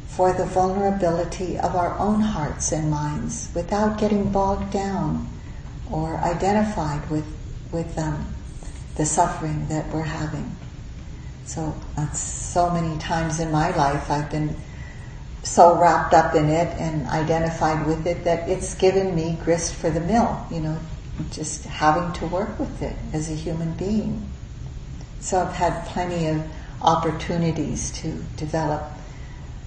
for 0.05 0.33
the 0.33 0.45
vulnerability 0.45 1.57
of 1.57 1.77
our 1.77 1.97
own 1.97 2.19
hearts 2.19 2.73
and 2.73 2.91
minds 2.91 3.49
without 3.55 3.97
getting 3.97 4.29
bogged 4.33 4.69
down 4.73 5.25
or 5.89 6.17
identified 6.17 7.09
with, 7.09 7.25
with 7.71 7.97
um, 7.97 8.33
the 8.97 9.05
suffering 9.05 9.65
that 9.69 9.87
we're 9.93 10.01
having. 10.01 10.53
So, 11.45 11.73
uh, 11.95 12.11
so 12.11 12.69
many 12.69 12.97
times 12.99 13.39
in 13.39 13.49
my 13.49 13.73
life 13.73 14.11
I've 14.11 14.29
been 14.29 14.53
so 15.43 15.79
wrapped 15.79 16.13
up 16.13 16.35
in 16.35 16.49
it 16.49 16.67
and 16.79 17.07
identified 17.07 17.87
with 17.87 18.05
it 18.05 18.25
that 18.25 18.49
it's 18.49 18.75
given 18.75 19.15
me 19.15 19.37
grist 19.41 19.75
for 19.75 19.89
the 19.89 20.01
mill, 20.01 20.45
you 20.51 20.59
know, 20.59 20.77
just 21.31 21.63
having 21.63 22.11
to 22.19 22.25
work 22.27 22.59
with 22.59 22.81
it 22.81 22.97
as 23.13 23.31
a 23.31 23.35
human 23.35 23.71
being. 23.75 24.30
So 25.21 25.39
I've 25.39 25.53
had 25.53 25.85
plenty 25.85 26.27
of 26.27 26.43
opportunities 26.81 27.91
to 27.91 28.11
develop 28.37 28.83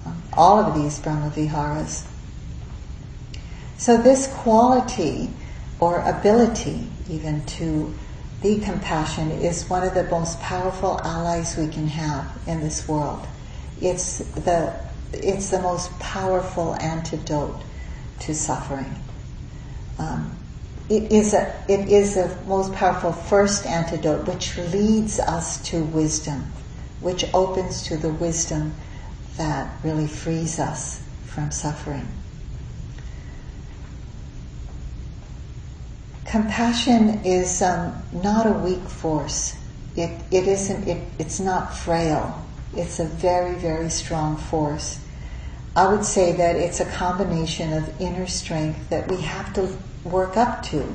um, 0.05 0.23
all 0.33 0.59
of 0.59 0.75
these 0.75 0.99
Brahmaviharas. 0.99 2.07
So 3.79 3.97
this 3.97 4.27
quality 4.27 5.31
or 5.79 6.01
ability 6.01 6.89
even 7.09 7.45
to 7.45 7.95
be 8.43 8.59
compassion 8.59 9.31
is 9.31 9.69
one 9.71 9.85
of 9.85 9.95
the 9.95 10.05
most 10.05 10.41
powerful 10.41 11.01
allies 11.03 11.57
we 11.57 11.69
can 11.69 11.87
have 11.87 12.31
in 12.47 12.61
this 12.61 12.87
world. 12.89 13.27
It's 13.81 14.19
the, 14.19 14.75
it's 15.13 15.51
the 15.51 15.61
most 15.61 15.97
powerful 15.99 16.75
antidote 16.77 17.63
to 18.21 18.35
suffering. 18.35 18.95
Um, 19.99 20.37
it 20.89 21.11
is 21.11 21.33
a 21.33 21.55
it 21.67 21.89
is 21.89 22.15
the 22.15 22.37
most 22.47 22.73
powerful 22.75 23.13
first 23.13 23.65
antidote 23.67 24.27
which 24.27 24.57
leads 24.59 25.19
us 25.19 25.61
to 25.69 25.83
wisdom, 25.83 26.53
which 27.01 27.25
opens 27.33 27.83
to 27.85 27.97
the 27.97 28.11
wisdom 28.11 28.75
that 29.37 29.71
really 29.83 30.07
frees 30.07 30.59
us 30.59 31.03
from 31.27 31.51
suffering. 31.51 32.07
Compassion 36.27 37.25
is 37.25 37.63
um, 37.63 37.95
not 38.13 38.47
a 38.47 38.53
weak 38.53 38.83
force. 38.83 39.57
It, 39.97 40.11
it 40.31 40.47
isn't. 40.49 40.87
It, 40.87 41.03
it's 41.19 41.41
not 41.41 41.75
frail. 41.75 42.47
It's 42.77 42.99
a 42.99 43.07
very 43.07 43.55
very 43.55 43.89
strong 43.89 44.37
force. 44.37 45.01
I 45.77 45.89
would 45.89 46.05
say 46.05 46.33
that 46.33 46.57
it's 46.57 46.81
a 46.81 46.85
combination 46.85 47.73
of 47.73 48.01
inner 48.01 48.27
strength 48.27 48.91
that 48.91 49.09
we 49.09 49.21
have 49.23 49.53
to 49.55 49.77
work 50.05 50.37
up 50.37 50.63
to, 50.65 50.95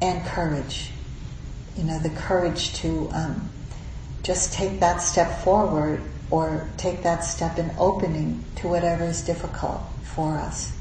and 0.00 0.24
courage. 0.26 0.90
You 1.76 1.84
know, 1.84 1.98
the 1.98 2.10
courage 2.10 2.74
to 2.74 3.10
um, 3.12 3.50
just 4.22 4.52
take 4.52 4.80
that 4.80 4.98
step 4.98 5.42
forward 5.42 6.00
or 6.30 6.68
take 6.76 7.02
that 7.02 7.20
step 7.20 7.58
in 7.58 7.70
opening 7.78 8.44
to 8.56 8.68
whatever 8.68 9.04
is 9.04 9.22
difficult 9.22 9.80
for 10.02 10.36
us. 10.36 10.72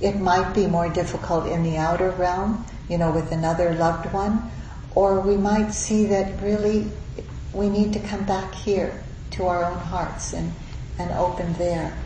It 0.00 0.16
might 0.16 0.52
be 0.52 0.66
more 0.66 0.88
difficult 0.88 1.46
in 1.46 1.62
the 1.62 1.76
outer 1.76 2.10
realm, 2.10 2.66
you 2.88 2.98
know, 2.98 3.12
with 3.12 3.32
another 3.32 3.74
loved 3.74 4.12
one, 4.12 4.50
or 4.94 5.20
we 5.20 5.36
might 5.36 5.70
see 5.70 6.06
that 6.06 6.42
really 6.42 6.90
we 7.52 7.68
need 7.68 7.92
to 7.92 8.00
come 8.00 8.24
back 8.24 8.54
here 8.54 9.02
to 9.32 9.46
our 9.46 9.64
own 9.64 9.78
hearts 9.78 10.32
and, 10.32 10.52
and 10.98 11.10
open 11.12 11.52
there. 11.54 11.96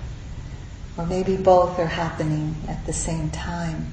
Or 0.96 1.07
maybe 1.07 1.37
both 1.37 1.79
are 1.79 1.87
happening 1.87 2.57
at 2.68 2.85
the 2.87 2.92
same 2.92 3.31
time. 3.31 3.92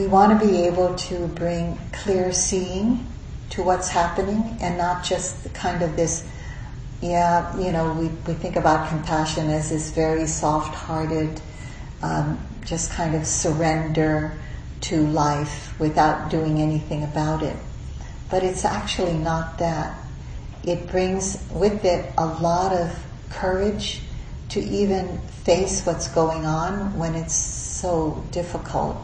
We 0.00 0.06
want 0.06 0.40
to 0.40 0.48
be 0.48 0.62
able 0.62 0.94
to 0.94 1.26
bring 1.26 1.78
clear 1.92 2.32
seeing 2.32 3.06
to 3.50 3.62
what's 3.62 3.90
happening 3.90 4.56
and 4.62 4.78
not 4.78 5.04
just 5.04 5.52
kind 5.52 5.82
of 5.82 5.94
this, 5.94 6.26
yeah, 7.02 7.54
you 7.58 7.70
know, 7.70 7.92
we, 7.92 8.06
we 8.26 8.32
think 8.32 8.56
about 8.56 8.88
compassion 8.88 9.50
as 9.50 9.68
this 9.68 9.90
very 9.90 10.26
soft 10.26 10.74
hearted, 10.74 11.42
um, 12.00 12.40
just 12.64 12.90
kind 12.92 13.14
of 13.14 13.26
surrender 13.26 14.38
to 14.80 15.06
life 15.08 15.78
without 15.78 16.30
doing 16.30 16.62
anything 16.62 17.04
about 17.04 17.42
it. 17.42 17.56
But 18.30 18.42
it's 18.42 18.64
actually 18.64 19.18
not 19.18 19.58
that. 19.58 20.02
It 20.64 20.88
brings 20.88 21.44
with 21.52 21.84
it 21.84 22.10
a 22.16 22.24
lot 22.24 22.72
of 22.72 22.98
courage 23.28 24.00
to 24.48 24.60
even 24.60 25.18
face 25.44 25.84
what's 25.84 26.08
going 26.08 26.46
on 26.46 26.98
when 26.98 27.14
it's 27.14 27.34
so 27.34 28.24
difficult 28.30 28.96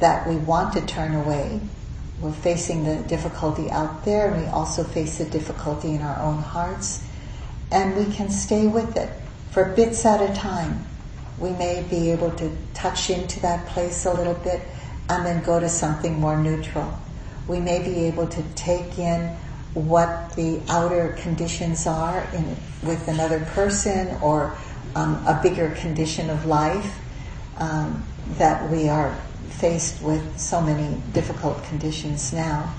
that 0.00 0.28
we 0.28 0.36
want 0.36 0.72
to 0.74 0.86
turn 0.86 1.14
away. 1.14 1.60
We're 2.20 2.32
facing 2.32 2.84
the 2.84 2.96
difficulty 3.08 3.70
out 3.70 4.04
there, 4.04 4.32
we 4.32 4.46
also 4.46 4.84
face 4.84 5.18
the 5.18 5.24
difficulty 5.24 5.94
in 5.94 6.02
our 6.02 6.20
own 6.20 6.38
hearts. 6.38 7.06
And 7.70 7.96
we 7.96 8.12
can 8.14 8.30
stay 8.30 8.66
with 8.66 8.96
it 8.96 9.10
for 9.50 9.64
bits 9.64 10.04
at 10.04 10.20
a 10.20 10.32
time. 10.34 10.86
We 11.38 11.50
may 11.50 11.82
be 11.88 12.10
able 12.12 12.30
to 12.32 12.56
touch 12.72 13.10
into 13.10 13.40
that 13.40 13.66
place 13.66 14.06
a 14.06 14.12
little 14.12 14.34
bit 14.34 14.60
and 15.08 15.26
then 15.26 15.42
go 15.44 15.58
to 15.58 15.68
something 15.68 16.18
more 16.18 16.36
neutral. 16.36 16.96
We 17.48 17.60
may 17.60 17.82
be 17.82 18.04
able 18.04 18.28
to 18.28 18.42
take 18.54 18.98
in 18.98 19.36
what 19.74 20.34
the 20.36 20.60
outer 20.68 21.16
conditions 21.18 21.86
are 21.86 22.26
in, 22.32 22.56
with 22.82 23.08
another 23.08 23.40
person 23.40 24.16
or 24.22 24.56
um, 24.94 25.14
a 25.26 25.38
bigger 25.42 25.70
condition 25.70 26.30
of 26.30 26.46
life 26.46 26.98
um, 27.58 28.04
that 28.38 28.70
we 28.70 28.88
are 28.88 29.16
faced 29.64 30.02
with 30.02 30.38
so 30.38 30.60
many 30.60 31.00
difficult 31.14 31.64
conditions 31.64 32.34
now. 32.34 32.70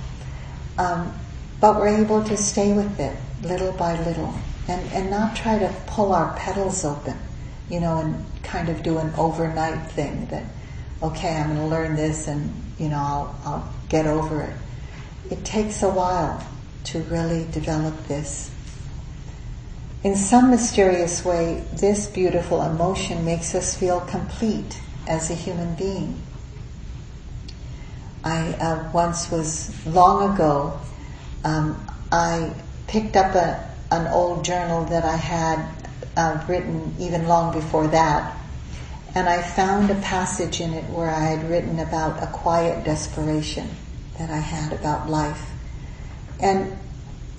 Um, 0.77 1.11
but 1.59 1.77
we're 1.77 2.03
able 2.03 2.23
to 2.25 2.37
stay 2.37 2.73
with 2.73 2.99
it 2.99 3.17
little 3.41 3.71
by 3.71 3.99
little 4.03 4.31
and, 4.67 4.87
and 4.91 5.09
not 5.09 5.35
try 5.35 5.57
to 5.57 5.73
pull 5.87 6.13
our 6.13 6.37
petals 6.37 6.85
open, 6.85 7.17
you 7.71 7.79
know, 7.79 7.97
and 7.97 8.23
kind 8.43 8.69
of 8.69 8.83
do 8.83 8.99
an 8.99 9.11
overnight 9.17 9.89
thing 9.93 10.27
that, 10.27 10.43
okay, 11.01 11.35
I'm 11.35 11.55
going 11.55 11.59
to 11.61 11.65
learn 11.65 11.95
this 11.95 12.27
and, 12.27 12.53
you 12.77 12.89
know, 12.89 12.97
I'll, 12.97 13.35
I'll 13.45 13.73
get 13.89 14.05
over 14.05 14.43
it. 14.43 14.55
It 15.31 15.43
takes 15.43 15.81
a 15.81 15.89
while 15.89 16.45
to 16.83 17.01
really 17.05 17.47
develop 17.51 17.95
this. 18.05 18.51
In 20.03 20.15
some 20.15 20.51
mysterious 20.51 21.25
way, 21.25 21.63
this 21.73 22.05
beautiful 22.05 22.61
emotion 22.61 23.25
makes 23.25 23.55
us 23.55 23.75
feel 23.75 24.01
complete 24.01 24.79
as 25.07 25.31
a 25.31 25.33
human 25.33 25.73
being. 25.73 26.21
I 28.25 28.53
uh, 28.53 28.89
once 28.91 29.29
was 29.29 29.71
long 29.85 30.33
ago. 30.33 30.79
Um, 31.43 31.87
I 32.11 32.53
picked 32.87 33.15
up 33.15 33.35
a, 33.35 33.69
an 33.91 34.07
old 34.07 34.43
journal 34.43 34.85
that 34.85 35.05
I 35.05 35.15
had 35.15 35.63
uh, 36.17 36.43
written 36.47 36.95
even 36.99 37.27
long 37.27 37.53
before 37.53 37.87
that, 37.89 38.35
and 39.13 39.29
I 39.29 39.43
found 39.43 39.91
a 39.91 39.95
passage 39.95 40.59
in 40.59 40.73
it 40.73 40.85
where 40.85 41.09
I 41.09 41.19
had 41.19 41.47
written 41.49 41.79
about 41.79 42.23
a 42.23 42.27
quiet 42.27 42.83
desperation 42.83 43.69
that 44.17 44.31
I 44.31 44.39
had 44.39 44.73
about 44.73 45.07
life, 45.07 45.51
and 46.39 46.75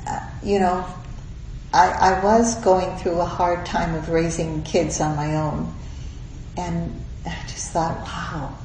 uh, 0.06 0.20
you 0.40 0.60
know, 0.60 0.86
I, 1.74 1.88
I 1.88 2.24
was 2.24 2.54
going 2.62 2.96
through 2.98 3.20
a 3.20 3.24
hard 3.24 3.66
time 3.66 3.96
of 3.96 4.08
raising 4.08 4.62
kids 4.62 5.00
on 5.00 5.16
my 5.16 5.34
own, 5.34 5.74
and 6.56 7.04
I 7.26 7.36
just 7.48 7.72
thought, 7.72 7.96
wow, 8.02 8.56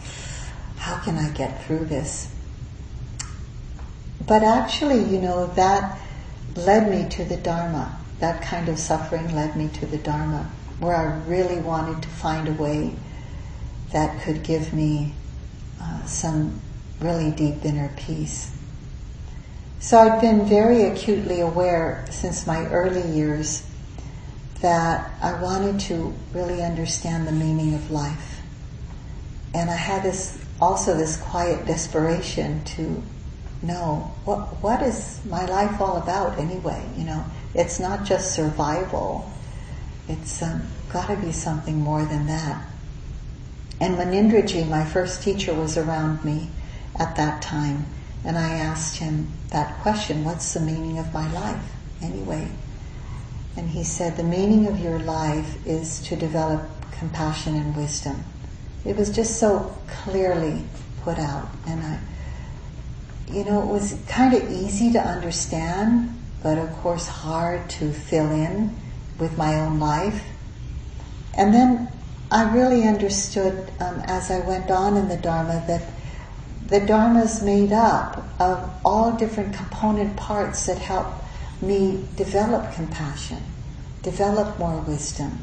how 0.82 0.98
can 0.98 1.15
I 1.15 1.30
get 1.30 1.63
through 1.63 1.86
this? 1.86 2.34
But 4.26 4.41
actually, 4.41 5.04
you 5.04 5.22
know, 5.22 5.46
that 5.54 6.00
led 6.56 6.89
me 6.89 7.08
to 7.10 7.24
the 7.24 7.38
Dharma. 7.38 8.00
That 8.17 8.41
kind 8.41 8.67
of 8.67 8.80
suffering 8.80 9.36
led 9.36 9.56
me 9.56 9.67
to 9.76 9.86
the 9.86 10.00
Dharma, 10.00 10.50
where 10.80 10.96
I 10.96 11.30
really 11.30 11.60
wanted 11.60 12.02
to 12.02 12.10
find 12.10 12.48
a 12.48 12.54
way 12.54 12.96
that 13.91 14.24
could 14.24 14.41
give 14.41 14.74
me 14.74 15.13
uh, 15.80 16.04
some 16.08 16.60
really 17.00 17.30
deep 17.30 17.63
inner 17.63 17.94
peace. 17.96 18.52
So 19.80 20.00
I've 20.00 20.20
been 20.20 20.48
very 20.48 20.86
acutely 20.86 21.41
aware 21.41 22.08
since 22.10 22.48
my 22.48 22.65
early 22.67 23.08
years 23.12 23.67
that 24.62 25.12
I 25.22 25.39
wanted 25.39 25.80
to 25.82 26.12
really 26.34 26.63
understand 26.63 27.28
the 27.28 27.32
meaning 27.32 27.76
of 27.76 27.91
life. 27.91 28.41
And 29.54 29.70
I 29.70 29.76
had 29.76 30.02
this 30.02 30.40
also 30.62 30.95
this 30.95 31.17
quiet 31.17 31.65
desperation 31.65 32.63
to 32.63 33.02
know 33.63 34.12
what 34.26 34.62
what 34.62 34.82
is 34.82 35.19
my 35.26 35.45
life 35.45 35.82
all 35.82 35.97
about 35.97 36.38
anyway, 36.38 36.84
you 36.95 37.04
know. 37.04 37.26
It's 37.54 37.80
not 37.80 38.06
just 38.06 38.34
survival. 38.34 39.30
It's 40.08 40.41
um, 40.41 40.63
got 40.91 41.08
to 41.08 41.15
be 41.15 41.32
something 41.32 41.80
more 41.80 42.06
than 42.06 42.28
that. 42.28 42.65
And 43.80 43.97
when 43.97 44.12
Indraji, 44.12 44.67
my 44.67 44.86
first 44.86 45.24
teacher, 45.24 45.54
was 45.54 45.78
around 45.78 46.24
me 46.24 46.50
at 47.00 47.15
that 47.15 47.41
time, 47.41 47.86
and 48.24 48.38
I 48.38 48.54
asked 48.54 48.97
him 48.97 49.30
that 49.50 49.82
question, 49.82 50.24
what's 50.24 50.54
the 50.54 50.60
meaning 50.60 51.00
of 51.00 51.13
my 51.13 51.32
life 51.34 51.71
anyway? 52.02 52.52
And 53.58 53.69
he 53.69 53.84
said, 53.84 54.15
the 54.15 54.24
meaning 54.24 54.67
of 54.67 54.80
your 54.80 55.00
life 55.00 55.65
is 55.65 56.00
to 56.04 56.15
develop 56.15 56.69
compassion 56.91 57.56
and 57.56 57.76
wisdom. 57.76 58.24
It 58.86 58.96
was 58.96 59.10
just 59.10 59.39
so 59.39 59.76
clearly 59.88 60.63
put 61.04 61.20
out. 61.20 61.50
And 61.67 61.82
I, 61.84 62.00
you 63.32 63.46
know, 63.46 63.62
it 63.62 63.67
was 63.67 64.00
kind 64.08 64.34
of 64.34 64.52
easy 64.52 64.91
to 64.94 65.00
understand, 65.00 66.17
but 66.41 66.58
of 66.58 66.72
course 66.78 67.08
hard 67.08 67.70
to 67.72 67.91
fill 67.91 68.32
in 68.32 68.76
with 69.20 69.38
my 69.38 69.60
own 69.60 69.80
life. 69.80 70.24
And 71.38 71.54
then 71.54 71.89
I 72.32 72.54
really 72.54 72.88
understood 72.88 73.72
um, 73.80 74.02
as 74.06 74.32
I 74.32 74.39
went 74.39 74.72
on 74.72 74.98
in 74.98 75.08
the 75.08 75.17
Dharma 75.17 75.63
that 75.67 75.84
the 76.67 76.80
Dharma 76.80 77.24
is 77.24 77.44
made 77.44 77.74
up 77.74 78.24
of 78.39 78.70
all 78.86 79.12
different 79.12 79.54
component 79.54 80.15
parts 80.15 80.65
that 80.67 80.78
help 80.78 81.08
me 81.62 82.06
develop 82.15 82.74
compassion, 82.74 83.44
develop 84.02 84.58
more 84.58 84.80
wisdom. 84.82 85.39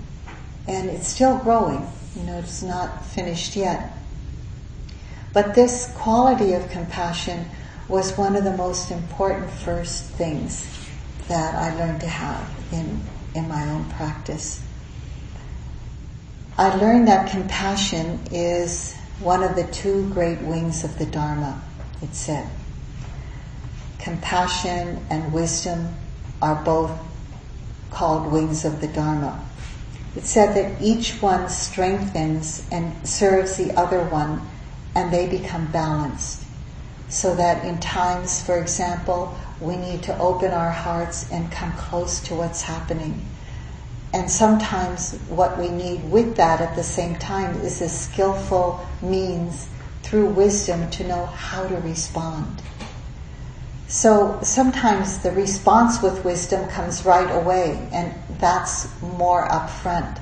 And 0.66 0.88
it's 0.88 1.09
still 1.09 1.38
growing, 1.38 1.87
you 2.16 2.23
know, 2.23 2.38
it's 2.38 2.62
not 2.62 3.05
finished 3.07 3.57
yet. 3.57 3.92
But 5.33 5.55
this 5.55 5.92
quality 5.97 6.55
of 6.55 6.68
compassion 6.71 7.47
was 7.88 8.16
one 8.16 8.37
of 8.37 8.44
the 8.44 8.57
most 8.57 8.90
important 8.90 9.51
first 9.51 10.05
things 10.05 10.66
that 11.29 11.55
I 11.55 11.75
learned 11.77 12.01
to 12.01 12.09
have 12.09 12.51
in, 12.73 13.01
in 13.35 13.49
my 13.49 13.68
own 13.71 13.85
practice. 13.90 14.62
I 16.57 16.75
learned 16.77 17.09
that 17.09 17.31
compassion 17.31 18.21
is 18.33 18.94
one 19.21 19.42
of 19.42 19.55
the 19.55 19.64
two 19.64 20.11
great 20.11 20.40
wings 20.42 20.85
of 20.85 20.99
the 20.99 21.07
Dharma, 21.07 21.62
it 22.03 22.14
said. 22.14 22.49
Compassion 23.99 25.05
and 25.11 25.33
wisdom 25.33 25.94
are 26.40 26.62
both 26.64 26.90
called 27.90 28.33
wings 28.33 28.64
of 28.64 28.81
the 28.81 28.88
Dharma. 28.88 29.47
It 30.16 30.25
said 30.25 30.55
that 30.57 30.83
each 30.83 31.23
one 31.23 31.49
strengthens 31.49 32.66
and 32.71 33.07
serves 33.07 33.57
the 33.57 33.73
other 33.73 34.03
one 34.05 34.42
and 34.94 35.12
they 35.12 35.29
become 35.29 35.71
balanced. 35.71 36.44
So 37.09 37.35
that 37.37 37.64
in 37.64 37.79
times, 37.79 38.42
for 38.42 38.59
example, 38.59 39.38
we 39.61 39.77
need 39.77 40.03
to 40.05 40.18
open 40.18 40.53
our 40.53 40.71
hearts 40.71 41.31
and 41.31 41.51
come 41.51 41.73
close 41.73 42.21
to 42.21 42.35
what's 42.35 42.62
happening 42.62 43.25
and 44.12 44.31
sometimes 44.31 45.14
what 45.29 45.59
we 45.59 45.68
need 45.68 46.11
with 46.11 46.37
that 46.37 46.61
at 46.61 46.75
the 46.77 46.83
same 46.83 47.16
time 47.16 47.61
is 47.61 47.83
a 47.83 47.88
skillful 47.88 48.87
means 49.03 49.68
through 50.03 50.27
wisdom 50.31 50.88
to 50.90 51.07
know 51.07 51.27
how 51.27 51.66
to 51.66 51.77
respond. 51.77 52.62
So 53.87 54.38
sometimes 54.42 55.18
the 55.18 55.31
response 55.33 56.03
with 56.03 56.25
wisdom 56.25 56.68
comes 56.71 57.05
right 57.05 57.31
away 57.31 57.88
and 57.92 58.14
that's 58.40 58.88
more 59.03 59.48
upfront. 59.48 60.20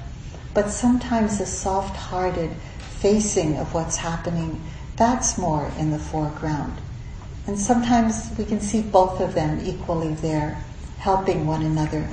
But 0.55 0.71
sometimes 0.71 1.39
the 1.39 1.47
soft-hearted 1.47 2.51
facing 3.01 3.57
of 3.59 3.75
what's 3.75 3.97
happening, 3.97 4.63
that's 4.97 5.37
more 5.37 5.71
in 5.79 5.91
the 5.91 5.99
foreground. 5.99 6.79
And 7.47 7.59
sometimes 7.59 8.31
we 8.39 8.45
can 8.45 8.61
see 8.61 8.83
both 8.83 9.21
of 9.21 9.35
them 9.35 9.61
equally 9.65 10.15
there, 10.15 10.63
helping 10.99 11.47
one 11.47 11.63
another. 11.63 12.09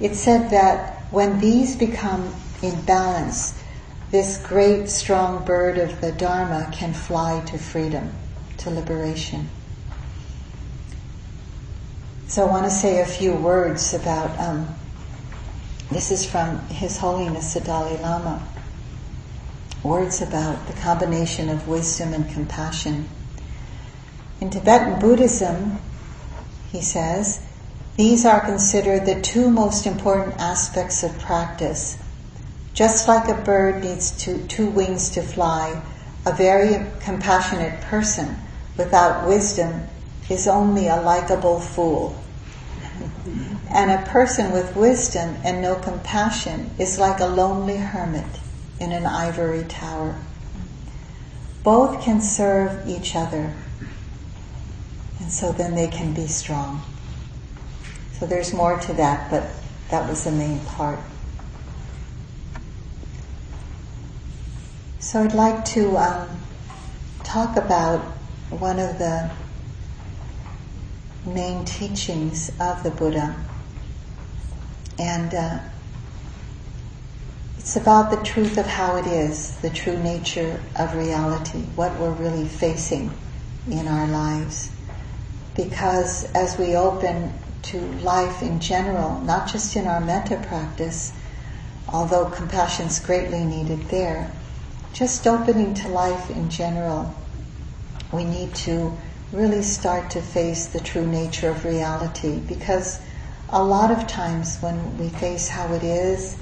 It 0.00 0.14
said 0.14 0.50
that 0.50 1.02
when 1.10 1.40
these 1.40 1.76
become 1.76 2.32
in 2.62 2.80
balance, 2.82 3.60
this 4.10 4.38
great 4.46 4.88
strong 4.88 5.44
bird 5.44 5.78
of 5.78 6.00
the 6.00 6.12
Dharma 6.12 6.70
can 6.72 6.92
fly 6.94 7.40
to 7.46 7.58
freedom, 7.58 8.12
to 8.58 8.70
liberation. 8.70 9.48
So 12.28 12.46
I 12.46 12.50
want 12.50 12.64
to 12.64 12.70
say 12.70 13.00
a 13.00 13.06
few 13.06 13.34
words 13.34 13.92
about, 13.92 14.38
um, 14.38 14.74
this 15.94 16.10
is 16.10 16.24
from 16.24 16.58
His 16.68 16.98
Holiness 16.98 17.54
the 17.54 17.60
Dalai 17.60 17.98
Lama. 17.98 18.46
Words 19.82 20.22
about 20.22 20.66
the 20.66 20.72
combination 20.74 21.48
of 21.48 21.68
wisdom 21.68 22.14
and 22.14 22.30
compassion. 22.30 23.08
In 24.40 24.48
Tibetan 24.48 24.98
Buddhism, 25.00 25.78
he 26.70 26.80
says, 26.80 27.44
these 27.96 28.24
are 28.24 28.40
considered 28.40 29.04
the 29.04 29.20
two 29.20 29.50
most 29.50 29.86
important 29.86 30.40
aspects 30.40 31.02
of 31.02 31.18
practice. 31.18 31.98
Just 32.72 33.06
like 33.06 33.28
a 33.28 33.42
bird 33.42 33.82
needs 33.82 34.12
two, 34.12 34.46
two 34.46 34.70
wings 34.70 35.10
to 35.10 35.22
fly, 35.22 35.82
a 36.24 36.34
very 36.34 36.86
compassionate 37.00 37.82
person 37.82 38.36
without 38.78 39.28
wisdom 39.28 39.82
is 40.30 40.48
only 40.48 40.88
a 40.88 41.02
likable 41.02 41.60
fool. 41.60 42.16
And 43.72 43.90
a 43.90 44.06
person 44.10 44.52
with 44.52 44.76
wisdom 44.76 45.36
and 45.42 45.62
no 45.62 45.76
compassion 45.76 46.70
is 46.78 46.98
like 46.98 47.20
a 47.20 47.26
lonely 47.26 47.78
hermit 47.78 48.26
in 48.78 48.92
an 48.92 49.06
ivory 49.06 49.64
tower. 49.64 50.20
Both 51.62 52.02
can 52.02 52.20
serve 52.20 52.86
each 52.86 53.16
other, 53.16 53.54
and 55.18 55.32
so 55.32 55.52
then 55.52 55.74
they 55.74 55.88
can 55.88 56.12
be 56.12 56.26
strong. 56.26 56.82
So 58.18 58.26
there's 58.26 58.52
more 58.52 58.78
to 58.78 58.92
that, 58.94 59.30
but 59.30 59.48
that 59.90 60.08
was 60.08 60.24
the 60.24 60.32
main 60.32 60.60
part. 60.60 60.98
So 64.98 65.22
I'd 65.22 65.34
like 65.34 65.64
to 65.66 65.96
um, 65.96 66.28
talk 67.24 67.56
about 67.56 68.00
one 68.50 68.78
of 68.78 68.98
the 68.98 69.30
main 71.24 71.64
teachings 71.64 72.50
of 72.60 72.82
the 72.82 72.90
Buddha. 72.90 73.34
And 75.02 75.34
uh, 75.34 75.58
it's 77.58 77.74
about 77.74 78.12
the 78.12 78.24
truth 78.24 78.56
of 78.56 78.66
how 78.66 78.94
it 78.94 79.06
is, 79.08 79.56
the 79.56 79.68
true 79.70 80.00
nature 80.00 80.62
of 80.78 80.94
reality, 80.94 81.62
what 81.74 81.98
we're 81.98 82.12
really 82.12 82.46
facing 82.46 83.10
in 83.68 83.88
our 83.88 84.06
lives. 84.06 84.70
Because 85.56 86.30
as 86.34 86.56
we 86.56 86.76
open 86.76 87.32
to 87.62 87.80
life 88.02 88.42
in 88.42 88.60
general, 88.60 89.20
not 89.22 89.48
just 89.48 89.74
in 89.74 89.88
our 89.88 90.00
metta 90.00 90.36
practice, 90.46 91.12
although 91.88 92.26
compassion 92.26 92.86
is 92.86 93.00
greatly 93.00 93.44
needed 93.44 93.80
there, 93.88 94.30
just 94.92 95.26
opening 95.26 95.74
to 95.74 95.88
life 95.88 96.30
in 96.30 96.48
general. 96.48 97.12
We 98.12 98.22
need 98.22 98.54
to 98.66 98.96
really 99.32 99.62
start 99.62 100.10
to 100.10 100.22
face 100.22 100.66
the 100.66 100.80
true 100.80 101.06
nature 101.06 101.50
of 101.50 101.64
reality 101.64 102.38
because 102.38 103.00
a 103.52 103.62
lot 103.62 103.90
of 103.90 104.06
times 104.06 104.58
when 104.58 104.98
we 104.98 105.10
face 105.10 105.48
how 105.48 105.72
it 105.74 105.82
is 105.82 106.36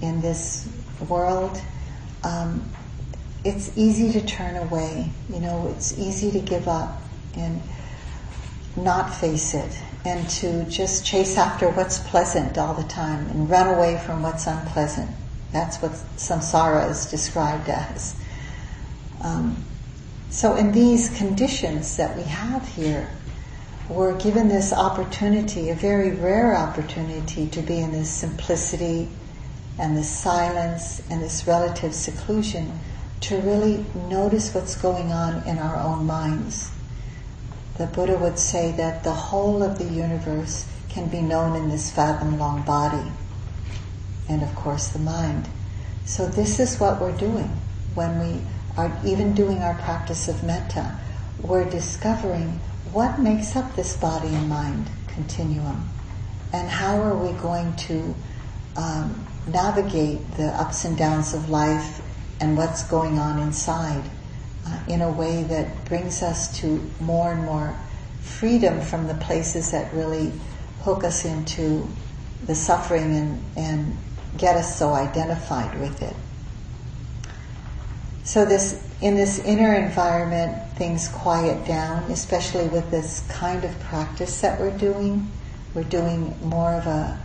in 0.00 0.20
this 0.20 0.68
world, 1.08 1.60
um, 2.22 2.64
it's 3.44 3.76
easy 3.76 4.12
to 4.18 4.24
turn 4.24 4.56
away. 4.56 5.10
You 5.28 5.40
know, 5.40 5.74
it's 5.76 5.98
easy 5.98 6.30
to 6.30 6.38
give 6.38 6.68
up 6.68 7.02
and 7.36 7.60
not 8.76 9.14
face 9.14 9.54
it 9.54 9.78
and 10.04 10.28
to 10.28 10.64
just 10.64 11.04
chase 11.04 11.36
after 11.36 11.68
what's 11.70 11.98
pleasant 11.98 12.58
all 12.58 12.74
the 12.74 12.88
time 12.88 13.26
and 13.30 13.48
run 13.48 13.74
away 13.74 14.00
from 14.04 14.22
what's 14.22 14.46
unpleasant. 14.46 15.10
That's 15.52 15.80
what 15.80 15.92
samsara 16.16 16.90
is 16.90 17.06
described 17.06 17.68
as. 17.68 18.14
Um, 19.22 19.64
so, 20.30 20.56
in 20.56 20.72
these 20.72 21.16
conditions 21.16 21.96
that 21.96 22.16
we 22.16 22.24
have 22.24 22.66
here, 22.68 23.08
we're 23.88 24.16
given 24.18 24.48
this 24.48 24.72
opportunity, 24.72 25.70
a 25.70 25.74
very 25.74 26.12
rare 26.12 26.56
opportunity, 26.56 27.48
to 27.48 27.60
be 27.60 27.80
in 27.80 27.92
this 27.92 28.10
simplicity 28.10 29.08
and 29.78 29.96
this 29.96 30.08
silence 30.08 31.02
and 31.10 31.22
this 31.22 31.46
relative 31.46 31.94
seclusion 31.94 32.80
to 33.20 33.40
really 33.40 33.84
notice 34.08 34.54
what's 34.54 34.76
going 34.76 35.12
on 35.12 35.46
in 35.46 35.58
our 35.58 35.76
own 35.76 36.06
minds. 36.06 36.70
The 37.76 37.86
Buddha 37.86 38.16
would 38.16 38.38
say 38.38 38.72
that 38.72 39.02
the 39.02 39.12
whole 39.12 39.62
of 39.62 39.78
the 39.78 39.84
universe 39.84 40.66
can 40.88 41.08
be 41.08 41.20
known 41.20 41.56
in 41.56 41.68
this 41.68 41.90
fathom 41.90 42.38
long 42.38 42.62
body, 42.62 43.10
and 44.28 44.42
of 44.42 44.54
course 44.54 44.88
the 44.88 44.98
mind. 44.98 45.48
So, 46.04 46.26
this 46.26 46.60
is 46.60 46.78
what 46.78 47.00
we're 47.00 47.16
doing 47.16 47.50
when 47.94 48.20
we 48.20 48.40
are 48.76 48.96
even 49.04 49.34
doing 49.34 49.58
our 49.58 49.74
practice 49.74 50.28
of 50.28 50.44
metta. 50.44 50.98
We're 51.42 51.68
discovering 51.68 52.60
what 52.94 53.18
makes 53.18 53.56
up 53.56 53.74
this 53.74 53.96
body 53.96 54.28
and 54.28 54.48
mind 54.48 54.88
continuum, 55.08 55.88
and 56.52 56.68
how 56.68 56.96
are 57.02 57.16
we 57.16 57.32
going 57.40 57.74
to 57.74 58.14
um, 58.76 59.26
navigate 59.48 60.20
the 60.36 60.46
ups 60.60 60.84
and 60.84 60.96
downs 60.96 61.34
of 61.34 61.50
life 61.50 62.00
and 62.40 62.56
what's 62.56 62.84
going 62.84 63.18
on 63.18 63.40
inside 63.40 64.08
uh, 64.64 64.78
in 64.86 65.02
a 65.02 65.10
way 65.10 65.42
that 65.42 65.84
brings 65.86 66.22
us 66.22 66.56
to 66.60 66.88
more 67.00 67.32
and 67.32 67.42
more 67.42 67.76
freedom 68.20 68.80
from 68.80 69.08
the 69.08 69.14
places 69.14 69.72
that 69.72 69.92
really 69.92 70.32
hook 70.82 71.02
us 71.02 71.24
into 71.24 71.88
the 72.46 72.54
suffering 72.54 73.16
and, 73.16 73.44
and 73.56 73.98
get 74.38 74.54
us 74.56 74.78
so 74.78 74.92
identified 74.92 75.80
with 75.80 76.00
it. 76.00 76.14
So 78.22 78.44
this 78.44 78.80
in 79.04 79.14
this 79.14 79.38
inner 79.40 79.74
environment, 79.74 80.56
things 80.76 81.08
quiet 81.08 81.66
down, 81.66 82.10
especially 82.10 82.66
with 82.68 82.90
this 82.90 83.22
kind 83.28 83.62
of 83.62 83.78
practice 83.80 84.40
that 84.40 84.58
we're 84.58 84.76
doing. 84.78 85.30
We're 85.74 85.84
doing 85.84 86.34
more 86.40 86.72
of 86.72 86.86
a, 86.86 87.20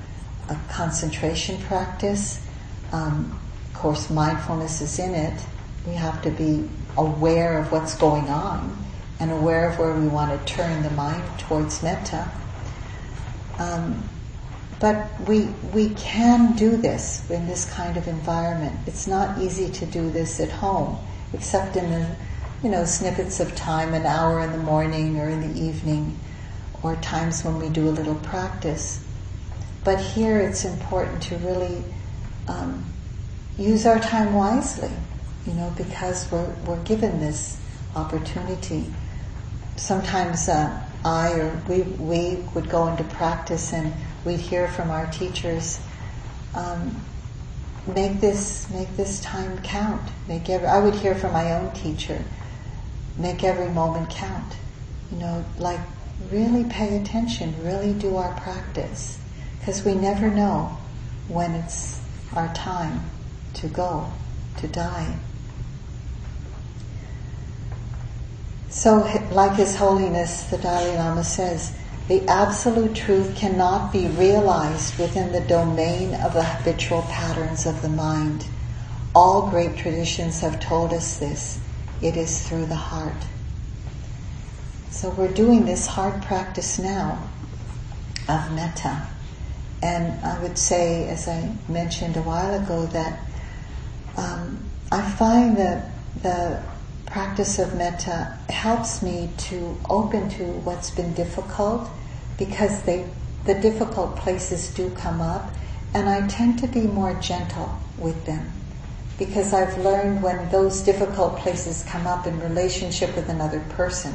a 0.49 0.57
concentration 0.69 1.57
practice. 1.61 2.45
Um, 2.91 3.39
of 3.67 3.79
course, 3.79 4.09
mindfulness 4.09 4.81
is 4.81 4.99
in 4.99 5.15
it. 5.15 5.41
We 5.87 5.93
have 5.93 6.21
to 6.23 6.31
be 6.31 6.69
aware 6.97 7.57
of 7.59 7.71
what's 7.71 7.95
going 7.95 8.27
on 8.27 8.77
and 9.21 9.31
aware 9.31 9.69
of 9.69 9.79
where 9.79 9.93
we 9.93 10.09
want 10.09 10.37
to 10.37 10.53
turn 10.53 10.83
the 10.83 10.91
mind 10.91 11.23
towards 11.39 11.81
metta. 11.81 12.29
Um, 13.57 14.03
but 14.81 15.07
we 15.29 15.45
we 15.73 15.91
can 15.91 16.57
do 16.57 16.75
this 16.75 17.29
in 17.29 17.47
this 17.47 17.71
kind 17.71 17.95
of 17.95 18.09
environment. 18.09 18.77
It's 18.85 19.07
not 19.07 19.41
easy 19.41 19.69
to 19.69 19.85
do 19.85 20.09
this 20.09 20.41
at 20.41 20.49
home, 20.49 20.97
except 21.33 21.75
in 21.75 21.89
the 21.89 22.15
you 22.63 22.69
know 22.69 22.85
snippets 22.85 23.39
of 23.39 23.55
time, 23.55 23.93
an 23.93 24.05
hour 24.05 24.41
in 24.41 24.51
the 24.51 24.57
morning 24.57 25.19
or 25.19 25.29
in 25.29 25.53
the 25.53 25.59
evening, 25.59 26.19
or 26.83 26.95
times 26.97 27.43
when 27.43 27.59
we 27.59 27.69
do 27.69 27.87
a 27.87 27.91
little 27.91 28.15
practice. 28.15 29.03
But 29.83 29.99
here 29.99 30.39
it's 30.39 30.65
important 30.65 31.23
to 31.23 31.37
really 31.37 31.83
um, 32.47 32.85
use 33.57 33.85
our 33.85 33.99
time 33.99 34.33
wisely, 34.33 34.91
you 35.45 35.53
know, 35.53 35.73
because 35.77 36.29
we're, 36.31 36.53
we're 36.65 36.83
given 36.83 37.19
this 37.19 37.59
opportunity. 37.95 38.85
Sometimes 39.75 40.49
uh, 40.49 40.81
I 41.05 41.31
or 41.33 41.61
we, 41.67 41.81
we 41.81 42.35
would 42.53 42.69
go 42.69 42.87
into 42.87 43.03
practice 43.05 43.73
and 43.73 43.93
we'd 44.25 44.39
hear 44.39 44.67
from 44.67 44.89
our 44.89 45.07
teachers, 45.07 45.79
um, 46.55 47.01
make 47.93 48.21
this, 48.21 48.69
make 48.69 48.95
this 48.97 49.19
time 49.21 49.57
count. 49.59 50.01
Make 50.27 50.49
every, 50.49 50.67
I 50.67 50.79
would 50.79 50.95
hear 50.95 51.15
from 51.15 51.33
my 51.33 51.53
own 51.53 51.73
teacher, 51.73 52.23
make 53.17 53.43
every 53.43 53.69
moment 53.69 54.09
count. 54.09 54.55
You 55.11 55.17
know, 55.17 55.45
like 55.57 55.79
really 56.31 56.63
pay 56.65 57.01
attention, 57.01 57.55
really 57.63 57.93
do 57.93 58.15
our 58.17 58.33
practice, 58.41 59.19
because 59.59 59.83
we 59.83 59.95
never 59.95 60.29
know 60.29 60.77
when 61.27 61.51
it's 61.51 61.99
our 62.35 62.53
time 62.53 63.01
to 63.55 63.67
go, 63.67 64.11
to 64.57 64.67
die. 64.67 65.17
So, 68.69 68.97
like 69.31 69.53
His 69.53 69.75
Holiness 69.75 70.43
the 70.45 70.57
Dalai 70.57 70.95
Lama 70.95 71.23
says, 71.23 71.75
the 72.09 72.27
absolute 72.27 72.95
truth 72.95 73.35
cannot 73.35 73.93
be 73.93 74.07
realized 74.07 74.97
within 74.97 75.31
the 75.31 75.41
domain 75.41 76.15
of 76.15 76.33
the 76.33 76.43
habitual 76.43 77.03
patterns 77.03 77.67
of 77.67 77.83
the 77.83 77.89
mind. 77.89 78.47
All 79.13 79.47
great 79.51 79.77
traditions 79.77 80.41
have 80.41 80.59
told 80.59 80.91
us 80.91 81.19
this. 81.19 81.59
It 82.01 82.17
is 82.17 82.47
through 82.47 82.65
the 82.65 82.75
heart. 82.75 83.27
So 84.89 85.11
we're 85.11 85.31
doing 85.31 85.65
this 85.65 85.85
heart 85.85 86.23
practice 86.23 86.79
now 86.79 87.29
of 88.27 88.51
metta. 88.53 89.05
And 89.83 90.19
I 90.25 90.41
would 90.41 90.57
say, 90.57 91.07
as 91.09 91.27
I 91.27 91.55
mentioned 91.67 92.17
a 92.17 92.23
while 92.23 92.59
ago, 92.59 92.87
that 92.87 93.19
um, 94.17 94.65
I 94.91 95.07
find 95.11 95.57
that 95.57 95.91
the 96.23 96.63
practice 97.09 97.59
of 97.59 97.75
metta 97.75 98.37
helps 98.49 99.01
me 99.01 99.29
to 99.37 99.77
open 99.89 100.29
to 100.29 100.43
what's 100.43 100.91
been 100.91 101.13
difficult 101.13 101.89
because 102.37 102.83
they, 102.83 103.05
the 103.45 103.55
difficult 103.55 104.15
places 104.15 104.73
do 104.73 104.89
come 104.91 105.21
up 105.21 105.51
and 105.93 106.07
I 106.07 106.27
tend 106.27 106.59
to 106.59 106.67
be 106.67 106.81
more 106.81 107.13
gentle 107.15 107.77
with 107.97 108.25
them 108.25 108.51
because 109.17 109.53
I've 109.53 109.77
learned 109.79 110.23
when 110.23 110.49
those 110.49 110.81
difficult 110.81 111.37
places 111.37 111.83
come 111.83 112.07
up 112.07 112.25
in 112.25 112.39
relationship 112.39 113.15
with 113.15 113.27
another 113.27 113.59
person, 113.71 114.13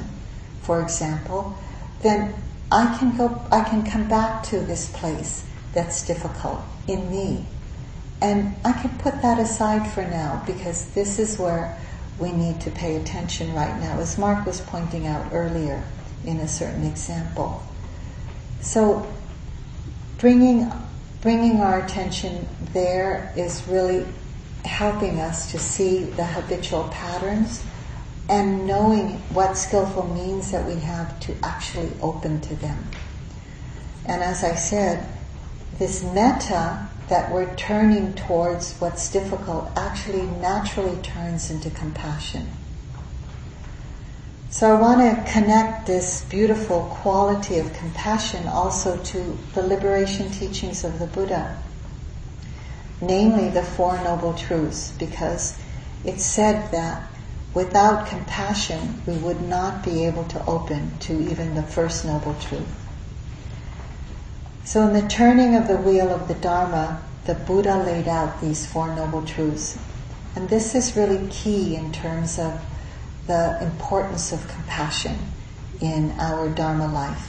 for 0.63 0.81
example, 0.81 1.57
then 2.01 2.33
I 2.73 2.97
can 2.99 3.17
go, 3.17 3.41
I 3.53 3.65
can 3.65 3.85
come 3.85 4.09
back 4.09 4.45
to 4.45 4.61
this 4.61 4.91
place 4.93 5.47
that's 5.75 6.07
difficult 6.07 6.61
in 6.89 7.11
me. 7.11 7.47
And 8.23 8.57
I 8.65 8.73
can 8.73 8.97
put 8.99 9.21
that 9.21 9.39
aside 9.39 9.87
for 9.93 10.03
now 10.03 10.43
because 10.47 10.87
this 10.93 11.19
is 11.19 11.39
where 11.39 11.79
we 12.19 12.33
need 12.33 12.61
to 12.63 12.71
pay 12.71 12.97
attention 12.97 13.53
right 13.55 13.79
now, 13.81 13.99
as 13.99 14.19
Mark 14.19 14.47
was 14.47 14.61
pointing 14.61 15.07
out 15.07 15.33
earlier 15.33 15.83
in 16.25 16.39
a 16.39 16.49
certain 16.49 16.85
example. 16.85 17.63
So, 18.61 19.07
bringing, 20.19 20.71
bringing 21.21 21.61
our 21.61 21.85
attention 21.85 22.49
there 22.73 23.33
is 23.37 23.67
really 23.69 24.07
helping 24.65 25.21
us 25.21 25.51
to 25.51 25.59
see 25.59 26.05
the 26.05 26.25
habitual 26.25 26.85
patterns 26.89 27.63
and 28.29 28.67
knowing 28.67 29.19
what 29.35 29.57
skillful 29.57 30.07
means 30.15 30.51
that 30.51 30.67
we 30.67 30.77
have 30.81 31.19
to 31.21 31.35
actually 31.43 31.91
open 32.01 32.41
to 32.41 32.55
them. 32.57 32.83
And 34.07 34.23
as 34.23 34.43
I 34.43 34.55
said, 34.55 35.07
this 35.79 36.03
metta 36.03 36.89
that 37.09 37.31
we're 37.31 37.55
turning 37.57 38.15
towards 38.15 38.75
what's 38.81 39.11
difficult 39.11 39.71
actually 39.77 40.23
naturally 40.23 41.01
turns 41.03 41.51
into 41.51 41.71
compassion. 41.71 42.49
So 44.51 44.77
I 44.77 44.81
want 44.81 45.01
to 45.01 45.33
connect 45.33 45.87
this 45.87 46.25
beautiful 46.27 46.85
quality 47.03 47.59
of 47.59 47.73
compassion 47.73 48.47
also 48.47 48.97
to 48.97 49.39
the 49.53 49.63
liberation 49.63 50.31
teachings 50.31 50.85
of 50.85 50.99
the 51.01 51.09
Buddha, 51.09 51.61
namely 53.01 53.51
the 53.51 53.65
Four 53.65 53.97
Noble 54.05 54.33
Truths, 54.35 54.93
because 54.93 55.59
it's 56.05 56.25
said 56.25 56.71
that 56.71 57.11
without 57.53 58.07
compassion 58.07 59.03
we 59.07 59.17
would 59.17 59.41
not 59.43 59.85
be 59.85 60.05
able 60.05 60.25
to 60.25 60.47
open 60.47 60.99
to 61.01 61.13
even 61.31 61.55
the 61.55 61.63
first 61.63 62.05
Noble 62.05 62.35
Truth. 62.35 62.84
So, 64.67 64.89
in 64.89 64.95
the 64.95 65.07
turning 65.07 65.57
of 65.57 65.69
the 65.69 65.77
wheel 65.77 66.09
of 66.09 66.27
the 66.27 66.35
Dharma, 66.35 67.03
the 67.27 67.35
Buddha 67.35 67.77
laid 67.85 68.09
out 68.09 68.41
these 68.41 68.65
Four 68.65 68.97
Noble 68.97 69.23
Truths. 69.23 69.79
And 70.35 70.49
this 70.49 70.75
is 70.75 70.97
really 70.97 71.29
key 71.29 71.77
in 71.77 71.93
terms 71.93 72.39
of 72.39 72.59
the 73.27 73.63
importance 73.63 74.33
of 74.33 74.49
compassion 74.49 75.19
in 75.83 76.13
our 76.13 76.49
Dharma 76.49 76.91
life. 76.91 77.29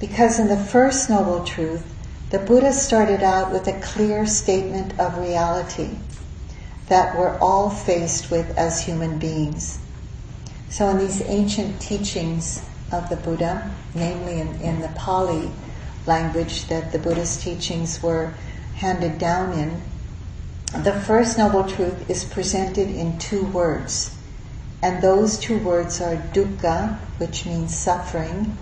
Because 0.00 0.40
in 0.40 0.48
the 0.48 0.56
first 0.56 1.08
Noble 1.08 1.44
Truth, 1.44 1.84
the 2.30 2.40
Buddha 2.40 2.72
started 2.72 3.22
out 3.22 3.52
with 3.52 3.68
a 3.68 3.80
clear 3.80 4.26
statement 4.26 4.98
of 4.98 5.18
reality 5.18 5.90
that 6.88 7.16
we're 7.16 7.38
all 7.38 7.70
faced 7.70 8.28
with 8.28 8.58
as 8.58 8.84
human 8.84 9.20
beings. 9.20 9.78
So, 10.68 10.88
in 10.88 10.98
these 10.98 11.22
ancient 11.22 11.80
teachings 11.80 12.60
of 12.90 13.08
the 13.08 13.16
Buddha, 13.16 13.70
namely 13.94 14.40
in, 14.40 14.48
in 14.60 14.80
the 14.80 14.88
Pali, 14.96 15.48
language 16.06 16.66
that 16.66 16.92
the 16.92 16.98
Buddhist 16.98 17.42
teachings 17.42 18.02
were 18.02 18.34
handed 18.76 19.18
down 19.18 19.52
in, 19.52 19.82
the 20.82 20.92
first 20.92 21.36
Noble 21.36 21.64
Truth 21.64 22.08
is 22.08 22.24
presented 22.24 22.88
in 22.88 23.18
two 23.18 23.44
words. 23.44 24.16
And 24.82 25.02
those 25.02 25.38
two 25.38 25.58
words 25.58 26.00
are 26.00 26.16
dukkha, 26.16 26.98
which 27.18 27.46
means 27.46 27.76
suffering, 27.76 28.56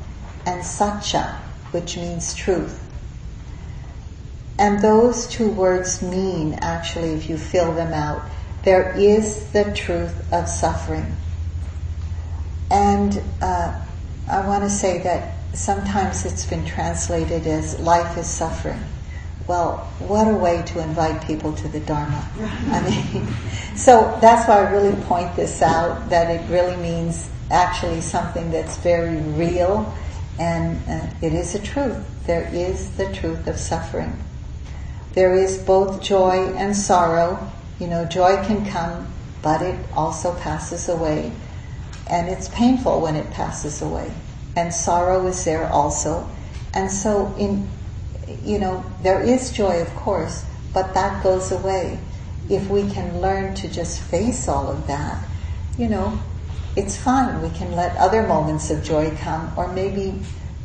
and 0.44 0.62
sacca, 0.62 1.36
which 1.70 1.96
means 1.96 2.34
truth. 2.34 2.86
And 4.58 4.82
those 4.82 5.26
two 5.26 5.50
words 5.50 6.02
mean, 6.02 6.58
actually, 6.60 7.12
if 7.12 7.30
you 7.30 7.38
fill 7.38 7.72
them 7.72 7.94
out, 7.94 8.22
there 8.64 8.92
is 8.98 9.46
the 9.52 9.72
truth 9.72 10.30
of 10.32 10.48
suffering. 10.48 11.16
And 12.70 13.22
uh, 13.40 13.80
I 14.28 14.46
want 14.46 14.64
to 14.64 14.70
say 14.70 15.02
that 15.02 15.39
sometimes 15.52 16.24
it's 16.24 16.46
been 16.46 16.64
translated 16.64 17.46
as 17.46 17.78
life 17.80 18.16
is 18.16 18.28
suffering. 18.28 18.80
Well, 19.46 19.78
what 19.98 20.28
a 20.28 20.36
way 20.36 20.62
to 20.66 20.80
invite 20.80 21.26
people 21.26 21.52
to 21.54 21.68
the 21.68 21.80
Dharma. 21.80 22.28
I 22.70 22.82
mean, 22.82 23.26
so 23.76 24.16
that's 24.20 24.48
why 24.48 24.58
I 24.58 24.70
really 24.70 24.94
point 25.04 25.34
this 25.34 25.60
out 25.62 26.08
that 26.10 26.30
it 26.30 26.48
really 26.50 26.76
means 26.76 27.28
actually 27.50 28.00
something 28.00 28.50
that's 28.50 28.76
very 28.76 29.16
real 29.16 29.92
and 30.38 30.78
uh, 30.88 31.06
it 31.20 31.34
is 31.34 31.54
a 31.54 31.58
truth. 31.58 31.98
There 32.26 32.48
is 32.52 32.90
the 32.96 33.12
truth 33.12 33.46
of 33.46 33.58
suffering. 33.58 34.16
There 35.12 35.34
is 35.34 35.58
both 35.58 36.00
joy 36.00 36.54
and 36.54 36.76
sorrow. 36.76 37.50
You 37.78 37.88
know, 37.88 38.04
joy 38.04 38.36
can 38.44 38.64
come, 38.64 39.12
but 39.42 39.60
it 39.60 39.78
also 39.94 40.34
passes 40.36 40.88
away. 40.88 41.32
And 42.06 42.28
it's 42.28 42.48
painful 42.48 43.00
when 43.00 43.16
it 43.16 43.30
passes 43.32 43.82
away. 43.82 44.12
And 44.56 44.74
sorrow 44.74 45.26
is 45.26 45.44
there 45.44 45.68
also. 45.68 46.28
And 46.74 46.90
so 46.90 47.34
in 47.38 47.68
you 48.44 48.58
know, 48.58 48.84
there 49.02 49.20
is 49.20 49.50
joy, 49.50 49.80
of 49.80 49.88
course, 49.96 50.44
but 50.72 50.94
that 50.94 51.22
goes 51.22 51.50
away. 51.50 51.98
If 52.48 52.68
we 52.68 52.88
can 52.90 53.20
learn 53.20 53.54
to 53.56 53.68
just 53.68 54.00
face 54.00 54.48
all 54.48 54.68
of 54.68 54.86
that, 54.86 55.24
you 55.76 55.88
know, 55.88 56.20
it's 56.76 56.96
fine. 56.96 57.42
We 57.42 57.50
can 57.50 57.72
let 57.72 57.96
other 57.96 58.26
moments 58.26 58.70
of 58.70 58.82
joy 58.82 59.16
come, 59.16 59.52
or 59.56 59.72
maybe 59.72 60.20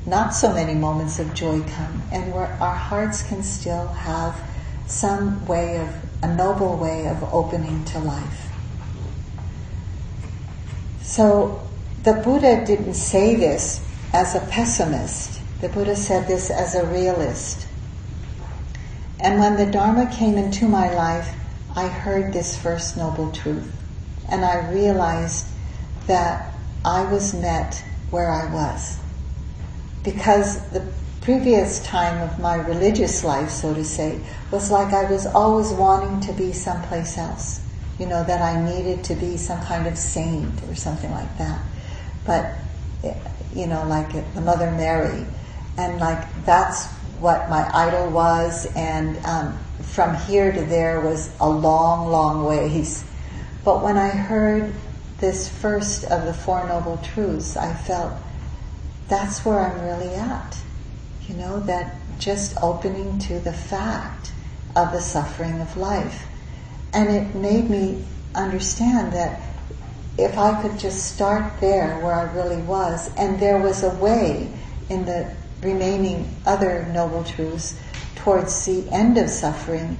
not 0.05 0.33
so 0.33 0.53
many 0.53 0.73
moments 0.73 1.19
of 1.19 1.33
joy 1.33 1.61
come, 1.61 2.03
and 2.11 2.33
where 2.33 2.47
our 2.61 2.75
hearts 2.75 3.23
can 3.23 3.41
still 3.43 3.87
have 3.87 4.39
some 4.87 5.45
way 5.47 5.77
of, 5.79 5.89
a 6.21 6.35
noble 6.35 6.77
way 6.77 7.07
of 7.07 7.23
opening 7.33 7.83
to 7.85 7.99
life. 7.99 8.51
So 11.01 11.67
the 12.05 12.13
Buddha 12.13 12.63
didn't 12.63 12.93
say 12.93 13.35
this 13.35 13.83
as 14.13 14.35
a 14.35 14.39
pessimist. 14.41 15.41
The 15.59 15.69
Buddha 15.69 15.95
said 15.95 16.27
this 16.27 16.51
as 16.51 16.75
a 16.75 16.85
realist. 16.85 17.67
And 19.19 19.39
when 19.39 19.57
the 19.57 19.65
Dharma 19.65 20.11
came 20.13 20.37
into 20.37 20.67
my 20.67 20.93
life, 20.93 21.35
I 21.75 21.87
heard 21.87 22.31
this 22.31 22.55
first 22.55 22.95
noble 22.95 23.31
truth. 23.31 23.75
And 24.29 24.45
I 24.45 24.69
realized 24.69 25.47
that 26.05 26.53
I 26.85 27.11
was 27.11 27.33
met 27.33 27.83
where 28.11 28.31
I 28.31 28.53
was. 28.53 28.99
Because 30.03 30.59
the 30.69 30.87
previous 31.21 31.83
time 31.83 32.21
of 32.21 32.37
my 32.37 32.53
religious 32.53 33.23
life, 33.23 33.49
so 33.49 33.73
to 33.73 33.83
say, 33.83 34.21
was 34.51 34.69
like 34.69 34.93
I 34.93 35.09
was 35.09 35.25
always 35.25 35.71
wanting 35.71 36.21
to 36.21 36.33
be 36.33 36.53
someplace 36.53 37.17
else. 37.17 37.67
You 37.97 38.05
know, 38.05 38.23
that 38.25 38.43
I 38.43 38.63
needed 38.63 39.03
to 39.05 39.15
be 39.15 39.37
some 39.37 39.61
kind 39.61 39.87
of 39.87 39.97
saint 39.97 40.61
or 40.69 40.75
something 40.75 41.09
like 41.09 41.35
that. 41.39 41.59
But, 42.25 42.55
you 43.53 43.67
know, 43.67 43.85
like 43.87 44.11
the 44.33 44.41
Mother 44.41 44.71
Mary, 44.71 45.25
and 45.77 45.99
like 45.99 46.45
that's 46.45 46.87
what 47.19 47.49
my 47.49 47.69
idol 47.73 48.09
was, 48.09 48.65
and 48.75 49.17
um, 49.25 49.57
from 49.81 50.15
here 50.15 50.51
to 50.51 50.61
there 50.61 51.01
was 51.01 51.29
a 51.39 51.49
long, 51.49 52.09
long 52.11 52.45
ways. 52.45 53.03
But 53.63 53.83
when 53.83 53.97
I 53.97 54.09
heard 54.09 54.73
this 55.19 55.49
first 55.49 56.03
of 56.05 56.25
the 56.25 56.33
Four 56.33 56.67
Noble 56.67 56.97
Truths, 56.97 57.57
I 57.57 57.73
felt 57.73 58.13
that's 59.07 59.45
where 59.45 59.59
I'm 59.59 59.81
really 59.85 60.13
at. 60.15 60.57
You 61.27 61.35
know, 61.35 61.59
that 61.61 61.95
just 62.19 62.55
opening 62.61 63.19
to 63.19 63.39
the 63.39 63.53
fact 63.53 64.31
of 64.75 64.91
the 64.91 64.99
suffering 64.99 65.59
of 65.61 65.77
life. 65.77 66.25
And 66.93 67.09
it 67.09 67.35
made 67.35 67.69
me 67.69 68.03
understand 68.33 69.13
that 69.13 69.41
if 70.17 70.37
I 70.37 70.61
could 70.61 70.79
just 70.79 71.13
start 71.13 71.59
there 71.59 71.99
where 71.99 72.13
I 72.13 72.31
really 72.33 72.61
was, 72.61 73.13
and 73.15 73.39
there 73.39 73.57
was 73.57 73.83
a 73.83 73.93
way 73.95 74.51
in 74.89 75.05
the 75.05 75.33
remaining 75.61 76.35
other 76.45 76.85
noble 76.93 77.23
truths 77.23 77.77
towards 78.15 78.65
the 78.65 78.87
end 78.91 79.17
of 79.17 79.29
suffering, 79.29 79.97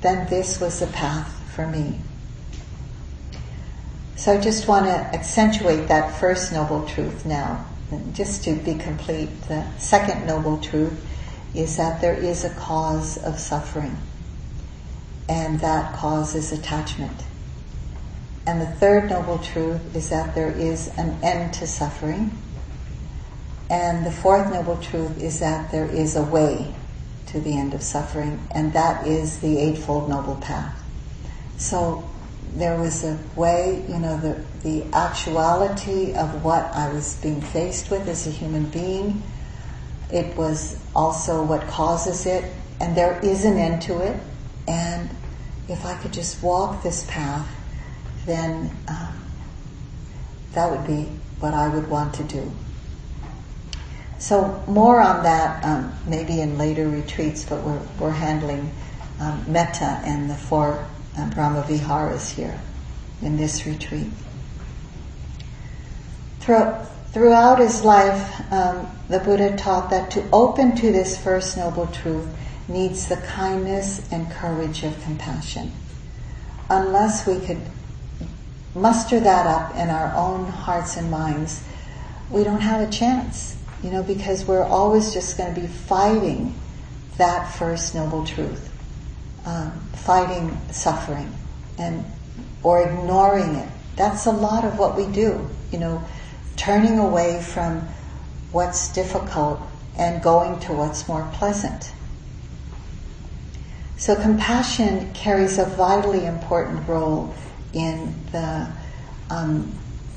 then 0.00 0.28
this 0.28 0.60
was 0.60 0.80
the 0.80 0.86
path 0.88 1.32
for 1.54 1.66
me. 1.66 2.00
So 4.16 4.32
I 4.32 4.40
just 4.40 4.68
want 4.68 4.86
to 4.86 4.92
accentuate 4.92 5.88
that 5.88 6.18
first 6.18 6.52
noble 6.52 6.86
truth 6.86 7.24
now, 7.24 7.64
just 8.12 8.44
to 8.44 8.54
be 8.56 8.74
complete. 8.74 9.28
The 9.48 9.66
second 9.78 10.26
noble 10.26 10.58
truth 10.58 11.04
is 11.54 11.76
that 11.76 12.00
there 12.00 12.14
is 12.14 12.44
a 12.44 12.50
cause 12.50 13.16
of 13.18 13.38
suffering, 13.38 13.96
and 15.28 15.60
that 15.60 15.94
cause 15.94 16.34
is 16.34 16.52
attachment. 16.52 17.24
And 18.46 18.60
the 18.60 18.66
third 18.66 19.08
noble 19.08 19.38
truth 19.38 19.94
is 19.94 20.08
that 20.10 20.34
there 20.34 20.50
is 20.50 20.88
an 20.98 21.18
end 21.22 21.54
to 21.54 21.66
suffering, 21.66 22.36
and 23.70 24.04
the 24.04 24.10
fourth 24.10 24.52
noble 24.52 24.76
truth 24.76 25.22
is 25.22 25.40
that 25.40 25.70
there 25.70 25.86
is 25.86 26.16
a 26.16 26.22
way 26.22 26.74
to 27.26 27.40
the 27.40 27.56
end 27.56 27.72
of 27.72 27.82
suffering, 27.82 28.46
and 28.50 28.72
that 28.72 29.06
is 29.06 29.38
the 29.38 29.58
Eightfold 29.58 30.08
Noble 30.08 30.36
Path. 30.36 30.78
So 31.56 32.08
there 32.54 32.78
was 32.78 33.04
a 33.04 33.18
way, 33.36 33.84
you 33.88 33.98
know, 33.98 34.18
the, 34.18 34.44
the 34.62 34.84
actuality 34.92 36.12
of 36.14 36.44
what 36.44 36.64
I 36.74 36.92
was 36.92 37.16
being 37.22 37.40
faced 37.40 37.90
with 37.90 38.08
as 38.08 38.26
a 38.26 38.30
human 38.30 38.66
being. 38.66 39.22
It 40.12 40.36
was 40.36 40.78
also 40.94 41.42
what 41.42 41.66
causes 41.68 42.26
it, 42.26 42.44
and 42.80 42.94
there 42.96 43.18
is 43.20 43.44
an 43.44 43.56
end 43.56 43.80
to 43.82 44.00
it. 44.00 44.20
And 44.68 45.08
if 45.68 45.86
I 45.86 45.96
could 45.96 46.12
just 46.12 46.42
walk 46.42 46.82
this 46.82 47.06
path, 47.08 47.48
then 48.26 48.70
um, 48.88 49.24
that 50.52 50.70
would 50.70 50.86
be 50.86 51.08
what 51.40 51.54
I 51.54 51.68
would 51.68 51.88
want 51.88 52.14
to 52.14 52.24
do. 52.24 52.50
So 54.18 54.62
more 54.68 55.00
on 55.00 55.24
that 55.24 55.64
um, 55.64 55.92
maybe 56.06 56.40
in 56.40 56.56
later 56.56 56.88
retreats, 56.88 57.44
but 57.44 57.62
we're, 57.64 57.82
we're 57.98 58.10
handling 58.10 58.70
um, 59.18 59.44
metta 59.48 60.00
and 60.04 60.30
the 60.30 60.36
four 60.36 60.86
uh, 61.18 61.30
Brahma 61.30 61.62
Viharas 61.62 62.30
here 62.30 62.60
in 63.20 63.36
this 63.36 63.66
retreat. 63.66 64.06
Throughout, 66.40 66.86
throughout 67.12 67.58
his 67.58 67.84
life, 67.84 68.52
um, 68.52 68.88
the 69.08 69.18
Buddha 69.18 69.56
taught 69.56 69.90
that 69.90 70.12
to 70.12 70.24
open 70.32 70.76
to 70.76 70.92
this 70.92 71.20
first 71.20 71.56
noble 71.56 71.88
truth 71.88 72.28
needs 72.68 73.08
the 73.08 73.16
kindness 73.16 74.08
and 74.12 74.30
courage 74.30 74.84
of 74.84 75.00
compassion. 75.02 75.72
Unless 76.70 77.26
we 77.26 77.38
could 77.40 77.60
muster 78.74 79.20
that 79.20 79.46
up 79.46 79.74
in 79.76 79.90
our 79.90 80.14
own 80.14 80.46
hearts 80.46 80.96
and 80.96 81.10
minds, 81.10 81.62
we 82.30 82.44
don't 82.44 82.60
have 82.60 82.86
a 82.86 82.90
chance 82.90 83.56
you 83.82 83.90
know, 83.90 84.02
because 84.02 84.44
we're 84.44 84.64
always 84.64 85.12
just 85.12 85.36
going 85.36 85.54
to 85.54 85.60
be 85.60 85.66
fighting 85.66 86.54
that 87.18 87.52
first 87.52 87.94
noble 87.94 88.24
truth, 88.24 88.70
um, 89.44 89.72
fighting 89.94 90.56
suffering, 90.70 91.32
and 91.78 92.04
or 92.62 92.82
ignoring 92.88 93.56
it. 93.56 93.68
That's 93.96 94.26
a 94.26 94.30
lot 94.30 94.64
of 94.64 94.78
what 94.78 94.96
we 94.96 95.06
do. 95.06 95.48
You 95.72 95.78
know, 95.78 96.04
turning 96.56 96.98
away 96.98 97.42
from 97.42 97.80
what's 98.52 98.92
difficult 98.92 99.60
and 99.98 100.22
going 100.22 100.60
to 100.60 100.72
what's 100.72 101.08
more 101.08 101.28
pleasant. 101.34 101.92
So 103.96 104.14
compassion 104.20 105.12
carries 105.12 105.58
a 105.58 105.66
vitally 105.66 106.24
important 106.24 106.86
role 106.88 107.34
in 107.72 108.14
the 108.32 108.68
um, 109.30 109.72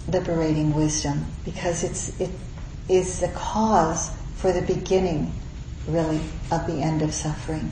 liberating 0.07 0.73
wisdom 0.73 1.25
because 1.43 1.83
it's 1.83 2.19
it 2.19 2.29
is 2.87 3.19
the 3.19 3.27
cause 3.29 4.11
for 4.35 4.51
the 4.51 4.61
beginning, 4.61 5.33
really, 5.87 6.21
of 6.51 6.67
the 6.67 6.81
end 6.81 7.01
of 7.01 7.13
suffering. 7.13 7.71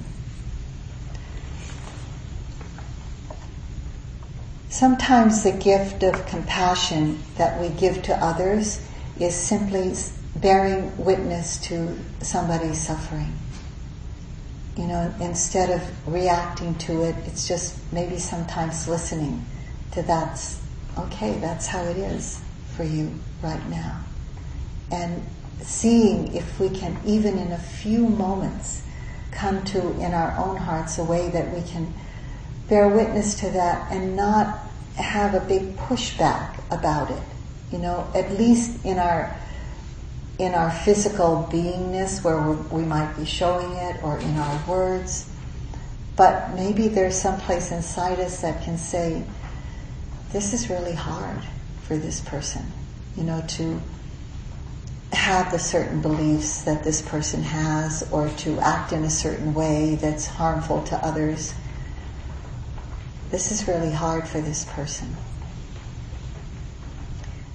Sometimes 4.69 5.43
the 5.43 5.51
gift 5.51 6.01
of 6.01 6.25
compassion 6.25 7.19
that 7.38 7.61
we 7.61 7.69
give 7.69 8.01
to 8.03 8.15
others 8.15 8.84
is 9.19 9.36
simply 9.36 9.93
bearing 10.36 10.97
witness 10.97 11.59
to 11.67 11.95
somebody's 12.21 12.81
suffering. 12.81 13.38
You 14.75 14.88
know, 14.88 15.13
instead 15.21 15.69
of 15.69 16.11
reacting 16.11 16.73
to 16.79 17.03
it, 17.03 17.15
it's 17.27 17.47
just 17.47 17.77
maybe 17.93 18.17
sometimes 18.17 18.88
listening 18.88 19.45
to 19.94 20.02
that's 20.04 20.62
okay, 20.98 21.38
that's 21.39 21.68
how 21.68 21.84
it 21.84 21.98
is 21.98 22.41
for 22.76 22.84
you 22.84 23.12
right 23.41 23.68
now 23.70 24.04
and 24.94 25.26
seeing 25.62 26.34
if 26.36 26.60
we 26.60 26.70
can, 26.70 26.98
even 27.06 27.38
in 27.38 27.52
a 27.52 27.58
few 27.58 28.08
moments, 28.08 28.84
come 29.32 29.64
to 29.66 29.80
in 30.00 30.14
our 30.14 30.38
own 30.38 30.56
hearts 30.56 31.00
a 31.00 31.04
way 31.04 31.30
that 31.30 31.52
we 31.54 31.62
can 31.64 31.91
bear 32.70 32.88
witness 32.88 33.39
to 33.39 33.50
that 33.50 33.91
and 33.91 34.16
not 34.16 34.60
have 34.96 35.34
a 35.34 35.39
big 35.48 35.76
pushback 35.78 36.60
about 36.72 37.10
it. 37.10 37.24
You 37.72 37.80
know, 37.80 38.08
at 38.14 38.38
least 38.38 38.86
in 38.86 39.00
our 39.00 39.36
in 40.38 40.54
our 40.54 40.72
physical 40.72 41.48
beingness 41.52 42.24
where 42.24 42.52
we 42.72 42.84
might 42.84 43.16
be 43.16 43.26
showing 43.26 43.72
it 43.74 44.04
or 44.04 44.20
in 44.20 44.36
our 44.38 44.64
words. 44.68 45.30
But 46.16 46.54
maybe 46.54 46.88
there's 46.88 47.20
some 47.20 47.39
place 47.39 47.72
inside 47.72 48.20
us 48.20 48.41
that 48.41 48.64
can 48.64 48.78
say, 48.78 49.24
this 50.34 50.51
is 50.51 50.69
really 50.69 50.93
hard 50.93 51.41
for 51.84 51.95
this 51.95 52.19
person, 52.21 52.65
you 53.15 53.23
know, 53.23 53.41
to 53.47 53.79
have 55.11 55.51
the 55.51 55.59
certain 55.59 56.01
beliefs 56.01 56.63
that 56.63 56.84
this 56.84 57.03
person 57.03 57.43
has 57.43 58.11
or 58.11 58.29
to 58.29 58.59
act 58.59 58.91
in 58.91 59.03
a 59.03 59.09
certain 59.09 59.53
way 59.53 59.95
that's 59.95 60.25
harmful 60.25 60.81
to 60.84 60.95
others. 61.05 61.53
This 63.29 63.51
is 63.51 63.67
really 63.67 63.91
hard 63.91 64.27
for 64.27 64.41
this 64.41 64.65
person. 64.65 65.15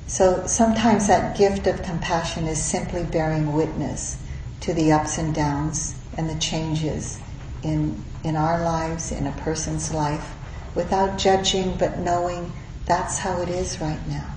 So 0.06 0.46
sometimes 0.46 1.08
that 1.08 1.36
gift 1.36 1.66
of 1.66 1.82
compassion 1.82 2.46
is 2.46 2.62
simply 2.62 3.02
bearing 3.02 3.52
witness 3.52 4.22
to 4.60 4.72
the 4.72 4.92
ups 4.92 5.18
and 5.18 5.34
downs 5.34 5.94
and 6.16 6.30
the 6.30 6.38
changes 6.38 7.18
in, 7.64 8.02
in 8.22 8.36
our 8.36 8.62
lives, 8.62 9.10
in 9.10 9.26
a 9.26 9.32
person's 9.32 9.92
life, 9.92 10.34
without 10.74 11.18
judging 11.18 11.76
but 11.76 11.98
knowing 11.98 12.52
that's 12.88 13.18
how 13.18 13.40
it 13.42 13.50
is 13.50 13.80
right 13.80 14.00
now. 14.08 14.34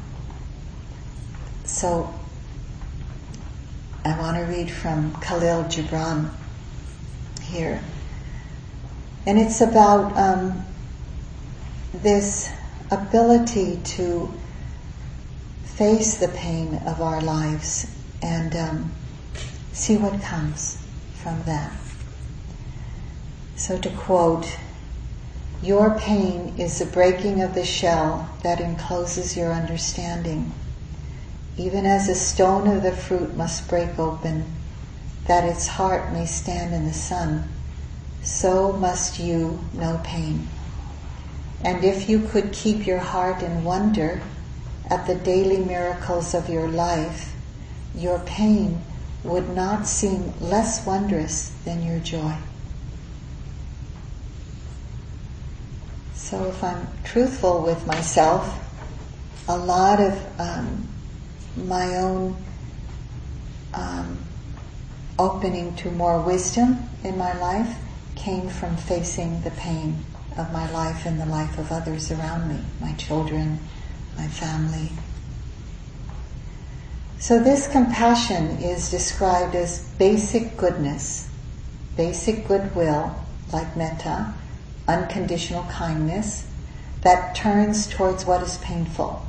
So 1.64 2.14
I 4.04 4.20
want 4.20 4.36
to 4.38 4.44
read 4.44 4.70
from 4.70 5.16
Khalil 5.22 5.64
Gibran 5.64 6.30
here. 7.44 7.82
And 9.26 9.40
it's 9.40 9.62
about 9.62 10.18
um, 10.18 10.66
this 11.94 12.50
ability 12.92 13.80
to 13.84 14.34
face 15.64 16.16
the 16.16 16.28
pain 16.28 16.82
of 16.86 17.02
our 17.02 17.22
lives 17.22 17.88
and 18.22 18.56
um, 18.56 18.92
see 19.72 19.96
what 19.96 20.22
comes 20.22 20.86
from 21.14 21.42
that. 21.44 21.72
So 23.56 23.78
to 23.78 23.90
quote, 23.92 24.58
your 25.62 25.98
pain 26.00 26.56
is 26.58 26.80
the 26.80 26.86
breaking 26.86 27.42
of 27.42 27.54
the 27.54 27.66
shell 27.66 28.30
that 28.42 28.60
encloses 28.60 29.38
your 29.38 29.54
understanding. 29.54 30.52
Even 31.56 31.86
as 31.86 32.10
a 32.10 32.16
stone 32.16 32.68
of 32.68 32.82
the 32.82 32.92
fruit 32.92 33.36
must 33.36 33.68
break 33.70 34.00
open, 34.00 34.46
that 35.28 35.44
its 35.44 35.68
heart 35.68 36.12
may 36.12 36.26
stand 36.26 36.74
in 36.74 36.86
the 36.86 36.94
sun, 36.94 37.48
so 38.24 38.74
must 38.74 39.20
you 39.20 39.60
know 39.74 40.02
pain. 40.04 40.48
And 41.64 41.84
if 41.84 42.10
you 42.10 42.28
could 42.28 42.52
keep 42.52 42.88
your 42.88 43.00
heart 43.00 43.44
in 43.44 43.64
wonder 43.64 44.22
at 44.90 45.06
the 45.06 45.16
daily 45.16 45.64
miracles 45.64 46.34
of 46.34 46.50
your 46.50 46.68
life, 46.68 47.36
your 47.94 48.20
pain 48.20 48.82
would 49.24 49.50
not 49.50 49.86
seem 49.86 50.34
less 50.42 50.86
wondrous 50.88 51.52
than 51.66 51.86
your 51.86 52.00
joy. 52.00 52.36
So, 56.32 56.46
if 56.46 56.64
I'm 56.64 56.88
truthful 57.04 57.62
with 57.62 57.86
myself, 57.86 58.58
a 59.50 59.58
lot 59.58 60.00
of 60.00 60.40
um, 60.40 60.88
my 61.58 61.98
own 61.98 62.38
um, 63.74 64.18
opening 65.20 65.76
to 65.76 65.92
more 65.92 66.22
wisdom 66.22 66.88
in 67.04 67.18
my 67.18 67.38
life 67.38 67.78
came 68.16 68.48
from 68.48 68.78
facing 68.78 69.42
the 69.42 69.52
pain 69.52 70.06
of 70.38 70.54
my 70.54 70.72
life 70.72 71.06
and 71.06 71.20
the 71.20 71.26
life 71.26 71.58
of 71.58 71.70
others 71.70 72.10
around 72.14 72.48
me, 72.48 72.64
my 72.80 72.94
children, 72.94 73.60
my 74.16 74.30
family. 74.30 74.90
So 77.20 77.44
this 77.44 77.68
compassion 77.68 78.52
is 78.64 78.90
described 78.90 79.54
as 79.54 79.82
basic 80.00 80.56
goodness, 80.56 81.30
basic 81.98 82.48
goodwill, 82.48 83.22
like 83.52 83.76
metta, 83.76 84.34
unconditional 84.88 85.64
kindness, 85.64 86.48
that 87.02 87.36
turns 87.36 87.88
towards 87.88 88.26
what 88.26 88.42
is 88.44 88.58
painful, 88.58 89.26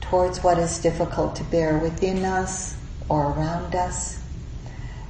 towards 0.00 0.42
what 0.42 0.58
is 0.58 0.78
difficult 0.78 1.36
to 1.36 1.44
bear 1.44 1.78
within 1.78 2.24
us 2.24 2.76
or 3.08 3.32
around 3.32 3.74
us. 3.74 4.22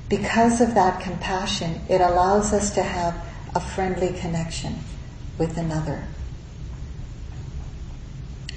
Because 0.09 0.61
of 0.61 0.74
that 0.74 1.01
compassion, 1.01 1.81
it 1.89 2.01
allows 2.01 2.53
us 2.53 2.74
to 2.74 2.83
have 2.83 3.24
a 3.55 3.61
friendly 3.61 4.12
connection 4.12 4.77
with 5.39 5.57
another. 5.57 6.07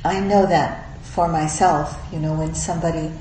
I 0.03 0.20
know 0.20 0.45
that 0.45 0.97
for 1.03 1.28
myself, 1.28 1.97
you 2.11 2.20
know, 2.20 2.34
when 2.34 2.55
somebody 2.55 3.11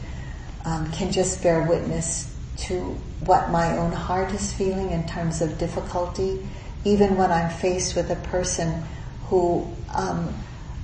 um, 0.64 0.90
can 0.92 1.10
just 1.10 1.42
bear 1.42 1.62
witness 1.62 2.34
to 2.58 2.98
what 3.20 3.50
my 3.50 3.76
own 3.76 3.92
heart 3.92 4.32
is 4.32 4.52
feeling 4.52 4.90
in 4.90 5.06
terms 5.06 5.40
of 5.40 5.58
difficulty, 5.58 6.46
even 6.84 7.16
when 7.16 7.30
I'm 7.30 7.50
faced 7.50 7.96
with 7.96 8.10
a 8.10 8.16
person 8.16 8.82
who 9.24 9.70
um, 9.94 10.34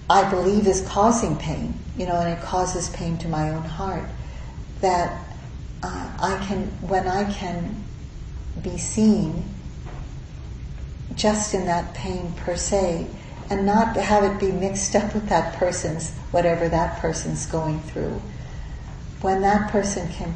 I 0.08 0.28
believe 0.28 0.66
is 0.66 0.82
causing 0.82 1.36
pain, 1.36 1.78
you 1.96 2.06
know, 2.06 2.16
and 2.16 2.38
it 2.38 2.42
causes 2.42 2.90
pain 2.90 3.16
to 3.18 3.28
my 3.28 3.50
own 3.50 3.62
heart, 3.62 4.08
that 4.80 5.24
uh, 5.82 6.16
I 6.20 6.44
can, 6.46 6.66
when 6.88 7.08
I 7.08 7.30
can 7.32 7.84
be 8.62 8.76
seen 8.76 9.44
just 11.14 11.54
in 11.54 11.66
that 11.66 11.94
pain 11.94 12.32
per 12.36 12.56
se, 12.56 13.06
and 13.50 13.66
not 13.66 13.96
have 13.96 14.24
it 14.24 14.40
be 14.40 14.50
mixed 14.50 14.96
up 14.96 15.14
with 15.14 15.28
that 15.28 15.54
person's, 15.54 16.12
whatever 16.30 16.68
that 16.68 16.98
person's 16.98 17.46
going 17.46 17.80
through. 17.80 18.20
When 19.20 19.42
that 19.42 19.70
person 19.70 20.08
can 20.12 20.34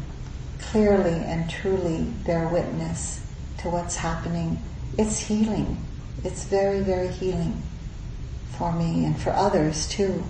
clearly 0.61 1.25
and 1.25 1.49
truly 1.49 2.05
bear 2.25 2.49
witness 2.49 3.21
to 3.59 3.71
what's 3.71 3.97
happening, 3.97 4.63
it's 4.99 5.21
healing. 5.21 5.79
It's 6.25 6.45
very, 6.45 6.81
very 6.81 7.09
healing 7.09 7.63
for 8.59 8.73
me 8.73 9.05
and 9.05 9.19
for 9.19 9.31
others 9.31 9.89
too. 9.89 10.25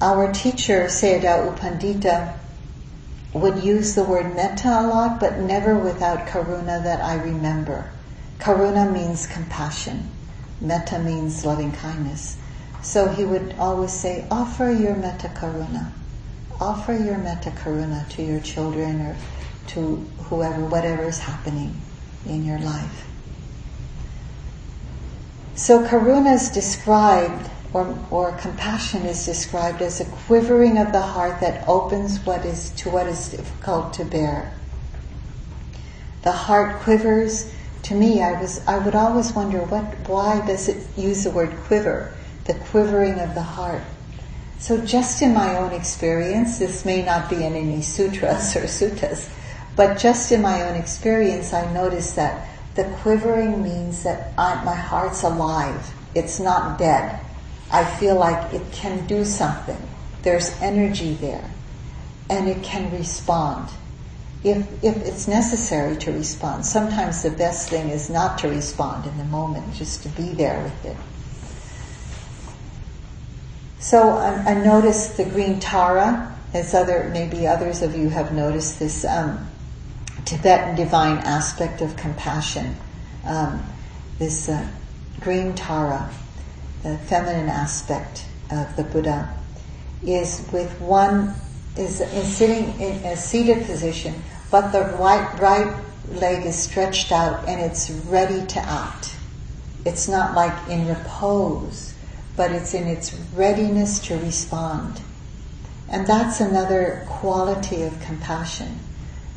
Our 0.00 0.32
teacher, 0.32 0.86
Sayadaw 0.86 1.42
uh, 1.42 1.50
U 1.50 1.56
Pandita, 1.56 2.36
would 3.32 3.62
use 3.62 3.94
the 3.94 4.02
word 4.02 4.34
metta 4.34 4.68
a 4.68 4.82
lot, 4.82 5.20
but 5.20 5.38
never 5.38 5.76
without 5.76 6.26
karuna 6.26 6.82
that 6.82 7.00
I 7.00 7.22
remember. 7.22 7.90
Karuna 8.38 8.92
means 8.92 9.28
compassion. 9.28 10.10
Metta 10.60 10.98
means 10.98 11.44
loving 11.44 11.70
kindness. 11.70 12.36
So 12.82 13.08
he 13.08 13.24
would 13.24 13.54
always 13.58 13.92
say, 13.92 14.26
offer 14.30 14.72
your 14.72 14.96
metta 14.96 15.28
karuna. 15.28 15.92
Offer 16.60 16.94
your 16.94 17.18
metta 17.18 17.50
karuna 17.50 18.08
to 18.10 18.22
your 18.22 18.40
children 18.40 19.00
or 19.02 19.16
to 19.68 19.96
whoever, 20.24 20.64
whatever 20.64 21.04
is 21.04 21.18
happening 21.18 21.80
in 22.26 22.44
your 22.44 22.58
life. 22.58 23.06
So 25.54 25.84
karuna 25.84 26.34
is 26.34 26.50
described, 26.50 27.50
or, 27.72 27.98
or 28.10 28.32
compassion 28.38 29.02
is 29.02 29.26
described 29.26 29.82
as 29.82 30.00
a 30.00 30.04
quivering 30.04 30.78
of 30.78 30.92
the 30.92 31.00
heart 31.00 31.40
that 31.40 31.68
opens 31.68 32.24
what 32.24 32.44
is 32.44 32.70
to 32.70 32.90
what 32.90 33.06
is 33.06 33.28
difficult 33.28 33.92
to 33.94 34.04
bear. 34.04 34.52
The 36.22 36.32
heart 36.32 36.80
quivers 36.80 37.52
to 37.84 37.94
me, 37.94 38.22
I 38.22 38.40
was 38.40 38.60
I 38.66 38.78
would 38.78 38.94
always 38.94 39.32
wonder 39.32 39.60
what 39.60 39.84
why 40.08 40.44
does 40.46 40.68
it 40.68 40.86
use 40.96 41.24
the 41.24 41.30
word 41.30 41.54
quiver, 41.64 42.12
the 42.44 42.54
quivering 42.54 43.18
of 43.18 43.34
the 43.34 43.42
heart. 43.42 43.82
So 44.58 44.84
just 44.84 45.22
in 45.22 45.32
my 45.32 45.56
own 45.56 45.72
experience, 45.72 46.58
this 46.58 46.84
may 46.84 47.02
not 47.02 47.30
be 47.30 47.36
in 47.36 47.54
any 47.54 47.80
sutras 47.80 48.56
or 48.56 48.62
suttas, 48.62 49.30
but 49.78 49.96
just 49.96 50.32
in 50.32 50.42
my 50.42 50.68
own 50.68 50.74
experience, 50.74 51.52
I 51.52 51.72
noticed 51.72 52.16
that 52.16 52.48
the 52.74 52.82
quivering 53.00 53.62
means 53.62 54.02
that 54.02 54.32
I, 54.36 54.64
my 54.64 54.74
heart's 54.74 55.22
alive. 55.22 55.94
It's 56.16 56.40
not 56.40 56.80
dead. 56.80 57.20
I 57.70 57.84
feel 57.84 58.16
like 58.16 58.52
it 58.52 58.72
can 58.72 59.06
do 59.06 59.24
something. 59.24 59.80
There's 60.22 60.50
energy 60.60 61.14
there, 61.14 61.48
and 62.28 62.48
it 62.48 62.64
can 62.64 62.90
respond 62.90 63.68
if, 64.42 64.66
if 64.82 64.96
it's 64.96 65.28
necessary 65.28 65.96
to 65.98 66.10
respond. 66.10 66.66
Sometimes 66.66 67.22
the 67.22 67.30
best 67.30 67.70
thing 67.70 67.90
is 67.90 68.10
not 68.10 68.38
to 68.38 68.48
respond 68.48 69.06
in 69.06 69.16
the 69.16 69.24
moment, 69.26 69.74
just 69.74 70.02
to 70.02 70.08
be 70.08 70.30
there 70.30 70.60
with 70.60 70.86
it. 70.86 70.96
So 73.78 74.08
I, 74.10 74.54
I 74.54 74.54
noticed 74.54 75.16
the 75.16 75.24
green 75.24 75.60
Tara, 75.60 76.36
as 76.52 76.74
other 76.74 77.10
maybe 77.12 77.46
others 77.46 77.80
of 77.80 77.94
you 77.94 78.08
have 78.08 78.32
noticed 78.32 78.80
this 78.80 79.04
um, 79.04 79.47
Tibetan 80.28 80.76
divine 80.76 81.16
aspect 81.18 81.80
of 81.80 81.96
compassion. 81.96 82.76
Um, 83.24 83.64
this 84.18 84.50
uh, 84.50 84.68
green 85.20 85.54
Tara, 85.54 86.10
the 86.82 86.98
feminine 86.98 87.48
aspect 87.48 88.26
of 88.50 88.76
the 88.76 88.84
Buddha, 88.84 89.34
is 90.02 90.46
with 90.52 90.78
one 90.82 91.34
is, 91.78 92.02
is 92.02 92.36
sitting 92.36 92.78
in 92.78 93.02
a 93.06 93.16
seated 93.16 93.64
position, 93.64 94.22
but 94.50 94.70
the 94.70 94.82
right, 94.98 95.40
right 95.40 95.74
leg 96.10 96.44
is 96.44 96.58
stretched 96.58 97.10
out 97.10 97.48
and 97.48 97.58
it's 97.62 97.88
ready 97.90 98.44
to 98.48 98.60
act. 98.60 99.16
It's 99.86 100.08
not 100.08 100.34
like 100.34 100.68
in 100.68 100.88
repose, 100.88 101.94
but 102.36 102.52
it's 102.52 102.74
in 102.74 102.86
its 102.86 103.14
readiness 103.34 103.98
to 104.00 104.18
respond. 104.18 105.00
And 105.88 106.06
that's 106.06 106.40
another 106.40 107.06
quality 107.08 107.80
of 107.84 107.98
compassion, 108.02 108.78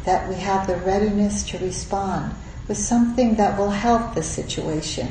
that 0.05 0.27
we 0.27 0.35
have 0.35 0.67
the 0.67 0.77
readiness 0.77 1.43
to 1.43 1.57
respond 1.59 2.33
with 2.67 2.77
something 2.77 3.35
that 3.35 3.57
will 3.57 3.71
help 3.71 4.15
the 4.15 4.23
situation. 4.23 5.09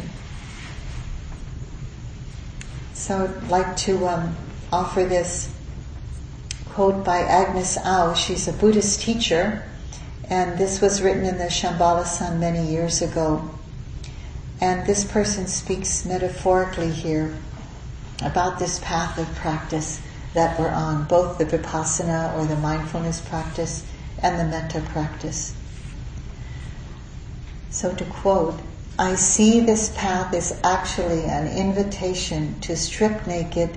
So 2.94 3.24
I'd 3.24 3.48
like 3.48 3.76
to 3.78 4.06
um, 4.06 4.36
offer 4.72 5.04
this 5.04 5.52
quote 6.70 7.04
by 7.04 7.18
Agnes 7.18 7.78
Au. 7.84 8.14
She's 8.14 8.46
a 8.48 8.52
Buddhist 8.52 9.00
teacher, 9.00 9.64
and 10.28 10.58
this 10.58 10.80
was 10.80 11.02
written 11.02 11.24
in 11.24 11.38
the 11.38 11.44
Shambhala 11.44 12.06
Sun 12.06 12.40
many 12.40 12.70
years 12.70 13.02
ago. 13.02 13.50
And 14.60 14.86
this 14.86 15.04
person 15.04 15.46
speaks 15.46 16.04
metaphorically 16.04 16.90
here 16.90 17.34
about 18.22 18.58
this 18.58 18.78
path 18.80 19.18
of 19.18 19.34
practice 19.36 20.00
that 20.34 20.58
we're 20.60 20.70
on, 20.70 21.04
both 21.04 21.38
the 21.38 21.44
vipassana 21.44 22.36
or 22.36 22.44
the 22.44 22.56
mindfulness 22.56 23.20
practice 23.20 23.84
and 24.22 24.38
the 24.38 24.44
metta 24.44 24.80
practice. 24.80 25.54
So 27.70 27.94
to 27.94 28.04
quote, 28.04 28.58
I 28.98 29.14
see 29.14 29.60
this 29.60 29.92
path 29.96 30.34
is 30.34 30.58
actually 30.62 31.24
an 31.24 31.46
invitation 31.56 32.60
to 32.60 32.76
strip 32.76 33.26
naked 33.26 33.70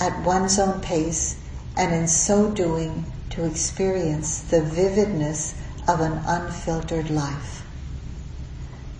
at 0.00 0.22
one's 0.22 0.58
own 0.58 0.80
pace 0.80 1.38
and 1.76 1.94
in 1.94 2.08
so 2.08 2.50
doing 2.50 3.04
to 3.30 3.46
experience 3.46 4.40
the 4.40 4.62
vividness 4.62 5.54
of 5.88 6.00
an 6.00 6.20
unfiltered 6.26 7.10
life. 7.10 7.62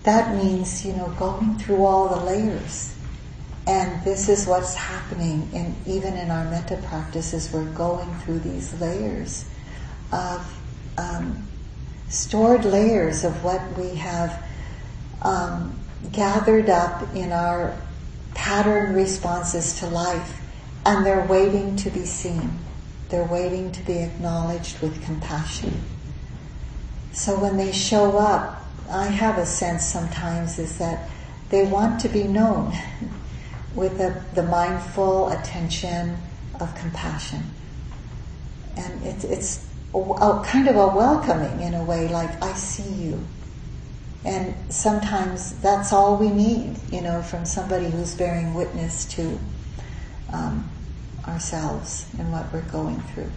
That 0.04 0.36
means, 0.36 0.86
you 0.86 0.92
know, 0.92 1.08
going 1.18 1.58
through 1.58 1.84
all 1.84 2.08
the 2.08 2.24
layers. 2.24 2.94
And 3.66 4.04
this 4.04 4.28
is 4.28 4.46
what's 4.46 4.74
happening 4.74 5.48
in, 5.52 5.74
even 5.84 6.14
in 6.14 6.30
our 6.30 6.44
metta 6.44 6.76
practices, 6.84 7.52
we're 7.52 7.64
going 7.72 8.14
through 8.20 8.38
these 8.38 8.80
layers 8.80 9.44
of 10.12 10.55
um, 10.98 11.46
stored 12.08 12.64
layers 12.64 13.24
of 13.24 13.42
what 13.44 13.60
we 13.76 13.94
have 13.96 14.42
um, 15.22 15.78
gathered 16.12 16.68
up 16.68 17.14
in 17.14 17.32
our 17.32 17.76
pattern 18.34 18.94
responses 18.94 19.78
to 19.80 19.86
life, 19.86 20.40
and 20.84 21.04
they're 21.04 21.26
waiting 21.26 21.76
to 21.76 21.90
be 21.90 22.04
seen. 22.04 22.58
They're 23.08 23.24
waiting 23.24 23.72
to 23.72 23.82
be 23.82 23.98
acknowledged 23.98 24.80
with 24.80 25.02
compassion. 25.04 25.82
So 27.12 27.40
when 27.40 27.56
they 27.56 27.72
show 27.72 28.18
up, 28.18 28.62
I 28.90 29.06
have 29.06 29.38
a 29.38 29.46
sense 29.46 29.84
sometimes 29.84 30.58
is 30.58 30.78
that 30.78 31.08
they 31.48 31.64
want 31.64 32.00
to 32.00 32.08
be 32.08 32.24
known 32.24 32.72
with 33.74 33.98
the, 33.98 34.22
the 34.34 34.42
mindful 34.42 35.28
attention 35.30 36.16
of 36.60 36.74
compassion. 36.74 37.42
And 38.76 39.02
it's, 39.04 39.24
it's 39.24 39.65
a, 39.96 40.44
kind 40.44 40.68
of 40.68 40.76
a 40.76 40.88
welcoming 40.88 41.62
in 41.62 41.74
a 41.74 41.84
way, 41.84 42.08
like, 42.08 42.42
I 42.42 42.52
see 42.54 42.92
you. 42.92 43.24
And 44.24 44.54
sometimes 44.72 45.52
that's 45.60 45.92
all 45.92 46.16
we 46.16 46.28
need, 46.28 46.76
you 46.90 47.00
know, 47.00 47.22
from 47.22 47.44
somebody 47.44 47.88
who's 47.90 48.14
bearing 48.14 48.54
witness 48.54 49.04
to 49.14 49.38
um, 50.32 50.68
ourselves 51.26 52.06
and 52.18 52.32
what 52.32 52.52
we're 52.52 52.62
going 52.62 53.00
through. 53.14 53.30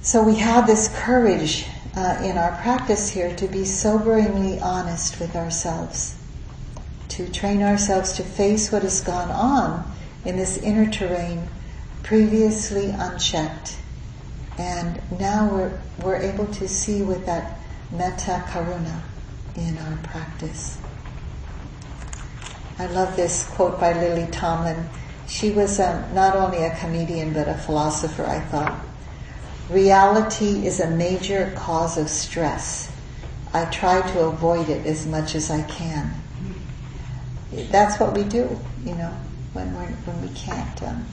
So 0.00 0.22
we 0.22 0.36
have 0.36 0.66
this 0.66 0.88
courage 1.00 1.66
uh, 1.94 2.22
in 2.24 2.38
our 2.38 2.52
practice 2.62 3.10
here 3.10 3.34
to 3.36 3.46
be 3.46 3.64
soberingly 3.64 4.62
honest 4.62 5.20
with 5.20 5.36
ourselves, 5.36 6.16
to 7.08 7.30
train 7.30 7.62
ourselves 7.62 8.12
to 8.12 8.22
face 8.22 8.72
what 8.72 8.82
has 8.82 9.02
gone 9.02 9.30
on 9.30 9.84
in 10.24 10.36
this 10.36 10.56
inner 10.58 10.90
terrain 10.90 11.48
previously 12.08 12.88
unchecked. 12.88 13.76
And 14.56 14.98
now 15.20 15.46
we're, 15.52 15.78
we're 16.02 16.16
able 16.16 16.46
to 16.54 16.66
see 16.66 17.02
with 17.02 17.26
that 17.26 17.58
metta 17.92 18.42
karuna 18.46 19.02
in 19.56 19.76
our 19.76 19.98
practice. 19.98 20.78
I 22.78 22.86
love 22.86 23.14
this 23.14 23.46
quote 23.50 23.78
by 23.78 23.92
Lily 23.92 24.26
Tomlin. 24.30 24.88
She 25.28 25.50
was 25.50 25.78
um, 25.80 26.02
not 26.14 26.34
only 26.34 26.64
a 26.64 26.74
comedian 26.76 27.34
but 27.34 27.46
a 27.46 27.54
philosopher, 27.54 28.24
I 28.24 28.40
thought. 28.40 28.80
Reality 29.68 30.66
is 30.66 30.80
a 30.80 30.88
major 30.90 31.52
cause 31.56 31.98
of 31.98 32.08
stress. 32.08 32.90
I 33.52 33.66
try 33.66 34.00
to 34.12 34.20
avoid 34.20 34.70
it 34.70 34.86
as 34.86 35.06
much 35.06 35.34
as 35.34 35.50
I 35.50 35.60
can. 35.64 36.10
That's 37.70 38.00
what 38.00 38.16
we 38.16 38.24
do, 38.24 38.58
you 38.82 38.94
know, 38.94 39.14
when, 39.52 39.74
we're, 39.74 39.92
when 40.06 40.22
we 40.22 40.34
can't 40.34 40.82
um, 40.84 41.04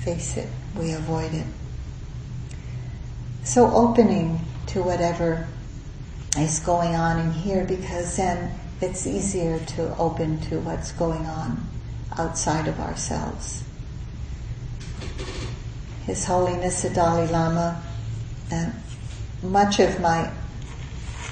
face 0.00 0.36
it, 0.36 0.48
we 0.76 0.92
avoid 0.92 1.32
it. 1.34 1.46
So 3.44 3.70
opening 3.72 4.40
to 4.68 4.82
whatever 4.82 5.46
is 6.36 6.60
going 6.60 6.94
on 6.94 7.18
in 7.18 7.32
here 7.32 7.64
because 7.64 8.16
then 8.16 8.58
it's 8.80 9.06
easier 9.06 9.58
to 9.58 9.96
open 9.96 10.40
to 10.42 10.60
what's 10.60 10.92
going 10.92 11.26
on 11.26 11.66
outside 12.16 12.68
of 12.68 12.78
ourselves. 12.80 13.64
His 16.06 16.24
Holiness 16.24 16.82
the 16.82 16.90
Dalai 16.90 17.26
Lama, 17.26 17.82
and 18.50 18.72
much 19.42 19.78
of 19.78 20.00
my 20.00 20.30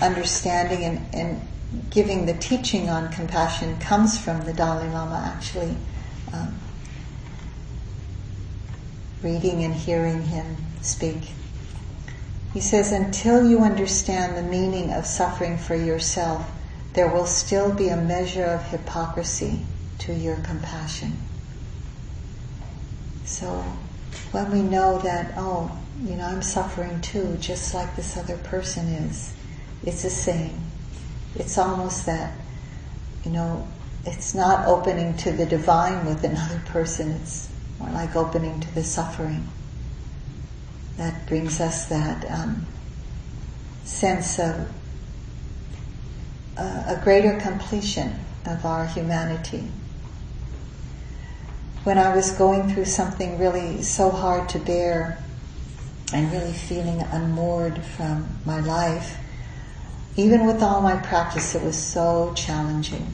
understanding 0.01 0.85
and, 0.85 1.15
and, 1.15 1.49
giving 1.91 2.27
the 2.27 2.35
teaching 2.35 2.89
on 2.89 3.11
compassion 3.13 3.79
comes 3.81 4.17
from 4.17 4.41
the 4.47 4.53
Dalai 4.53 4.89
Lama 4.89 5.33
actually. 5.35 5.77
Um, 6.33 6.57
reading 9.23 9.65
and 9.65 9.75
hearing 9.75 10.23
him 10.23 10.57
speak. 10.83 11.31
He 12.53 12.61
says, 12.61 12.93
until 12.93 13.49
you 13.49 13.61
understand 13.61 14.37
the 14.37 14.43
meaning 14.43 14.93
of 14.93 15.05
suffering 15.07 15.59
for 15.59 15.75
yourself, 15.75 16.51
there 16.95 17.09
will 17.09 17.27
still 17.27 17.73
be 17.73 17.89
a 17.89 17.97
measure 17.97 18.45
of 18.45 18.67
hypocrisy 18.69 19.61
to 19.99 20.15
your 20.15 20.37
compassion. 20.37 21.19
So 23.25 23.63
when 24.31 24.51
we 24.51 24.63
know 24.63 24.99
that, 25.01 25.35
oh, 25.37 25.77
you 26.03 26.15
know, 26.15 26.25
I'm 26.25 26.43
suffering 26.43 27.01
too, 27.01 27.37
just 27.41 27.75
like 27.75 27.97
this 27.97 28.17
other 28.17 28.39
person 28.39 28.87
is, 28.87 29.35
it's 29.85 30.03
the 30.03 30.11
same. 30.11 30.61
It's 31.35 31.59
almost 31.59 32.07
that, 32.07 32.33
you 33.25 33.31
know, 33.33 33.67
it's 34.05 34.35
not 34.35 34.67
opening 34.67 35.17
to 35.19 35.33
the 35.33 35.45
divine 35.45 36.07
with 36.07 36.25
another 36.25 36.63
person, 36.67 37.11
it's 37.11 37.51
more 37.79 37.91
like 37.91 38.17
opening 38.17 38.61
to 38.61 38.75
the 38.75 38.85
suffering. 38.85 39.49
That 40.97 41.27
brings 41.27 41.61
us 41.61 41.87
that 41.87 42.31
um, 42.31 42.67
sense 43.85 44.39
of 44.39 44.69
uh, 46.57 46.85
a 46.87 47.01
greater 47.05 47.39
completion 47.39 48.19
of 48.47 48.65
our 48.65 48.87
humanity 48.87 49.69
when 51.87 51.99
I 51.99 52.17
was 52.17 52.33
going 52.33 52.69
through 52.69 52.87
something 52.87 53.39
really 53.39 53.81
so 53.81 54.11
hard 54.11 54.49
to 54.49 54.59
bear 54.59 55.23
and 56.13 56.33
really 56.33 56.53
feeling 56.53 57.01
unmoored 57.01 57.81
from 57.81 58.27
my 58.45 58.59
life, 58.59 59.17
even 60.17 60.47
with 60.47 60.65
all 60.65 60.81
my 60.81 60.97
practice, 60.97 61.55
it 61.55 61.63
was 61.63 61.81
so 61.81 62.33
challenging. 62.35 63.07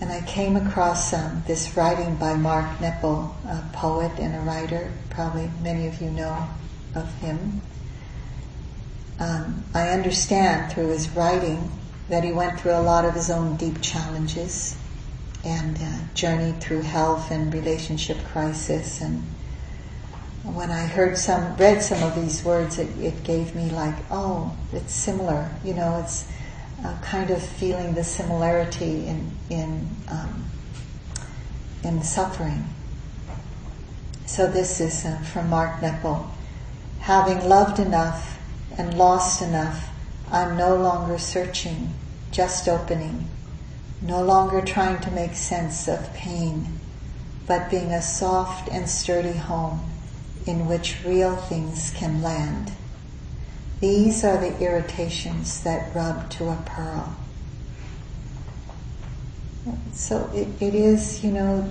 And 0.00 0.12
I 0.12 0.20
came 0.22 0.56
across 0.56 1.12
um, 1.12 1.42
this 1.46 1.76
writing 1.76 2.14
by 2.16 2.34
Mark 2.34 2.80
Nepo, 2.80 3.34
a 3.44 3.64
poet 3.72 4.12
and 4.18 4.34
a 4.34 4.40
writer. 4.40 4.92
Probably 5.10 5.50
many 5.60 5.86
of 5.88 6.00
you 6.00 6.10
know 6.10 6.48
of 6.94 7.12
him. 7.14 7.60
Um, 9.18 9.64
I 9.74 9.88
understand 9.88 10.72
through 10.72 10.88
his 10.88 11.10
writing 11.10 11.72
that 12.08 12.22
he 12.22 12.32
went 12.32 12.60
through 12.60 12.72
a 12.72 12.80
lot 12.80 13.04
of 13.04 13.14
his 13.14 13.28
own 13.28 13.56
deep 13.56 13.80
challenges 13.82 14.76
and 15.44 15.76
uh, 15.80 15.98
journeyed 16.14 16.60
through 16.60 16.82
health 16.82 17.30
and 17.30 17.52
relationship 17.52 18.18
crisis. 18.26 19.00
And 19.00 19.22
when 20.44 20.70
I 20.70 20.86
heard 20.86 21.18
some, 21.18 21.56
read 21.56 21.82
some 21.82 22.02
of 22.02 22.14
these 22.14 22.44
words, 22.44 22.78
it, 22.78 22.88
it 22.98 23.24
gave 23.24 23.54
me 23.56 23.70
like, 23.70 23.96
oh, 24.10 24.56
it's 24.72 24.92
similar. 24.92 25.50
You 25.64 25.74
know, 25.74 26.00
it's 26.02 26.30
uh, 26.84 26.96
kind 27.02 27.30
of 27.30 27.42
feeling 27.42 27.94
the 27.94 28.04
similarity 28.04 29.06
in 29.06 29.32
in 29.50 29.88
um, 30.08 30.44
in 31.82 32.02
suffering. 32.02 32.64
So 34.26 34.46
this 34.46 34.80
is 34.80 35.04
uh, 35.04 35.18
from 35.18 35.50
Mark 35.50 35.80
Nepo. 35.80 36.30
Having 37.00 37.48
loved 37.48 37.78
enough 37.78 38.38
and 38.76 38.96
lost 38.98 39.40
enough, 39.40 39.88
I'm 40.30 40.56
no 40.56 40.76
longer 40.76 41.18
searching, 41.18 41.94
just 42.30 42.68
opening 42.68 43.28
no 44.00 44.22
longer 44.22 44.60
trying 44.60 45.00
to 45.00 45.10
make 45.10 45.34
sense 45.34 45.88
of 45.88 46.14
pain, 46.14 46.78
but 47.46 47.70
being 47.70 47.92
a 47.92 48.02
soft 48.02 48.68
and 48.70 48.88
sturdy 48.88 49.32
home 49.32 49.80
in 50.46 50.66
which 50.66 51.04
real 51.04 51.34
things 51.36 51.92
can 51.96 52.22
land. 52.22 52.72
These 53.80 54.24
are 54.24 54.38
the 54.38 54.58
irritations 54.60 55.62
that 55.62 55.94
rub 55.94 56.30
to 56.30 56.48
a 56.48 56.62
pearl. 56.66 57.16
So 59.92 60.30
it, 60.34 60.48
it 60.60 60.74
is, 60.74 61.22
you 61.22 61.30
know, 61.30 61.70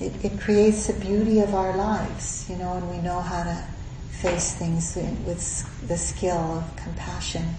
it, 0.00 0.12
it 0.24 0.40
creates 0.40 0.86
the 0.86 0.92
beauty 0.94 1.40
of 1.40 1.54
our 1.54 1.76
lives, 1.76 2.46
you 2.48 2.56
know, 2.56 2.74
and 2.74 2.90
we 2.90 2.98
know 2.98 3.20
how 3.20 3.44
to 3.44 3.64
face 4.10 4.54
things 4.54 4.96
with 4.96 5.88
the 5.88 5.96
skill 5.96 6.36
of 6.36 6.76
compassion. 6.76 7.54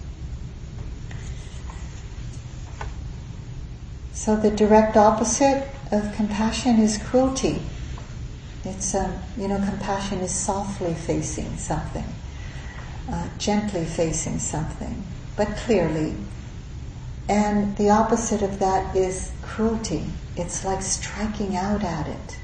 So 4.13 4.35
the 4.35 4.49
direct 4.49 4.97
opposite 4.97 5.67
of 5.91 6.13
compassion 6.15 6.79
is 6.79 6.97
cruelty. 6.97 7.61
It's, 8.63 8.95
um, 8.95 9.13
you 9.37 9.47
know, 9.47 9.57
compassion 9.57 10.19
is 10.19 10.33
softly 10.33 10.95
facing 10.95 11.57
something, 11.57 12.05
uh, 13.09 13.27
gently 13.37 13.85
facing 13.85 14.39
something, 14.39 15.03
but 15.35 15.55
clearly. 15.57 16.15
And 17.27 17.75
the 17.77 17.89
opposite 17.89 18.41
of 18.41 18.59
that 18.59 18.95
is 18.95 19.31
cruelty. 19.41 20.05
It's 20.35 20.63
like 20.65 20.81
striking 20.81 21.55
out 21.55 21.83
at 21.83 22.07
it. 22.07 22.37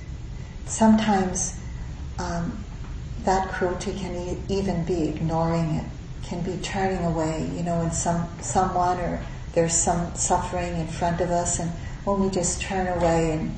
Sometimes 0.66 1.60
um, 2.18 2.64
that 3.24 3.50
cruelty 3.50 3.94
can 3.94 4.16
e- 4.16 4.38
even 4.50 4.84
be 4.86 5.08
ignoring 5.08 5.76
it, 5.76 5.86
can 6.24 6.42
be 6.42 6.58
turning 6.62 7.06
away, 7.06 7.50
you 7.56 7.64
know, 7.64 7.80
when 7.80 7.92
some, 7.92 8.28
someone 8.42 9.00
or 9.00 9.24
there's 9.54 9.74
some 9.74 10.16
suffering 10.16 10.76
in 10.78 10.88
front 10.88 11.22
of 11.22 11.30
us 11.30 11.60
and 11.60 11.70
when 12.06 12.22
we 12.22 12.30
just 12.30 12.62
turn 12.62 12.88
away 12.88 13.32
and 13.34 13.56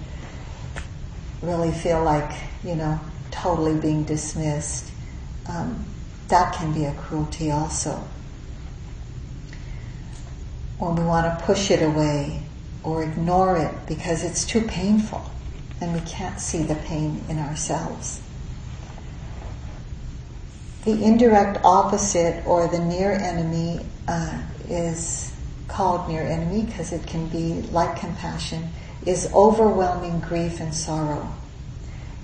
really 1.41 1.71
feel 1.71 2.03
like, 2.03 2.31
you 2.63 2.75
know, 2.75 2.99
totally 3.31 3.79
being 3.79 4.03
dismissed, 4.03 4.89
um, 5.47 5.85
that 6.33 6.51
can 6.51 6.73
be 6.73 6.83
a 6.85 6.93
cruelty 6.95 7.51
also. 7.51 8.03
When 10.79 10.95
we 10.95 11.03
want 11.03 11.27
to 11.27 11.45
push 11.45 11.69
it 11.69 11.83
away 11.83 12.41
or 12.83 13.03
ignore 13.03 13.55
it 13.55 13.75
because 13.87 14.23
it's 14.23 14.43
too 14.43 14.61
painful 14.61 15.29
and 15.79 15.93
we 15.93 15.99
can't 16.09 16.39
see 16.39 16.63
the 16.63 16.73
pain 16.73 17.23
in 17.29 17.37
ourselves. 17.37 18.19
The 20.85 21.03
indirect 21.03 21.59
opposite 21.63 22.43
or 22.47 22.67
the 22.67 22.79
near 22.79 23.11
enemy 23.11 23.85
uh, 24.07 24.41
is 24.67 25.31
called 25.67 26.09
near 26.09 26.23
enemy 26.23 26.63
because 26.63 26.91
it 26.91 27.05
can 27.05 27.27
be 27.27 27.61
like 27.71 27.99
compassion 27.99 28.69
is 29.05 29.31
overwhelming 29.35 30.19
grief 30.19 30.59
and 30.59 30.73
sorrow. 30.73 31.31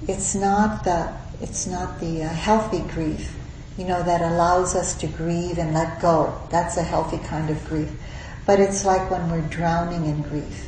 It's 0.08 0.34
not 0.34 0.84
the 0.84 1.14
it's 1.42 1.68
not 1.68 2.00
the 2.00 2.24
uh, 2.24 2.30
healthy 2.30 2.80
grief, 2.80 3.39
you 3.80 3.86
know, 3.86 4.04
that 4.04 4.22
allows 4.22 4.76
us 4.76 4.94
to 4.94 5.08
grieve 5.08 5.58
and 5.58 5.74
let 5.74 6.02
go. 6.02 6.38
That's 6.52 6.76
a 6.76 6.84
healthy 6.84 7.18
kind 7.20 7.50
of 7.50 7.64
grief. 7.66 7.90
But 8.46 8.60
it's 8.60 8.84
like 8.84 9.10
when 9.10 9.32
we're 9.32 9.48
drowning 9.48 10.04
in 10.04 10.22
grief. 10.24 10.68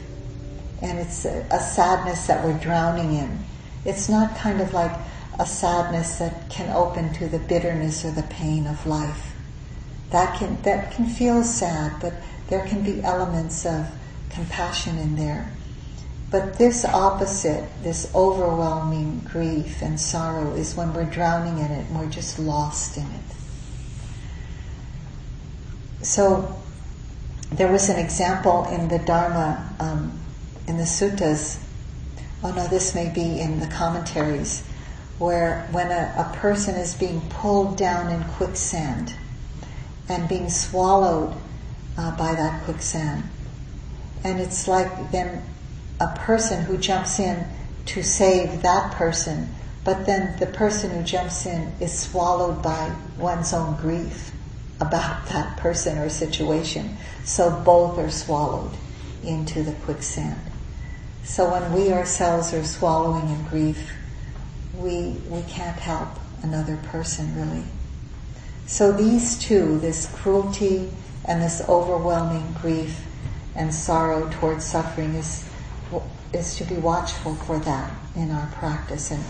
And 0.81 0.97
it's 0.97 1.25
a, 1.25 1.45
a 1.51 1.59
sadness 1.59 2.27
that 2.27 2.41
we're 2.45 2.57
drowning 2.57 3.15
in. 3.15 3.39
It's 3.83 4.07
not 4.07 4.37
kind 4.37 4.61
of 4.61 4.73
like 4.73 4.97
a 5.37 5.45
sadness 5.45 6.19
that 6.19 6.49
can 6.49 6.73
open 6.73 7.11
to 7.15 7.27
the 7.27 7.39
bitterness 7.39 8.05
or 8.05 8.11
the 8.11 8.23
pain 8.23 8.65
of 8.65 8.87
life. 8.87 9.33
That 10.11 10.39
can, 10.39 10.61
that 10.61 10.93
can 10.93 11.05
feel 11.05 11.43
sad, 11.43 11.99
but 11.99 12.13
there 12.47 12.65
can 12.65 12.81
be 12.81 13.03
elements 13.03 13.65
of 13.65 13.87
compassion 14.29 14.97
in 14.97 15.17
there. 15.17 15.51
But 16.31 16.57
this 16.57 16.85
opposite, 16.85 17.65
this 17.83 18.09
overwhelming 18.15 19.19
grief 19.29 19.81
and 19.81 19.99
sorrow, 19.99 20.53
is 20.53 20.75
when 20.75 20.93
we're 20.93 21.03
drowning 21.03 21.57
in 21.57 21.69
it 21.69 21.87
and 21.89 21.99
we're 21.99 22.09
just 22.09 22.39
lost 22.39 22.95
in 22.95 23.03
it. 23.03 23.35
So, 26.05 26.57
there 27.51 27.69
was 27.69 27.89
an 27.89 27.99
example 27.99 28.65
in 28.71 28.87
the 28.87 28.99
Dharma, 28.99 29.75
um, 29.81 30.17
in 30.67 30.77
the 30.77 30.83
suttas. 30.83 31.61
Oh 32.43 32.51
no, 32.53 32.65
this 32.67 32.95
may 32.95 33.09
be 33.09 33.41
in 33.41 33.59
the 33.59 33.67
commentaries, 33.67 34.63
where 35.19 35.67
when 35.71 35.91
a, 35.91 36.15
a 36.17 36.37
person 36.37 36.75
is 36.75 36.95
being 36.95 37.19
pulled 37.29 37.75
down 37.75 38.09
in 38.09 38.23
quicksand 38.23 39.13
and 40.07 40.29
being 40.29 40.49
swallowed 40.49 41.35
uh, 41.97 42.15
by 42.15 42.33
that 42.33 42.63
quicksand. 42.63 43.23
And 44.23 44.39
it's 44.39 44.67
like 44.67 45.11
then 45.11 45.43
a 46.01 46.17
person 46.17 46.63
who 46.63 46.79
jumps 46.79 47.19
in 47.19 47.45
to 47.85 48.01
save 48.01 48.63
that 48.63 48.91
person, 48.93 49.47
but 49.83 50.07
then 50.07 50.37
the 50.39 50.47
person 50.47 50.89
who 50.89 51.03
jumps 51.03 51.45
in 51.45 51.71
is 51.79 51.97
swallowed 51.97 52.63
by 52.63 52.91
one's 53.19 53.53
own 53.53 53.75
grief 53.75 54.31
about 54.79 55.27
that 55.27 55.57
person 55.57 55.99
or 55.99 56.09
situation. 56.09 56.97
So 57.23 57.51
both 57.63 57.99
are 57.99 58.09
swallowed 58.09 58.71
into 59.23 59.61
the 59.61 59.73
quicksand. 59.73 60.39
So 61.23 61.51
when 61.51 61.71
we 61.71 61.93
ourselves 61.93 62.51
are 62.51 62.63
swallowing 62.63 63.29
in 63.29 63.43
grief, 63.43 63.91
we, 64.73 65.17
we 65.29 65.43
can't 65.43 65.77
help 65.77 66.09
another 66.41 66.77
person 66.77 67.35
really. 67.35 67.63
So 68.65 68.91
these 68.91 69.37
two, 69.37 69.77
this 69.79 70.11
cruelty 70.15 70.89
and 71.25 71.43
this 71.43 71.61
overwhelming 71.69 72.55
grief 72.59 73.05
and 73.55 73.71
sorrow 73.71 74.27
towards 74.31 74.65
suffering 74.65 75.13
is 75.13 75.47
is 76.33 76.55
to 76.57 76.63
be 76.63 76.75
watchful 76.75 77.35
for 77.35 77.59
that 77.59 77.91
in 78.15 78.31
our 78.31 78.47
practice. 78.53 79.11
And 79.11 79.23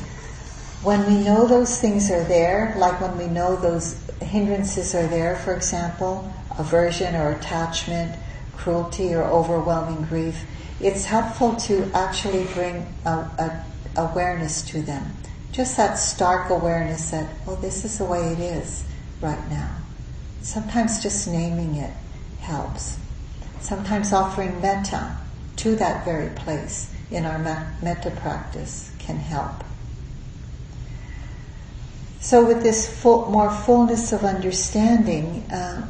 when 0.84 1.06
we 1.08 1.24
know 1.24 1.46
those 1.48 1.80
things 1.80 2.10
are 2.10 2.24
there 2.24 2.74
like 2.78 3.00
when 3.00 3.18
we 3.18 3.28
know 3.28 3.56
those 3.56 4.02
hindrances 4.20 4.96
are 4.96 5.06
there 5.08 5.36
for 5.36 5.54
example 5.54 6.34
aversion 6.58 7.16
or 7.16 7.34
attachment 7.34 8.18
cruelty 8.58 9.14
or 9.14 9.24
overwhelming 9.24 10.04
grief 10.06 10.44
it's 10.80 11.06
helpful 11.06 11.56
to 11.56 11.84
actually 11.94 12.46
bring 12.56 12.88
a, 13.06 13.10
a 13.12 13.66
awareness 13.98 14.62
to 14.64 14.82
them. 14.82 15.14
Just 15.52 15.78
that 15.78 15.96
stark 15.96 16.50
awareness 16.50 17.12
that 17.12 17.30
oh 17.48 17.56
this 17.56 17.84
is 17.84 17.98
the 17.98 18.06
way 18.06 18.32
it 18.32 18.40
is 18.40 18.84
right 19.22 19.50
now. 19.50 19.78
Sometimes 20.42 21.02
just 21.04 21.28
naming 21.28 21.76
it 21.76 21.94
helps. 22.40 22.98
Sometimes 23.60 24.14
offering 24.14 24.60
metta 24.62 25.18
to 25.58 25.76
that 25.76 26.04
very 26.06 26.30
place 26.30 26.91
in 27.12 27.26
our 27.26 27.38
metta 27.82 28.12
practice 28.12 28.92
can 29.00 29.18
help. 29.18 29.64
So, 32.22 32.46
with 32.46 32.64
this 32.64 32.88
full, 32.88 33.30
more 33.30 33.52
fullness 33.52 34.14
of 34.14 34.24
understanding 34.24 35.44
uh, 35.52 35.88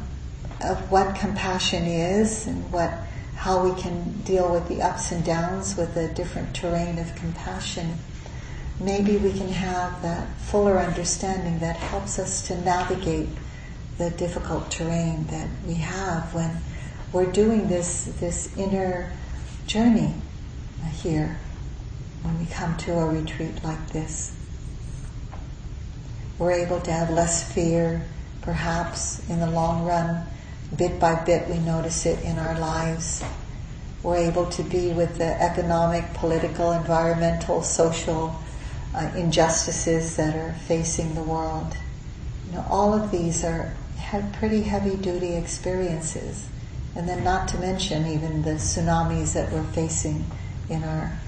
of 0.62 0.90
what 0.90 1.14
compassion 1.14 1.84
is 1.84 2.46
and 2.46 2.72
what 2.72 2.90
how 3.36 3.62
we 3.62 3.80
can 3.80 4.12
deal 4.22 4.52
with 4.52 4.68
the 4.68 4.80
ups 4.80 5.10
and 5.10 5.24
downs 5.24 5.76
with 5.76 5.94
the 5.94 6.08
different 6.08 6.54
terrain 6.54 6.96
of 6.98 7.12
compassion, 7.16 7.98
maybe 8.78 9.16
we 9.16 9.32
can 9.32 9.48
have 9.48 10.00
that 10.02 10.28
fuller 10.38 10.78
understanding 10.78 11.58
that 11.58 11.76
helps 11.76 12.18
us 12.18 12.46
to 12.46 12.60
navigate 12.62 13.28
the 13.98 14.10
difficult 14.10 14.70
terrain 14.70 15.26
that 15.26 15.48
we 15.66 15.74
have 15.74 16.32
when 16.32 16.56
we're 17.12 17.30
doing 17.30 17.68
this 17.68 18.04
this 18.20 18.56
inner 18.56 19.12
journey 19.66 20.14
here 20.86 21.38
when 22.22 22.38
we 22.38 22.46
come 22.46 22.76
to 22.78 22.92
a 22.98 23.06
retreat 23.06 23.62
like 23.64 23.88
this. 23.90 24.34
We're 26.38 26.52
able 26.52 26.80
to 26.80 26.92
have 26.92 27.10
less 27.10 27.52
fear, 27.52 28.04
perhaps 28.40 29.28
in 29.28 29.40
the 29.40 29.50
long 29.50 29.84
run. 29.84 30.26
Bit 30.76 30.98
by 30.98 31.22
bit, 31.24 31.48
we 31.48 31.58
notice 31.58 32.06
it 32.06 32.22
in 32.24 32.38
our 32.38 32.58
lives. 32.58 33.22
We're 34.02 34.16
able 34.16 34.46
to 34.46 34.62
be 34.62 34.92
with 34.92 35.18
the 35.18 35.40
economic, 35.40 36.12
political, 36.14 36.72
environmental, 36.72 37.62
social 37.62 38.34
uh, 38.94 39.10
injustices 39.14 40.16
that 40.16 40.34
are 40.34 40.54
facing 40.66 41.14
the 41.14 41.22
world. 41.22 41.76
You 42.46 42.54
know, 42.54 42.66
all 42.68 42.94
of 42.94 43.10
these 43.10 43.44
are 43.44 43.72
pretty 44.32 44.62
heavy 44.62 44.96
duty 44.96 45.34
experiences. 45.34 46.48
And 46.94 47.08
then, 47.08 47.24
not 47.24 47.48
to 47.48 47.58
mention 47.58 48.06
even 48.06 48.42
the 48.42 48.52
tsunamis 48.52 49.32
that 49.34 49.50
we're 49.50 49.62
facing 49.64 50.26
in 50.72 50.82
our 50.84 51.18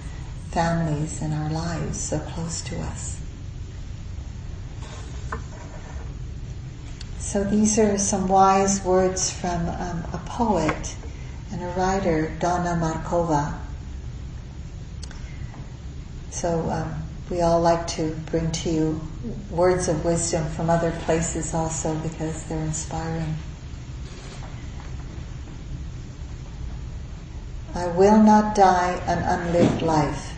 families 0.50 1.20
and 1.20 1.34
our 1.34 1.50
lives 1.50 2.00
so 2.00 2.18
close 2.18 2.62
to 2.62 2.78
us. 2.80 3.20
So, 7.18 7.42
these 7.42 7.78
are 7.78 7.98
some 7.98 8.28
wise 8.28 8.84
words 8.84 9.30
from 9.30 9.68
um, 9.68 10.04
a 10.12 10.20
poet 10.26 10.94
and 11.50 11.62
a 11.62 11.68
writer, 11.68 12.36
Dawna 12.38 12.78
Markova. 12.78 13.58
So, 16.30 16.60
um, 16.70 16.94
we 17.30 17.40
all 17.40 17.60
like 17.60 17.86
to 17.88 18.14
bring 18.26 18.52
to 18.52 18.70
you 18.70 19.00
words 19.50 19.88
of 19.88 20.04
wisdom 20.04 20.46
from 20.50 20.68
other 20.68 20.92
places 21.06 21.54
also 21.54 21.94
because 21.96 22.44
they're 22.44 22.58
inspiring. 22.58 23.34
I 27.76 27.88
will 27.88 28.22
not 28.22 28.54
die 28.54 29.02
an 29.08 29.18
unlived 29.24 29.82
life. 29.82 30.34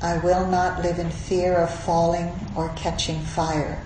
I 0.00 0.18
will 0.18 0.46
not 0.46 0.80
live 0.80 1.00
in 1.00 1.10
fear 1.10 1.56
of 1.56 1.74
falling 1.74 2.32
or 2.54 2.68
catching 2.76 3.20
fire. 3.20 3.82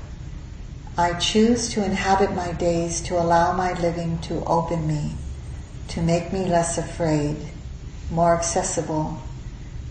I 0.99 1.15
choose 1.15 1.71
to 1.71 1.83
inhabit 1.83 2.35
my 2.35 2.53
days 2.53 3.01
to 3.03 3.19
allow 3.19 3.57
my 3.57 3.73
living 3.81 4.19
to 4.29 4.45
open 4.45 4.87
me, 4.87 5.15
to 5.89 6.03
make 6.03 6.35
me 6.35 6.45
less 6.45 6.77
afraid, 6.77 7.39
more 8.11 8.37
accessible, 8.37 9.23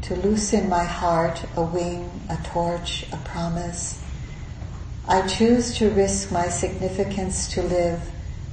to 0.03 0.15
loosen 0.15 0.70
my 0.70 0.84
heart 0.84 1.43
a 1.55 1.63
wing, 1.63 2.22
a 2.30 2.38
torch, 2.43 3.07
a 3.11 3.17
promise. 3.17 3.99
I 5.07 5.26
choose 5.26 5.76
to 5.78 5.89
risk 5.89 6.32
my 6.32 6.49
significance 6.49 7.47
to 7.53 7.63
live 7.63 7.99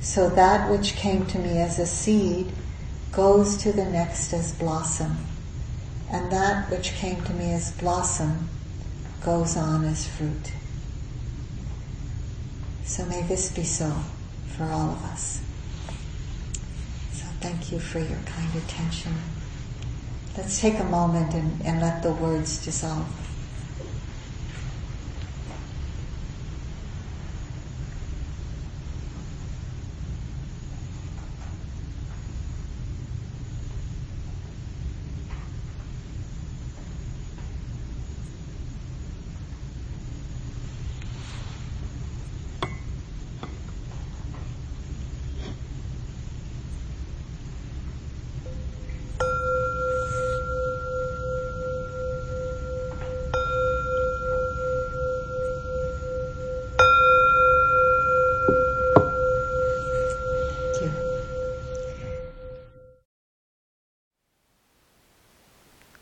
so 0.01 0.31
that 0.31 0.71
which 0.71 0.95
came 0.95 1.27
to 1.27 1.39
me 1.39 1.59
as 1.59 1.79
a 1.79 1.85
seed 1.85 2.51
goes 3.17 3.57
to 3.57 3.73
the 3.73 3.85
next 3.87 4.35
as 4.35 4.53
blossom, 4.53 5.17
and 6.13 6.31
that 6.31 6.71
which 6.71 6.93
came 6.93 7.25
to 7.25 7.33
me 7.33 7.51
as 7.51 7.73
blossom 7.73 8.47
goes 9.25 9.57
on 9.57 9.87
as 9.87 10.07
fruit. 10.07 10.53
So 12.85 13.07
may 13.07 13.23
this 13.23 13.51
be 13.51 13.65
so 13.65 13.91
for 14.55 14.65
all 14.65 14.91
of 14.91 15.03
us. 15.05 15.41
So 17.13 17.25
thank 17.41 17.73
you 17.73 17.79
for 17.79 18.01
your 18.01 18.19
kind 18.27 18.55
attention. 18.55 19.15
Let's 20.37 20.61
take 20.61 20.79
a 20.79 20.85
moment 20.85 21.33
and, 21.33 21.63
and 21.65 21.81
let 21.81 22.03
the 22.03 22.13
words 22.13 22.63
dissolve. 22.63 23.26